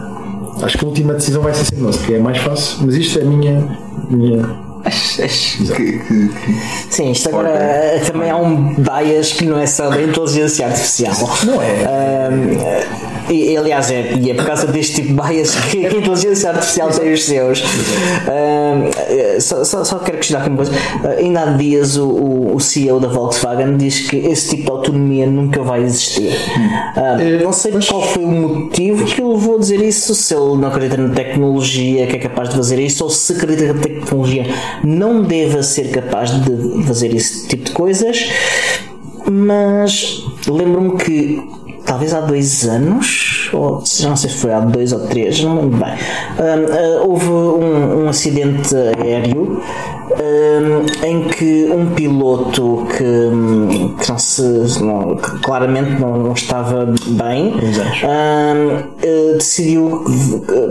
Acho 0.63 0.79
que 0.79 0.85
a 0.85 0.89
última 0.89 1.15
decisão 1.15 1.43
vai 1.43 1.55
ser 1.55 1.65
sempre 1.65 1.83
nossa, 1.83 1.99
porque 1.99 2.15
é 2.15 2.21
mais 2.21 2.39
fácil, 2.39 2.87
mas 2.87 2.95
isto 2.95 3.19
é 3.19 3.23
a 3.23 3.25
minha. 3.25 3.79
minha 4.11 4.70
Que- 5.75 5.99
que- 5.99 5.99
que- 5.99 6.31
Sim, 6.91 7.11
isto 7.13 7.29
agora 7.29 7.51
eh, 7.51 8.03
também 8.07 8.31
há 8.31 8.37
um 8.37 8.75
bias 8.75 9.33
que 9.33 9.45
não 9.45 9.59
é 9.59 9.67
só 9.67 9.89
da 9.91 10.01
inteligência 10.03 10.67
artificial. 10.67 11.15
Não 11.45 11.61
é. 11.63 11.85
Ahm, 11.85 13.01
E, 13.31 13.57
aliás, 13.57 13.89
é, 13.93 14.15
e 14.15 14.31
é 14.33 14.35
por 14.35 14.45
causa 14.45 14.67
deste 14.67 15.03
tipo 15.03 15.09
de 15.09 15.29
bias 15.29 15.55
que 15.55 15.87
a 15.87 15.93
inteligência 15.93 16.51
artificial 16.51 16.91
tem 16.91 17.13
os 17.13 17.25
seus. 17.25 17.61
Uh, 17.61 19.41
só, 19.41 19.65
só, 19.65 19.85
só, 19.85 19.99
quero 20.01 20.17
questionar 20.19 20.41
aqui 20.43 20.51
uma 20.51 20.57
coisa. 20.57 20.73
Uh, 20.73 21.19
ainda 21.19 21.43
há 21.43 21.53
dias 21.53 21.97
o, 21.97 22.09
o, 22.09 22.57
o, 22.57 22.61
CEO 22.61 22.99
da 22.99 23.07
Volkswagen 23.07 23.77
diz 23.77 24.09
que 24.09 24.17
esse 24.17 24.51
tipo 24.57 24.65
de 24.65 24.71
autonomia 24.71 25.27
nunca 25.27 25.63
vai 25.63 25.83
existir. 25.85 26.33
Uh, 26.33 27.45
não 27.45 27.53
sei 27.53 27.73
qual 27.89 28.03
foi 28.03 28.25
o 28.25 28.29
motivo 28.29 29.05
que 29.05 29.23
o 29.23 29.33
levou 29.35 29.57
a 29.57 29.59
dizer 29.61 29.81
isso, 29.81 30.13
se 30.13 30.35
ele 30.35 30.57
não 30.57 30.67
acredita 30.67 30.97
na 30.97 31.15
tecnologia 31.15 32.09
que 32.09 32.17
é 32.17 32.19
capaz 32.19 32.49
de 32.49 32.57
fazer 32.57 32.81
isso, 32.81 33.05
ou 33.05 33.11
se 33.11 33.33
acredita 33.33 33.63
que 33.65 33.71
a 33.71 33.75
tecnologia 33.75 34.45
não 34.85 35.23
deva 35.23 35.63
ser 35.63 35.91
capaz 35.91 36.31
de 36.31 36.85
fazer 36.85 37.15
esse 37.15 37.49
tipo 37.49 37.65
de 37.65 37.73
coisas. 37.73 38.31
Mas 39.31 40.25
lembro-me 40.49 40.97
que 40.97 41.43
talvez 41.85 42.15
há 42.15 42.21
dois 42.21 42.69
anos, 42.69 43.51
ou 43.53 43.83
já 43.85 44.09
não 44.09 44.17
sei 44.17 44.31
se 44.31 44.37
foi 44.37 44.53
há 44.53 44.61
dois 44.61 44.93
ou 44.93 45.01
três, 45.09 45.43
não 45.43 45.57
lembro 45.61 45.79
bem, 45.79 45.95
uh, 45.95 47.09
houve 47.09 47.27
um, 47.27 48.05
um, 48.05 48.09
acidente 48.09 48.75
aéreo 48.75 49.61
em 51.05 51.29
que 51.29 51.71
um 51.71 51.95
piloto 51.95 52.87
que, 52.91 54.03
que 54.03 54.09
não 54.09 54.19
se 54.19 54.43
não, 54.83 55.17
que 55.17 55.39
claramente 55.39 56.01
não, 56.01 56.17
não, 56.17 56.33
estava 56.33 56.93
bem 57.07 57.55
uh, 57.55 59.35
decidiu 59.35 60.05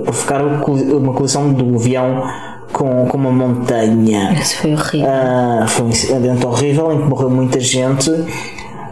provocar 0.03 0.41
uma 0.43 1.13
colisão 1.13 1.51
do 1.53 1.75
avião 1.75 2.23
com, 2.71 3.05
com 3.07 3.17
uma 3.17 3.31
montanha. 3.31 4.33
Isso 4.33 4.57
foi 4.57 4.73
horrível. 4.73 5.09
Uh, 5.09 5.67
foi 5.67 5.85
um 5.85 5.89
acidente 5.89 6.45
horrível 6.45 6.93
em 6.93 7.01
que 7.01 7.05
morreu 7.05 7.29
muita 7.29 7.59
gente 7.59 8.11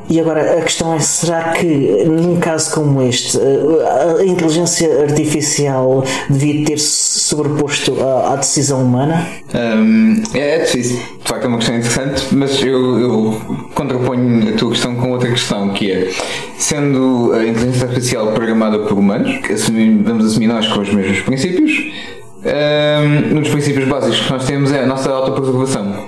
e 0.09 0.19
agora 0.21 0.57
a 0.57 0.61
questão 0.61 0.93
é: 0.93 0.99
será 0.99 1.51
que 1.51 2.05
num 2.05 2.38
caso 2.39 2.73
como 2.73 3.01
este 3.01 3.38
a 3.38 4.23
inteligência 4.23 5.03
artificial 5.03 6.03
devia 6.30 6.65
ter 6.65 6.80
se 6.80 7.19
sobreposto 7.19 8.01
à, 8.01 8.34
à 8.34 8.36
decisão 8.38 8.84
humana? 8.84 9.28
Um, 9.53 10.23
é, 10.34 10.61
é 10.61 10.63
de 10.63 10.99
facto 11.25 11.43
é 11.43 11.47
uma 11.47 11.57
questão 11.57 11.75
interessante, 11.75 12.28
mas 12.32 12.61
eu, 12.61 12.99
eu 12.99 13.41
contraponho 13.75 14.49
a 14.49 14.57
tua 14.57 14.69
questão 14.71 14.95
com 14.95 15.11
outra 15.11 15.30
questão 15.30 15.73
que 15.73 15.91
é 15.91 16.09
sendo 16.57 17.34
a 17.34 17.45
inteligência 17.45 17.88
artificial 17.88 18.32
programada 18.32 18.80
por 18.80 18.97
humanos, 18.97 19.30
assumir, 19.51 20.03
vamos 20.03 20.25
assumir 20.25 20.47
nós 20.47 20.67
com 20.67 20.80
os 20.80 20.93
mesmos 20.93 21.19
princípios. 21.21 22.16
Um, 22.47 23.41
dos 23.41 23.49
princípios 23.49 23.85
básicos 23.89 24.21
que 24.21 24.31
nós 24.31 24.45
temos 24.45 24.71
é 24.71 24.83
a 24.83 24.85
nossa 24.85 25.11
autopreservação. 25.11 26.07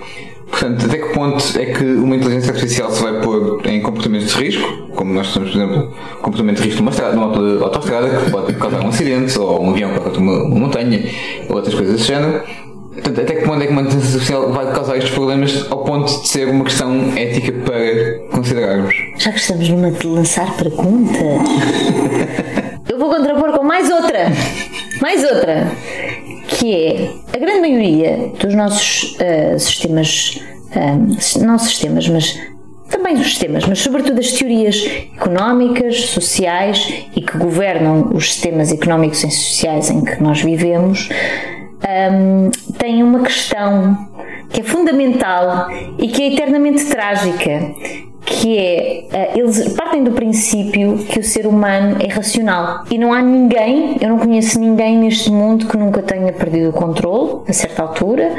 Portanto, 0.49 0.85
até 0.85 0.97
que 0.97 1.13
ponto 1.13 1.59
é 1.59 1.65
que 1.65 1.83
uma 1.83 2.15
inteligência 2.15 2.53
artificial 2.53 2.89
se 2.91 3.03
vai 3.03 3.19
pôr 3.21 3.61
em 3.65 3.81
comportamentos 3.81 4.33
de 4.33 4.43
risco, 4.45 4.87
como 4.95 5.13
nós 5.13 5.33
temos, 5.33 5.51
por 5.51 5.57
exemplo, 5.57 5.93
comportamento 6.21 6.57
de 6.57 6.63
risco 6.63 6.79
numa, 6.79 6.91
estrada, 6.91 7.15
numa 7.15 7.63
autostrada 7.63 8.09
que 8.09 8.31
pode 8.31 8.53
causar 8.53 8.81
um 8.81 8.87
acidente, 8.87 9.37
ou 9.37 9.61
um 9.61 9.71
avião 9.71 9.91
que 9.91 9.99
corta 9.99 10.17
uma, 10.17 10.43
uma 10.43 10.59
montanha, 10.59 11.03
ou 11.49 11.57
outras 11.57 11.75
coisas 11.75 11.95
desse 11.95 12.07
género. 12.07 12.41
Portanto, 12.93 13.21
até 13.21 13.35
que 13.35 13.45
ponto 13.45 13.61
é 13.61 13.67
que 13.67 13.71
uma 13.73 13.81
inteligência 13.81 14.13
artificial 14.13 14.53
vai 14.53 14.73
causar 14.73 14.97
estes 14.97 15.13
problemas 15.13 15.67
ao 15.69 15.83
ponto 15.83 16.21
de 16.21 16.27
ser 16.27 16.47
uma 16.47 16.63
questão 16.63 17.13
ética 17.17 17.51
para 17.51 18.29
considerarmos? 18.31 18.95
Já 19.17 19.31
que 19.31 19.39
estamos 19.39 19.69
numa 19.69 19.91
de 19.91 20.07
lançar 20.07 20.55
perguntas, 20.55 21.19
eu 22.89 22.97
vou 22.97 23.09
contrapor 23.09 23.51
com 23.51 23.63
mais 23.63 23.89
outra. 23.89 24.31
Mais 25.01 25.23
outra 25.23 25.71
que 26.49 26.75
é 26.75 27.13
a 27.33 27.37
grande 27.37 27.61
maioria 27.61 28.31
dos 28.39 28.53
nossos 28.55 29.15
uh, 29.15 29.59
sistemas, 29.59 30.41
uh, 30.75 31.43
não 31.45 31.57
sistemas, 31.59 32.07
mas 32.07 32.39
também 32.89 33.15
os 33.15 33.27
sistemas, 33.27 33.65
mas 33.65 33.79
sobretudo 33.79 34.19
as 34.19 34.31
teorias 34.31 34.83
económicas, 35.15 36.05
sociais 36.05 36.91
e 37.15 37.21
que 37.21 37.37
governam 37.37 38.09
os 38.13 38.33
sistemas 38.33 38.71
económicos 38.71 39.23
e 39.23 39.29
sociais 39.29 39.91
em 39.91 40.03
que 40.03 40.21
nós 40.21 40.41
vivemos, 40.41 41.07
um, 41.07 42.47
ehm, 42.47 42.49
têm 42.79 43.03
uma 43.03 43.21
questão 43.21 44.08
que 44.49 44.61
é 44.61 44.63
fundamental 44.63 45.67
e 45.97 46.07
que 46.07 46.23
é 46.23 46.33
eternamente 46.33 46.85
trágica, 46.85 47.73
que 48.25 48.57
é, 48.57 49.07
eh, 49.11 49.31
eles 49.35 49.73
partem 49.73 50.03
do 50.03 50.11
princípio 50.11 50.97
que 50.97 51.19
o 51.19 51.23
ser 51.23 51.47
humano 51.47 51.97
é 51.99 52.07
racional 52.07 52.83
e 52.91 52.97
não 52.97 53.11
há 53.11 53.21
ninguém, 53.21 53.97
eu 53.99 54.09
não 54.09 54.19
conheço 54.19 54.59
ninguém 54.59 54.97
neste 54.97 55.31
mundo 55.31 55.67
que 55.67 55.77
nunca 55.77 56.01
tenha 56.01 56.31
perdido 56.31 56.69
o 56.69 56.73
controle 56.73 57.41
a 57.47 57.53
certa 57.53 57.81
altura. 57.81 58.31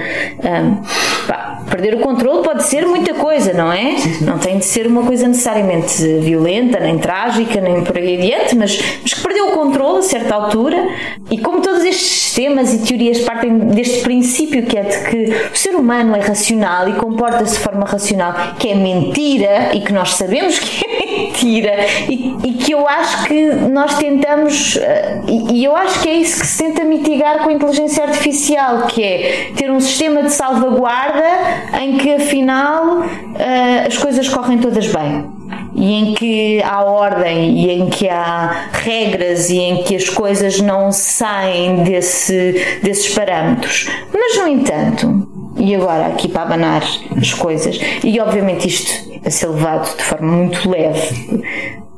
Um, 0.45 1.60
perder 1.71 1.95
o 1.95 1.99
controle 1.99 2.43
pode 2.43 2.65
ser 2.65 2.85
muita 2.85 3.15
coisa, 3.15 3.53
não 3.53 3.73
é? 3.73 3.95
Não 4.21 4.39
tem 4.39 4.59
de 4.59 4.65
ser 4.65 4.87
uma 4.87 5.05
coisa 5.05 5.29
necessariamente 5.29 6.03
violenta, 6.19 6.81
nem 6.81 6.99
trágica, 6.99 7.61
nem 7.61 7.83
por 7.85 7.97
aí 7.97 8.19
adiante, 8.19 8.57
mas, 8.57 8.79
mas 9.03 9.15
que 9.15 9.23
perdeu 9.23 9.49
o 9.49 9.53
controle 9.53 10.01
a 10.01 10.03
certa 10.03 10.35
altura 10.35 10.89
e 11.31 11.39
como 11.39 11.61
todos 11.61 11.85
estes 11.85 12.07
sistemas 12.07 12.75
e 12.75 12.79
teorias 12.79 13.21
partem 13.21 13.59
deste 13.59 14.01
princípio 14.01 14.65
que 14.65 14.77
é 14.77 14.83
de 14.83 15.11
que 15.11 15.51
o 15.53 15.57
ser 15.57 15.75
humano 15.75 16.15
é 16.15 16.21
racional 16.21 16.89
e 16.89 16.95
comporta-se 16.95 17.55
de 17.55 17.61
forma 17.61 17.87
racional, 17.87 18.35
que 18.59 18.69
é 18.69 18.75
mentira 18.75 19.71
e 19.75 19.81
que 19.81 19.93
nós 19.93 20.15
sabemos 20.15 20.59
que 20.61 20.85
é 20.85 21.07
mentira 21.07 21.87
e, 22.09 22.37
e 22.45 22.53
que 22.55 22.73
eu 22.73 22.87
acho 22.87 23.25
que 23.25 23.53
nós 23.71 23.97
tentamos 23.99 24.77
eh, 24.77 25.21
e, 25.27 25.61
e 25.61 25.65
eu 25.65 25.77
acho 25.77 26.01
que 26.01 26.09
é 26.09 26.15
isso 26.15 26.41
que 26.41 26.47
se 26.47 26.63
tenta 26.63 26.85
mitigar 26.85 27.39
com 27.43 27.51
a 27.51 27.53
inteligência 27.53 28.05
artificial, 28.05 28.87
que 28.87 29.03
é 29.03 29.51
ter 29.57 29.71
um 29.71 29.81
sistema 29.81 30.23
de 30.23 30.33
salvaguarda 30.33 31.60
em 31.81 31.99
que 31.99 32.15
afinal 32.15 33.03
eh, 33.39 33.87
as 33.87 33.97
coisas 33.97 34.29
correm 34.29 34.59
todas 34.59 34.87
bem 34.87 35.41
e 35.75 35.93
em 35.93 36.15
que 36.15 36.63
há 36.63 36.83
ordem 36.83 37.59
e 37.59 37.71
em 37.71 37.89
que 37.89 38.09
há 38.09 38.69
regras 38.73 39.51
e 39.51 39.59
em 39.59 39.83
que 39.83 39.97
as 39.97 40.09
coisas 40.09 40.61
não 40.61 40.93
saem 40.93 41.85
desse, 41.85 42.81
desses 42.83 43.15
parâmetros. 43.15 43.89
Mas, 44.13 44.39
no 44.39 44.49
entanto, 44.49 45.29
e 45.57 45.75
agora 45.75 46.07
aqui 46.07 46.29
para 46.29 46.43
abanar 46.43 46.83
as 47.19 47.33
coisas, 47.35 47.79
e 48.05 48.19
obviamente 48.21 48.69
isto 48.69 49.11
a 49.25 49.31
ser 49.31 49.49
levado 49.49 49.97
de 49.97 50.03
forma 50.03 50.33
muito 50.33 50.69
leve, 50.69 51.43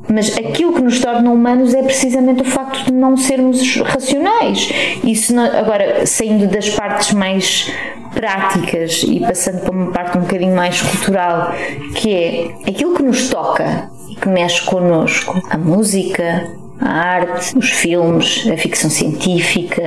mas 0.09 0.37
aquilo 0.37 0.75
que 0.75 0.83
nos 0.83 1.01
torna 1.01 1.31
humanos 1.31 1.75
é 1.75 1.83
precisamente 1.83 2.43
o 2.43 2.45
facto 2.45 2.87
de 2.87 2.93
não 2.93 3.17
sermos 3.17 3.77
racionais. 3.77 4.69
Isso 5.05 5.35
não, 5.35 5.45
agora, 5.45 6.07
saindo 6.07 6.47
das 6.47 6.71
partes 6.71 7.13
mais 7.13 7.71
práticas 8.15 9.03
e 9.07 9.21
passando 9.21 9.61
para 9.61 9.71
uma 9.71 9.93
parte 9.93 10.19
um 10.19 10.23
bocadinho 10.23 10.55
mais 10.55 10.81
cultural, 10.81 11.53
que 11.95 12.13
é 12.13 12.55
aquilo 12.69 12.95
que 12.95 13.03
nos 13.03 13.29
toca 13.29 13.91
e 14.09 14.15
que 14.15 14.29
mexe 14.29 14.63
connosco, 14.63 15.41
a 15.49 15.57
música, 15.57 16.47
a 16.81 16.91
arte, 16.91 17.57
os 17.57 17.71
filmes, 17.71 18.47
a 18.53 18.57
ficção 18.57 18.91
científica, 18.91 19.83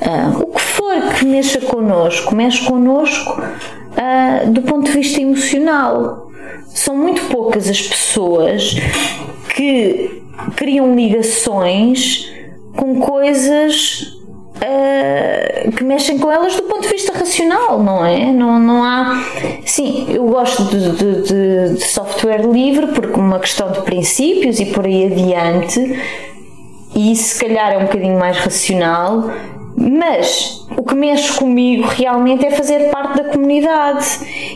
uh, 0.00 0.42
o 0.42 0.46
que 0.46 0.60
for 0.60 1.14
que 1.18 1.24
mexa 1.24 1.60
connosco, 1.60 2.34
mexe 2.34 2.64
connosco 2.64 3.40
uh, 3.40 4.50
do 4.50 4.62
ponto 4.62 4.86
de 4.86 4.92
vista 4.92 5.20
emocional. 5.20 6.30
São 6.68 6.96
muito 6.96 7.22
poucas 7.24 7.68
as 7.68 7.80
pessoas 7.80 8.76
que 9.56 10.22
criam 10.54 10.94
ligações 10.94 12.30
com 12.76 13.00
coisas 13.00 14.12
Uh, 14.56 15.70
que 15.72 15.84
mexem 15.84 16.18
com 16.18 16.32
elas 16.32 16.56
do 16.56 16.62
ponto 16.62 16.80
de 16.80 16.88
vista 16.88 17.12
racional, 17.12 17.78
não 17.82 18.02
é? 18.02 18.32
Não, 18.32 18.58
não 18.58 18.82
há. 18.82 19.22
Sim, 19.66 20.06
eu 20.08 20.26
gosto 20.28 20.64
de, 20.64 20.92
de, 20.92 21.74
de, 21.74 21.84
software 21.84 22.40
livre 22.40 22.86
porque 22.86 23.20
uma 23.20 23.38
questão 23.38 23.70
de 23.70 23.82
princípios 23.82 24.58
e 24.58 24.64
por 24.64 24.86
aí 24.86 25.12
adiante, 25.12 26.00
e 26.94 27.14
se 27.14 27.38
calhar 27.38 27.70
é 27.70 27.76
um 27.76 27.82
bocadinho 27.82 28.18
mais 28.18 28.38
racional, 28.38 29.30
mas 29.76 30.66
o 30.76 30.82
que 30.82 30.94
mexe 30.94 31.38
comigo 31.38 31.86
realmente 31.86 32.46
é 32.46 32.50
fazer 32.50 32.90
parte 32.90 33.22
da 33.22 33.30
comunidade. 33.30 34.06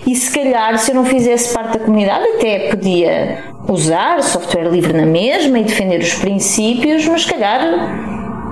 E 0.06 0.14
se 0.16 0.32
calhar, 0.32 0.78
se 0.78 0.90
eu 0.90 0.94
não 0.94 1.04
fizesse 1.04 1.52
parte 1.52 1.78
da 1.78 1.84
comunidade, 1.84 2.24
até 2.36 2.70
podia 2.70 3.44
usar 3.68 4.22
software 4.22 4.68
livre 4.70 4.92
na 4.92 5.04
mesma 5.04 5.58
e 5.58 5.64
defender 5.64 6.00
os 6.00 6.14
princípios, 6.14 7.06
mas 7.06 7.22
se 7.22 7.32
calhar 7.32 7.60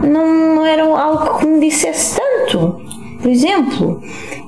não, 0.03 0.65
era 0.65 0.85
algo 0.85 1.39
que 1.39 1.47
me 1.47 1.61
dissesse 1.61 2.21
tanto, 2.21 2.81
por 3.21 3.31
exemplo. 3.31 4.03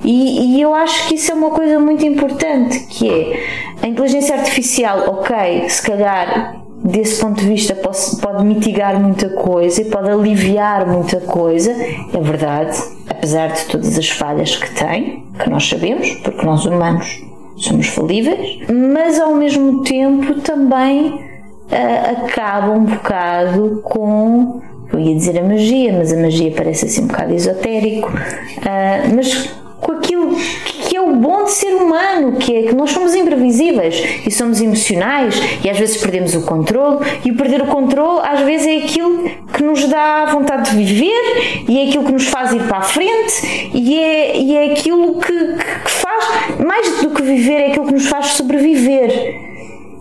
E, 0.05 0.57
e, 0.57 0.61
eu 0.61 0.75
acho 0.75 1.09
que 1.09 1.15
isso 1.15 1.33
é 1.33 1.35
uma 1.35 1.51
coisa 1.51 1.79
muito 1.79 2.05
importante, 2.05 2.87
que 2.87 3.09
é 3.09 3.45
a 3.83 3.87
inteligência 3.87 4.37
artificial, 4.37 5.05
ok, 5.09 5.69
se 5.69 5.83
calhar 5.83 6.61
desse 6.83 7.21
ponto 7.21 7.41
de 7.41 7.47
vista 7.47 7.75
pode, 7.75 7.99
pode 8.21 8.45
mitigar 8.45 8.99
muita 9.01 9.29
coisa 9.31 9.83
e 9.83 9.85
pode 9.87 10.09
aliviar 10.09 10.87
muita 10.87 11.21
coisa, 11.21 11.73
é 11.73 12.21
verdade, 12.21 12.77
apesar 13.09 13.49
de 13.49 13.65
todas 13.67 13.99
as 13.99 14.09
falhas 14.09 14.57
que 14.57 14.75
tem, 14.75 15.25
que 15.39 15.51
nós 15.51 15.69
sabemos, 15.69 16.11
porque 16.23 16.45
nós 16.45 16.65
humanos 16.65 17.23
somos 17.57 17.87
falíveis, 17.89 18.61
mas 18.69 19.21
ao 19.21 19.35
mesmo 19.35 19.83
tempo 19.83 20.41
também 20.41 21.09
uh, 21.11 22.25
acaba 22.25 22.73
um 22.73 22.85
bocado 22.85 23.81
com 23.85 24.63
eu 24.93 24.99
ia 24.99 25.15
dizer 25.15 25.39
a 25.39 25.45
magia, 25.45 25.93
mas 25.93 26.13
a 26.13 26.17
magia 26.17 26.53
parece 26.57 26.87
assim 26.87 27.05
um 27.05 27.07
bocado 27.07 27.33
esotérico, 27.33 28.09
uh, 28.09 29.15
mas 29.15 29.55
com 29.81 29.93
aquilo 29.93 30.35
que 30.65 30.80
é 31.01 31.03
o 31.03 31.17
bom 31.17 31.45
de 31.45 31.53
ser 31.53 31.75
humano, 31.75 32.37
que 32.37 32.55
é 32.55 32.63
que 32.69 32.75
nós 32.75 32.91
somos 32.91 33.15
imprevisíveis 33.15 34.03
e 34.27 34.31
somos 34.31 34.61
emocionais 34.61 35.35
e 35.65 35.71
às 35.71 35.79
vezes 35.79 35.97
perdemos 35.97 36.35
o 36.35 36.43
controle 36.43 36.99
e 37.25 37.31
o 37.31 37.37
perder 37.37 37.63
o 37.63 37.67
controle 37.67 38.21
às 38.27 38.41
vezes 38.41 38.67
é 38.67 38.77
aquilo 38.85 39.31
que 39.53 39.63
nos 39.63 39.87
dá 39.89 40.27
vontade 40.27 40.71
de 40.71 40.77
viver 40.77 41.65
e 41.69 41.81
é 41.81 41.89
aquilo 41.89 42.05
que 42.05 42.13
nos 42.13 42.27
faz 42.27 42.53
ir 42.53 42.63
para 42.65 42.79
a 42.79 42.83
frente 42.83 43.71
e 43.75 43.99
é, 43.99 44.37
e 44.37 44.57
é 44.57 44.73
aquilo 44.73 45.19
que, 45.21 45.33
que, 45.33 45.81
que 45.85 45.91
faz, 45.91 46.25
mais 46.65 47.01
do 47.01 47.11
que 47.11 47.23
viver, 47.23 47.55
é 47.55 47.67
aquilo 47.69 47.87
que 47.87 47.95
nos 47.95 48.07
faz 48.07 48.27
sobreviver. 48.29 49.49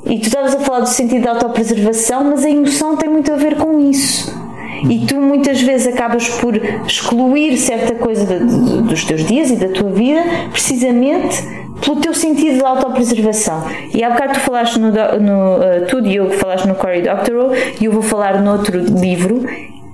E 0.06 0.18
tu 0.18 0.28
estavas 0.28 0.56
a 0.56 0.60
falar 0.60 0.80
do 0.82 0.89
sentido 0.89 1.24
da 1.24 1.32
autopreservação, 1.32 2.24
mas 2.26 2.43
a 2.43 2.50
emoção 2.50 2.95
tem 2.95 3.10
muito 3.10 3.32
a 3.32 3.36
ver 3.36 3.58
com 3.58 3.80
isso. 3.80 4.49
E 4.88 5.06
tu 5.06 5.16
muitas 5.16 5.62
vezes 5.62 5.94
acabas 5.94 6.30
por 6.30 6.56
excluir 6.86 7.58
certa 7.58 7.96
coisa 7.96 8.26
de, 8.26 8.46
de, 8.46 8.82
dos 8.84 9.04
teus 9.04 9.24
dias 9.26 9.50
e 9.50 9.56
da 9.56 9.70
tua 9.70 9.90
vida, 9.90 10.22
precisamente 10.52 11.44
pelo 11.82 11.98
teu 11.98 12.14
sentido 12.14 12.58
de 12.58 12.66
autopreservação. 12.66 13.64
E 13.94 14.04
há 14.04 14.10
bocado 14.10 14.34
tu 14.34 14.40
falaste 14.42 14.78
no, 14.78 14.92
no 14.92 15.58
uh, 15.58 15.86
tu 15.88 16.02
Diogo 16.02 16.32
falaste 16.32 16.68
no 16.68 16.76
Cory 16.76 17.02
Doctorow 17.02 17.52
e 17.80 17.86
eu 17.86 17.92
vou 17.92 18.02
falar 18.02 18.42
noutro 18.42 18.80
livro 18.80 19.46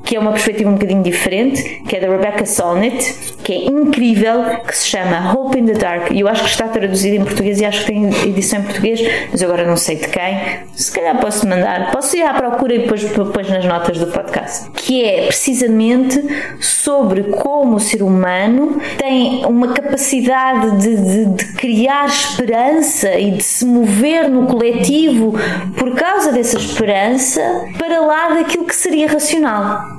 que 0.06 0.16
é 0.16 0.20
uma 0.20 0.32
perspectiva 0.32 0.70
um 0.70 0.74
bocadinho 0.74 1.02
diferente, 1.02 1.82
que 1.88 1.96
é 1.96 2.00
da 2.00 2.08
Rebecca 2.08 2.46
Solnit, 2.46 3.36
que 3.44 3.54
é 3.54 3.66
incrível, 3.66 4.44
que 4.66 4.78
se 4.78 4.88
chama 4.88 5.34
Hope 5.34 5.60
in 5.60 5.66
the 5.66 5.74
Dark. 5.74 6.12
E 6.12 6.20
eu 6.20 6.28
acho 6.28 6.44
que 6.44 6.50
está 6.50 6.68
traduzido 6.68 7.16
em 7.16 7.26
português 7.26 7.60
e 7.60 7.66
acho 7.66 7.82
que 7.82 7.88
tem 7.88 8.06
edição 8.28 8.60
em 8.60 8.64
português, 8.64 9.02
mas 9.32 9.42
agora 9.42 9.66
não 9.66 9.76
sei 9.76 9.96
de 9.96 10.08
quem. 10.08 10.60
Se 10.76 10.92
calhar 10.92 11.20
posso 11.20 11.48
mandar, 11.48 11.92
posso 11.92 12.16
ir 12.16 12.22
à 12.22 12.34
procura 12.34 12.76
e 12.76 12.80
depois, 12.80 13.04
depois 13.04 13.50
nas 13.50 13.66
notas 13.66 13.98
do 13.98 14.08
podcast. 14.08 14.70
Que 14.72 15.04
é 15.04 15.26
precisamente 15.26 16.24
sobre 16.60 17.24
como 17.24 17.78
o 17.78 17.80
ser 17.80 18.04
humano 18.04 18.80
tem 18.98 19.44
uma 19.46 19.74
capacidade 19.74 20.78
de, 20.78 20.96
de, 20.98 21.26
de 21.26 21.54
criar 21.54 22.06
esperança 22.06 23.18
e 23.18 23.32
de 23.32 23.44
se 23.44 23.66
mover 23.66 24.30
no 24.30 24.46
coletivo 24.46 25.34
por 25.78 25.96
causa 25.96 26.32
dessa 26.32 26.58
esperança 26.58 27.42
para 27.78 28.02
lá 28.02 28.36
daquilo 28.36 28.66
que 28.66 28.76
seria 28.76 29.08
racional 29.08 29.95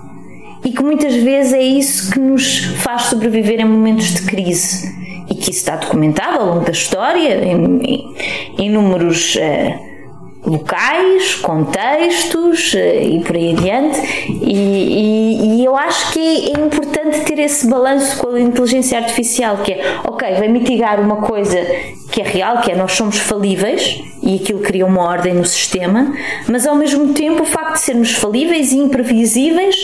e 0.64 0.70
que 0.70 0.82
muitas 0.82 1.14
vezes 1.14 1.52
é 1.52 1.62
isso 1.62 2.12
que 2.12 2.18
nos 2.18 2.64
faz 2.82 3.02
sobreviver 3.02 3.60
em 3.60 3.64
momentos 3.64 4.14
de 4.14 4.22
crise. 4.22 4.94
E 5.28 5.34
que 5.34 5.50
isso 5.50 5.60
está 5.60 5.76
documentado 5.76 6.38
ao 6.38 6.46
longo 6.46 6.64
da 6.64 6.70
história 6.70 7.44
em, 7.44 7.80
em, 7.82 8.14
em 8.58 8.70
números 8.70 9.34
uh, 9.36 10.48
locais, 10.48 11.34
contextos 11.36 12.74
uh, 12.74 12.78
e 12.78 13.20
por 13.24 13.34
aí 13.34 13.52
adiante. 13.52 14.00
E, 14.28 14.54
e, 14.54 15.60
e, 15.60 15.64
eu 15.64 15.76
acho 15.76 16.12
que 16.12 16.52
é 16.52 16.60
importante 16.60 17.20
ter 17.22 17.40
esse 17.40 17.68
balanço 17.68 18.18
com 18.18 18.34
a 18.34 18.40
inteligência 18.40 18.98
artificial 18.98 19.58
que 19.58 19.72
é, 19.72 19.98
ok, 20.04 20.34
vai 20.34 20.48
mitigar 20.48 21.00
uma 21.00 21.16
coisa 21.16 21.56
que 22.12 22.20
é 22.20 22.24
real, 22.24 22.60
que 22.60 22.70
é 22.70 22.76
nós 22.76 22.92
somos 22.92 23.18
falíveis 23.18 24.00
e 24.22 24.36
aquilo 24.36 24.60
cria 24.60 24.86
uma 24.86 25.02
ordem 25.02 25.34
no 25.34 25.44
sistema, 25.44 26.14
mas 26.48 26.66
ao 26.66 26.76
mesmo 26.76 27.12
tempo 27.12 27.42
o 27.42 27.46
facto 27.46 27.74
de 27.74 27.80
sermos 27.80 28.12
falíveis 28.12 28.72
e 28.72 28.78
imprevisíveis 28.78 29.76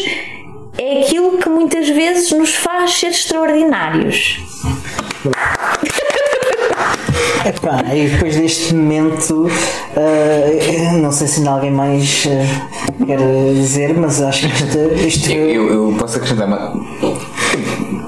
é 0.82 1.02
aquilo 1.02 1.38
que 1.38 1.48
muitas 1.48 1.88
vezes 1.88 2.32
nos 2.32 2.56
faz 2.56 2.98
ser 2.98 3.08
extraordinários. 3.08 4.40
Epá, 7.46 7.94
e 7.94 8.08
depois 8.08 8.36
deste 8.36 8.74
momento, 8.74 9.46
uh, 9.46 10.98
não 11.00 11.12
sei 11.12 11.28
se 11.28 11.46
alguém 11.46 11.70
mais 11.70 12.24
uh, 12.26 13.06
quer 13.06 13.18
dizer, 13.54 13.94
mas 13.94 14.20
acho 14.20 14.48
que 14.48 14.54
isto. 14.54 14.78
isto... 15.06 15.30
Eu, 15.30 15.68
eu, 15.68 15.90
eu, 15.90 15.96
posso 15.98 16.16
acrescentar 16.16 16.48
mais. 16.48 16.62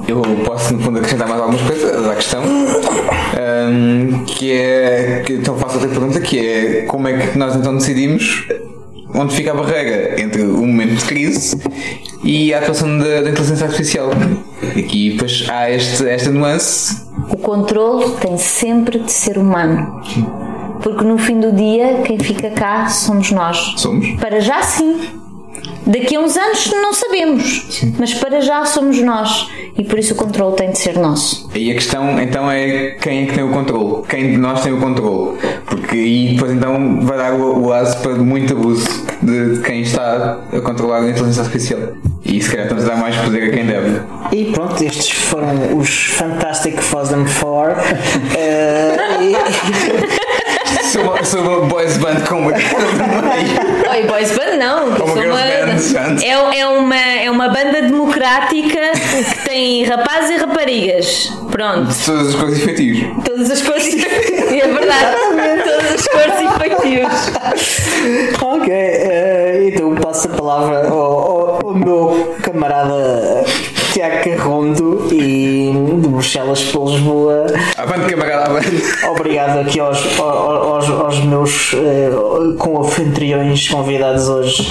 Eu 0.08 0.22
posso, 0.44 0.74
no 0.74 0.80
fundo, 0.80 0.98
acrescentar 0.98 1.28
mais 1.28 1.40
algumas 1.40 1.62
coisas 1.62 2.08
à 2.08 2.14
questão, 2.16 2.42
um, 2.44 4.24
que 4.24 4.52
é. 4.52 5.22
Que, 5.24 5.34
então 5.34 5.56
faço 5.56 5.74
outra 5.74 5.88
pergunta, 5.88 6.20
que 6.20 6.38
é 6.38 6.82
como 6.82 7.06
é 7.06 7.26
que 7.26 7.38
nós 7.38 7.54
então 7.54 7.76
decidimos 7.76 8.46
onde 9.14 9.34
fica 9.34 9.52
a 9.52 9.54
barreira 9.54 10.20
entre 10.20 10.42
o 10.42 10.66
momento 10.66 10.96
de 10.96 11.04
crise 11.04 11.56
e 12.22 12.52
a 12.52 12.58
atuação 12.58 12.98
da, 12.98 13.22
da 13.22 13.30
inteligência 13.30 13.66
artificial. 13.66 14.10
Aqui 14.76 15.12
depois 15.12 15.46
há 15.48 15.70
este, 15.70 16.06
esta 16.08 16.30
nuance. 16.30 17.04
O 17.30 17.36
controle 17.36 18.16
tem 18.20 18.36
sempre 18.36 18.98
de 18.98 19.12
ser 19.12 19.38
humano. 19.38 20.02
Porque 20.82 21.04
no 21.04 21.16
fim 21.16 21.40
do 21.40 21.52
dia, 21.52 22.02
quem 22.04 22.18
fica 22.18 22.50
cá 22.50 22.88
somos 22.88 23.30
nós. 23.30 23.74
Somos? 23.76 24.06
Para 24.20 24.40
já 24.40 24.62
sim. 24.62 25.23
Daqui 25.86 26.16
a 26.16 26.20
uns 26.20 26.36
anos 26.36 26.70
não 26.72 26.92
sabemos, 26.92 27.66
Sim. 27.70 27.94
mas 27.98 28.14
para 28.14 28.40
já 28.40 28.64
somos 28.64 28.98
nós 29.00 29.48
e 29.76 29.84
por 29.84 29.98
isso 29.98 30.14
o 30.14 30.16
controle 30.16 30.56
tem 30.56 30.70
de 30.70 30.78
ser 30.78 30.96
nosso. 30.98 31.50
E 31.54 31.70
a 31.70 31.74
questão 31.74 32.18
então 32.20 32.50
é 32.50 32.92
quem 33.00 33.24
é 33.24 33.26
que 33.26 33.34
tem 33.34 33.44
o 33.44 33.50
controle? 33.50 34.02
Quem 34.08 34.32
de 34.32 34.36
nós 34.38 34.62
tem 34.62 34.72
o 34.72 34.80
controle? 34.80 35.38
Porque 35.66 35.96
aí 35.96 36.34
depois 36.34 36.52
então 36.52 37.00
vai 37.02 37.18
dar 37.18 37.34
o, 37.34 37.66
o 37.66 37.72
aso 37.72 37.98
para 37.98 38.14
muito 38.14 38.54
abuso 38.54 39.04
de 39.22 39.60
quem 39.62 39.82
está 39.82 40.40
a 40.52 40.60
controlar 40.60 41.02
a 41.02 41.10
inteligência 41.10 41.42
artificial. 41.42 41.80
E 42.24 42.40
se 42.40 42.48
calhar 42.48 42.64
estamos 42.64 42.84
a 42.84 42.88
dar 42.88 42.96
mais 42.96 43.16
poder 43.16 43.50
a 43.50 43.50
quem 43.50 43.66
deve. 43.66 44.00
E 44.32 44.52
pronto, 44.52 44.82
estes 44.82 45.10
foram 45.10 45.76
os 45.76 46.06
Fantastic 46.12 46.80
Fosdem 46.80 47.24
4. 47.24 47.72
uh, 47.72 49.22
e... 49.22 50.13
sou, 50.94 51.24
sou 51.24 51.40
uma 51.40 51.66
boys 51.66 51.96
band 51.98 52.20
com 52.28 52.36
uma 52.36 52.52
Oi, 53.90 54.02
boys 54.06 54.30
band 54.36 54.56
não. 54.58 54.86
Uma 54.86 54.98
sou 54.98 55.06
uma, 55.06 55.40
é, 55.42 56.58
é, 56.58 56.66
uma, 56.66 56.96
é 56.96 57.30
uma 57.30 57.48
banda 57.48 57.82
democrática 57.82 58.92
que 59.32 59.44
tem 59.44 59.84
rapazes 59.84 60.30
e 60.30 60.36
raparigas. 60.36 61.32
Pronto. 61.50 61.88
De 61.88 62.04
todas 62.04 62.28
as 62.28 62.34
cores 62.36 62.58
e 62.58 62.60
feitios. 62.60 63.24
Todas 63.24 63.50
as 63.50 63.62
cores 63.62 63.86
e 63.86 64.04
É 64.60 64.68
verdade. 64.68 65.16
todas 65.64 65.94
as 65.94 66.08
cores 66.08 66.34
e 66.40 66.58
feitios. 66.58 67.12
Ok, 68.40 68.72
uh, 68.72 69.68
então 69.68 69.94
passo 69.96 70.28
a 70.28 70.30
palavra 70.30 70.88
ao, 70.88 70.94
ao, 70.94 71.66
ao 71.66 71.74
meu 71.74 72.36
camarada 72.42 73.44
Tiago 73.94 74.24
Carrondo 74.24 75.06
e 75.12 75.70
de 76.02 76.08
Bruxelas 76.08 76.64
para 76.64 76.80
Lisboa. 76.80 77.46
Avante, 77.76 78.10
camarada, 78.10 78.50
avante. 78.50 78.82
Obrigado 79.08 79.60
aqui 79.60 79.78
aos, 79.78 80.18
aos, 80.18 80.90
aos 80.90 81.20
meus 81.20 81.72
uh, 81.74 82.56
com 82.58 82.82
anfitriões 82.82 83.68
convidados 83.68 84.28
hoje 84.28 84.68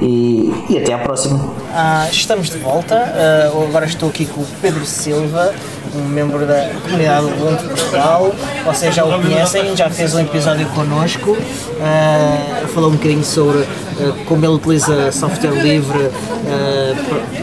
e, 0.00 0.50
e 0.70 0.78
até 0.78 0.94
à 0.94 0.98
próxima. 0.98 1.46
Ah, 1.74 2.08
estamos 2.10 2.48
de 2.48 2.56
volta. 2.56 3.12
Uh, 3.54 3.64
agora 3.68 3.84
estou 3.84 4.08
aqui 4.08 4.24
com 4.24 4.40
o 4.40 4.46
Pedro 4.62 4.86
Silva, 4.86 5.54
um 5.94 6.08
membro 6.08 6.46
da 6.46 6.70
comunidade 6.82 7.26
Ubuntu 7.26 7.62
de 7.62 7.68
Portugal. 7.68 8.34
Vocês 8.64 8.94
já 8.94 9.04
o 9.04 9.20
conhecem, 9.20 9.76
já 9.76 9.88
fez 9.88 10.14
um 10.14 10.20
episódio 10.20 10.66
connosco. 10.68 11.30
Uh, 11.32 12.68
falou 12.68 12.90
um 12.90 12.94
bocadinho 12.94 13.24
sobre 13.24 13.58
uh, 13.58 14.14
como 14.26 14.44
ele 14.44 14.54
utiliza 14.54 15.12
software 15.12 15.62
livre 15.62 16.10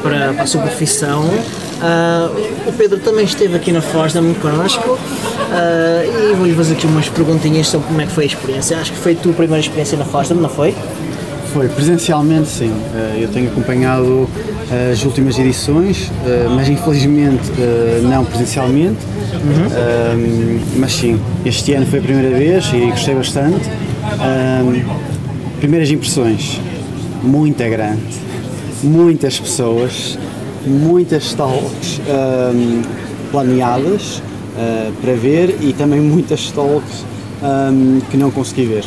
para, 0.01 0.33
para 0.33 0.43
a 0.43 0.47
sua 0.47 0.61
profissão. 0.61 1.23
o 2.67 2.71
Pedro 2.73 2.99
também 2.99 3.25
esteve 3.25 3.55
aqui 3.55 3.71
na 3.71 3.81
Fosdam 3.81 4.33
connosco 4.35 4.97
e 6.31 6.35
vou-lhe 6.35 6.53
fazer 6.53 6.73
aqui 6.73 6.85
umas 6.85 7.09
perguntinhas 7.09 7.67
sobre 7.67 7.87
como 7.87 8.01
é 8.01 8.05
que 8.05 8.11
foi 8.11 8.23
a 8.25 8.27
experiência. 8.27 8.77
Acho 8.77 8.91
que 8.91 8.97
foi 8.97 9.13
a 9.13 9.15
tua 9.15 9.33
primeira 9.33 9.59
experiência 9.59 9.97
na 9.97 10.05
Fosdam, 10.05 10.37
não 10.37 10.49
foi? 10.49 10.75
Foi, 11.53 11.67
presencialmente 11.67 12.47
sim. 12.47 12.71
Eu 13.19 13.27
tenho 13.27 13.49
acompanhado 13.51 14.27
as 14.91 15.03
últimas 15.03 15.37
edições, 15.37 16.09
mas 16.55 16.69
infelizmente 16.69 17.43
não 18.03 18.23
presencialmente. 18.23 18.99
Uhum. 19.33 20.59
Mas 20.77 20.93
sim, 20.93 21.19
este 21.45 21.73
ano 21.73 21.85
foi 21.87 21.99
a 21.99 22.01
primeira 22.01 22.37
vez 22.37 22.71
e 22.73 22.89
gostei 22.91 23.15
bastante. 23.15 23.69
Primeiras 25.59 25.91
impressões, 25.91 26.59
muita 27.21 27.67
grande, 27.67 28.01
muitas 28.81 29.37
pessoas, 29.37 30.17
muitas 30.65 31.33
talks 31.33 31.99
planeadas 33.29 34.23
para 35.01 35.13
ver 35.13 35.57
e 35.61 35.73
também 35.73 35.99
muitas 35.99 36.49
talks 36.49 37.05
que 38.09 38.15
não 38.15 38.31
consegui 38.31 38.65
ver. 38.65 38.85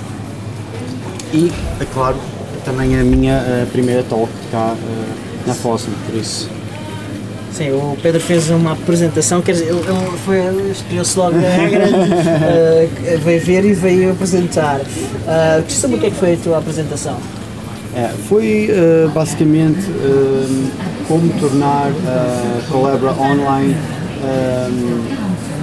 E, 1.33 1.53
é 1.81 1.85
claro, 1.93 2.17
também 2.65 2.99
a 2.99 3.05
minha 3.05 3.67
primeira 3.73 4.03
talk 4.05 4.31
cá 4.51 4.75
uh, 4.75 5.47
na 5.47 5.55
Fosna, 5.55 5.93
por 6.07 6.19
isso. 6.19 6.49
Sim, 7.55 7.71
o 7.71 7.97
Pedro 8.03 8.21
fez 8.21 8.51
uma 8.51 8.73
apresentação, 8.73 9.41
quer 9.41 9.53
dizer, 9.53 9.69
ele, 9.69 9.79
ele 9.79 10.19
foi, 10.25 10.71
estreou-se 10.73 11.17
logo 11.17 11.37
a 11.37 11.41
regra, 11.41 11.87
uh, 11.87 13.19
veio 13.23 13.41
ver 13.41 13.65
e 13.65 13.73
veio 13.73 14.11
apresentar. 14.11 14.81
Uh, 14.81 15.71
saber 15.71 15.95
o 15.95 15.99
que 16.01 16.07
é 16.07 16.11
que 16.11 16.17
foi 16.17 16.35
a 16.35 16.37
tua 16.37 16.59
apresentação? 16.59 17.17
É, 17.95 18.09
foi 18.29 18.71
uh, 18.73 19.09
basicamente 19.11 19.85
como 21.07 21.29
tornar 21.39 21.93
a 22.09 22.73
Colabra 22.73 23.13
Online 23.13 23.77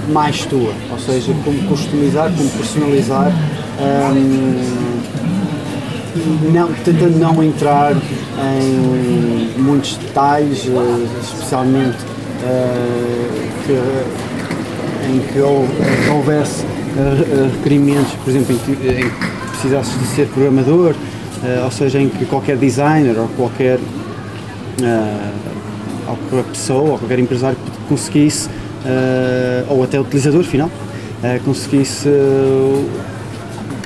mais 0.08 0.46
tua, 0.46 0.72
ou 0.90 0.98
seja, 0.98 1.34
como 1.44 1.62
customizar, 1.64 2.32
como 2.32 2.48
personalizar 2.50 3.30
um, 3.78 4.91
não, 6.52 6.72
tentando 6.84 7.18
não 7.18 7.42
entrar 7.42 7.92
em 8.60 9.60
muitos 9.60 9.96
detalhes, 9.96 10.66
eh, 10.66 11.06
especialmente 11.22 11.96
uh, 12.42 13.64
que 13.66 13.72
em 15.10 15.18
que 15.32 15.40
hou- 15.40 15.66
que 16.04 16.10
houvesse 16.10 16.64
eh, 16.96 17.48
requerimentos, 17.56 18.12
por 18.24 18.30
exemplo, 18.30 18.54
em 18.54 18.58
que, 18.58 18.70
em 18.88 19.10
que 19.10 19.48
precisasses 19.50 19.98
de 19.98 20.06
ser 20.06 20.26
programador, 20.28 20.94
eh, 21.44 21.60
ou 21.64 21.70
seja, 21.70 21.98
em 22.00 22.08
que 22.08 22.24
qualquer 22.26 22.56
designer 22.56 23.18
ou 23.18 23.28
qualquer 23.36 23.78
eh, 24.82 25.30
ou 26.08 26.16
qualquer 26.30 26.50
pessoa 26.50 26.90
ou 26.92 26.98
qualquer 26.98 27.18
empresário 27.18 27.56
conseguisse, 27.88 28.48
eh, 28.86 29.64
ou 29.68 29.82
até 29.82 29.98
utilizador 30.00 30.44
final, 30.44 30.70
eh, 31.22 31.40
conseguisse 31.44 32.08
eh, 32.08 32.84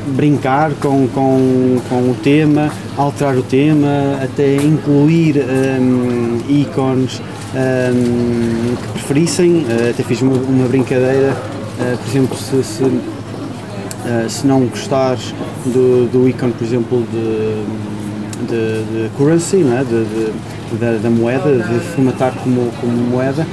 brincar 0.07 0.73
com, 0.81 1.07
com, 1.09 1.79
com 1.89 2.11
o 2.11 2.17
tema, 2.23 2.71
alterar 2.97 3.37
o 3.37 3.43
tema, 3.43 4.19
até 4.23 4.57
incluir 4.57 5.37
hum, 5.39 6.39
ícones 6.49 7.21
hum, 7.55 8.75
que 8.77 8.89
preferissem. 8.93 9.67
Eh, 9.69 9.91
até 9.91 10.03
fiz 10.03 10.23
uma, 10.23 10.37
uma 10.37 10.69
brincadeira, 10.69 11.37
eh, 11.81 11.97
por 12.03 12.09
exemplo, 12.11 12.37
se, 12.37 12.63
se, 12.63 12.85
eh, 12.85 14.27
se 14.29 14.47
não 14.47 14.61
gostares 14.67 15.35
do, 15.67 16.09
do 16.11 16.29
ícone, 16.29 16.53
por 16.53 16.65
exemplo, 16.65 17.05
de, 17.11 18.47
de, 18.47 18.85
de 18.85 19.11
currency, 19.17 19.57
não 19.59 19.77
é? 19.79 19.85
de, 19.85 20.05
de- 20.05 20.56
da, 20.73 20.93
da 20.99 21.11
moeda, 21.11 21.51
de 21.59 21.81
formatar 21.95 22.33
como, 22.43 22.71
como 22.81 22.93
moeda, 22.93 23.47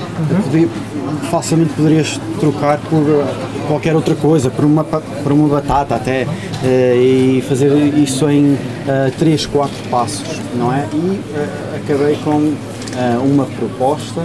podia- 0.44 0.68
facilmente 1.30 1.74
poderias 1.74 2.20
trocar 2.40 2.80
por 2.90 3.02
eh, 3.02 3.26
qualquer 3.68 3.96
outra 3.96 4.16
coisa, 4.16 4.50
por 4.50 4.66
uma, 4.66 4.84
por 4.84 5.32
uma 5.32 5.48
batata 5.48 5.96
até, 5.96 6.28
eh, 6.64 6.96
e 6.98 7.44
fazer 7.48 7.72
isso 7.98 8.28
em 8.30 8.58
3, 9.18 9.46
4 9.46 9.76
passos, 9.90 10.42
não 10.56 10.74
é? 10.74 10.86
E 10.94 11.20
eh, 11.36 11.82
acabei 11.84 12.16
com 12.24 12.54
uma 13.26 13.46
proposta 13.46 14.22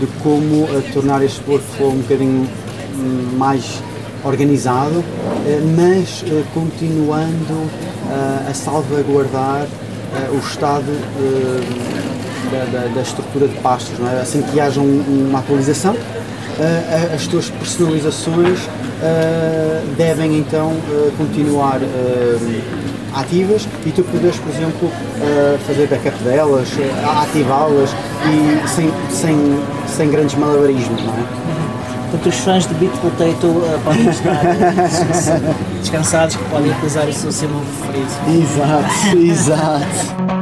de 0.00 0.06
como 0.22 0.66
tornar 0.94 1.22
este 1.22 1.42
workflow 1.46 1.90
um 1.90 1.98
bocadinho 1.98 2.48
hum, 2.96 3.36
mais 3.36 3.82
organizado, 4.24 5.04
mas 5.76 6.24
continuando 6.54 7.68
a 8.48 8.54
salvaguardar 8.54 9.66
o 10.32 10.38
estado 10.38 10.84
eh, 10.90 11.60
da, 12.50 12.80
da- 12.80 12.86
da 12.94 13.00
estrutura 13.02 13.48
de 13.48 13.54
pastos. 13.60 13.98
Não 13.98 14.08
é? 14.10 14.20
Assim 14.20 14.42
que 14.42 14.60
haja 14.60 14.80
um- 14.80 15.26
uma 15.30 15.38
atualização, 15.38 15.96
eh, 16.60 17.12
as 17.14 17.26
tuas 17.26 17.48
personalizações 17.50 18.60
eh, 19.02 19.80
devem 19.96 20.38
então 20.38 20.72
eh, 20.90 21.10
continuar 21.18 21.80
eh, 21.82 22.60
ativas 23.14 23.66
e 23.84 23.90
tu 23.90 24.02
podes, 24.04 24.36
por 24.38 24.50
exemplo, 24.50 24.90
eh, 25.20 25.58
fazer 25.66 25.86
backup 25.86 26.16
delas, 26.22 26.68
eh, 26.78 27.22
ativá-las 27.22 27.90
e 28.26 28.68
sem, 28.68 28.92
sem, 29.10 29.58
sem 29.86 30.10
grandes 30.10 30.34
malabarismos. 30.34 31.02
Não 31.02 31.12
é? 31.14 31.41
Portanto, 32.12 32.28
os 32.28 32.38
fãs 32.40 32.66
de 32.66 32.74
Beat 32.74 32.92
Potato 32.98 33.46
uh, 33.46 33.80
podem 33.82 34.06
estar 34.10 34.34
descansa- 34.44 35.40
descansados 35.80 36.36
que 36.36 36.44
podem 36.44 36.70
utilizar 36.70 37.08
o 37.08 37.12
seu 37.12 37.32
símbolo 37.32 37.64
preferido. 37.80 38.42
Exato, 38.42 39.16
exato. 39.16 40.41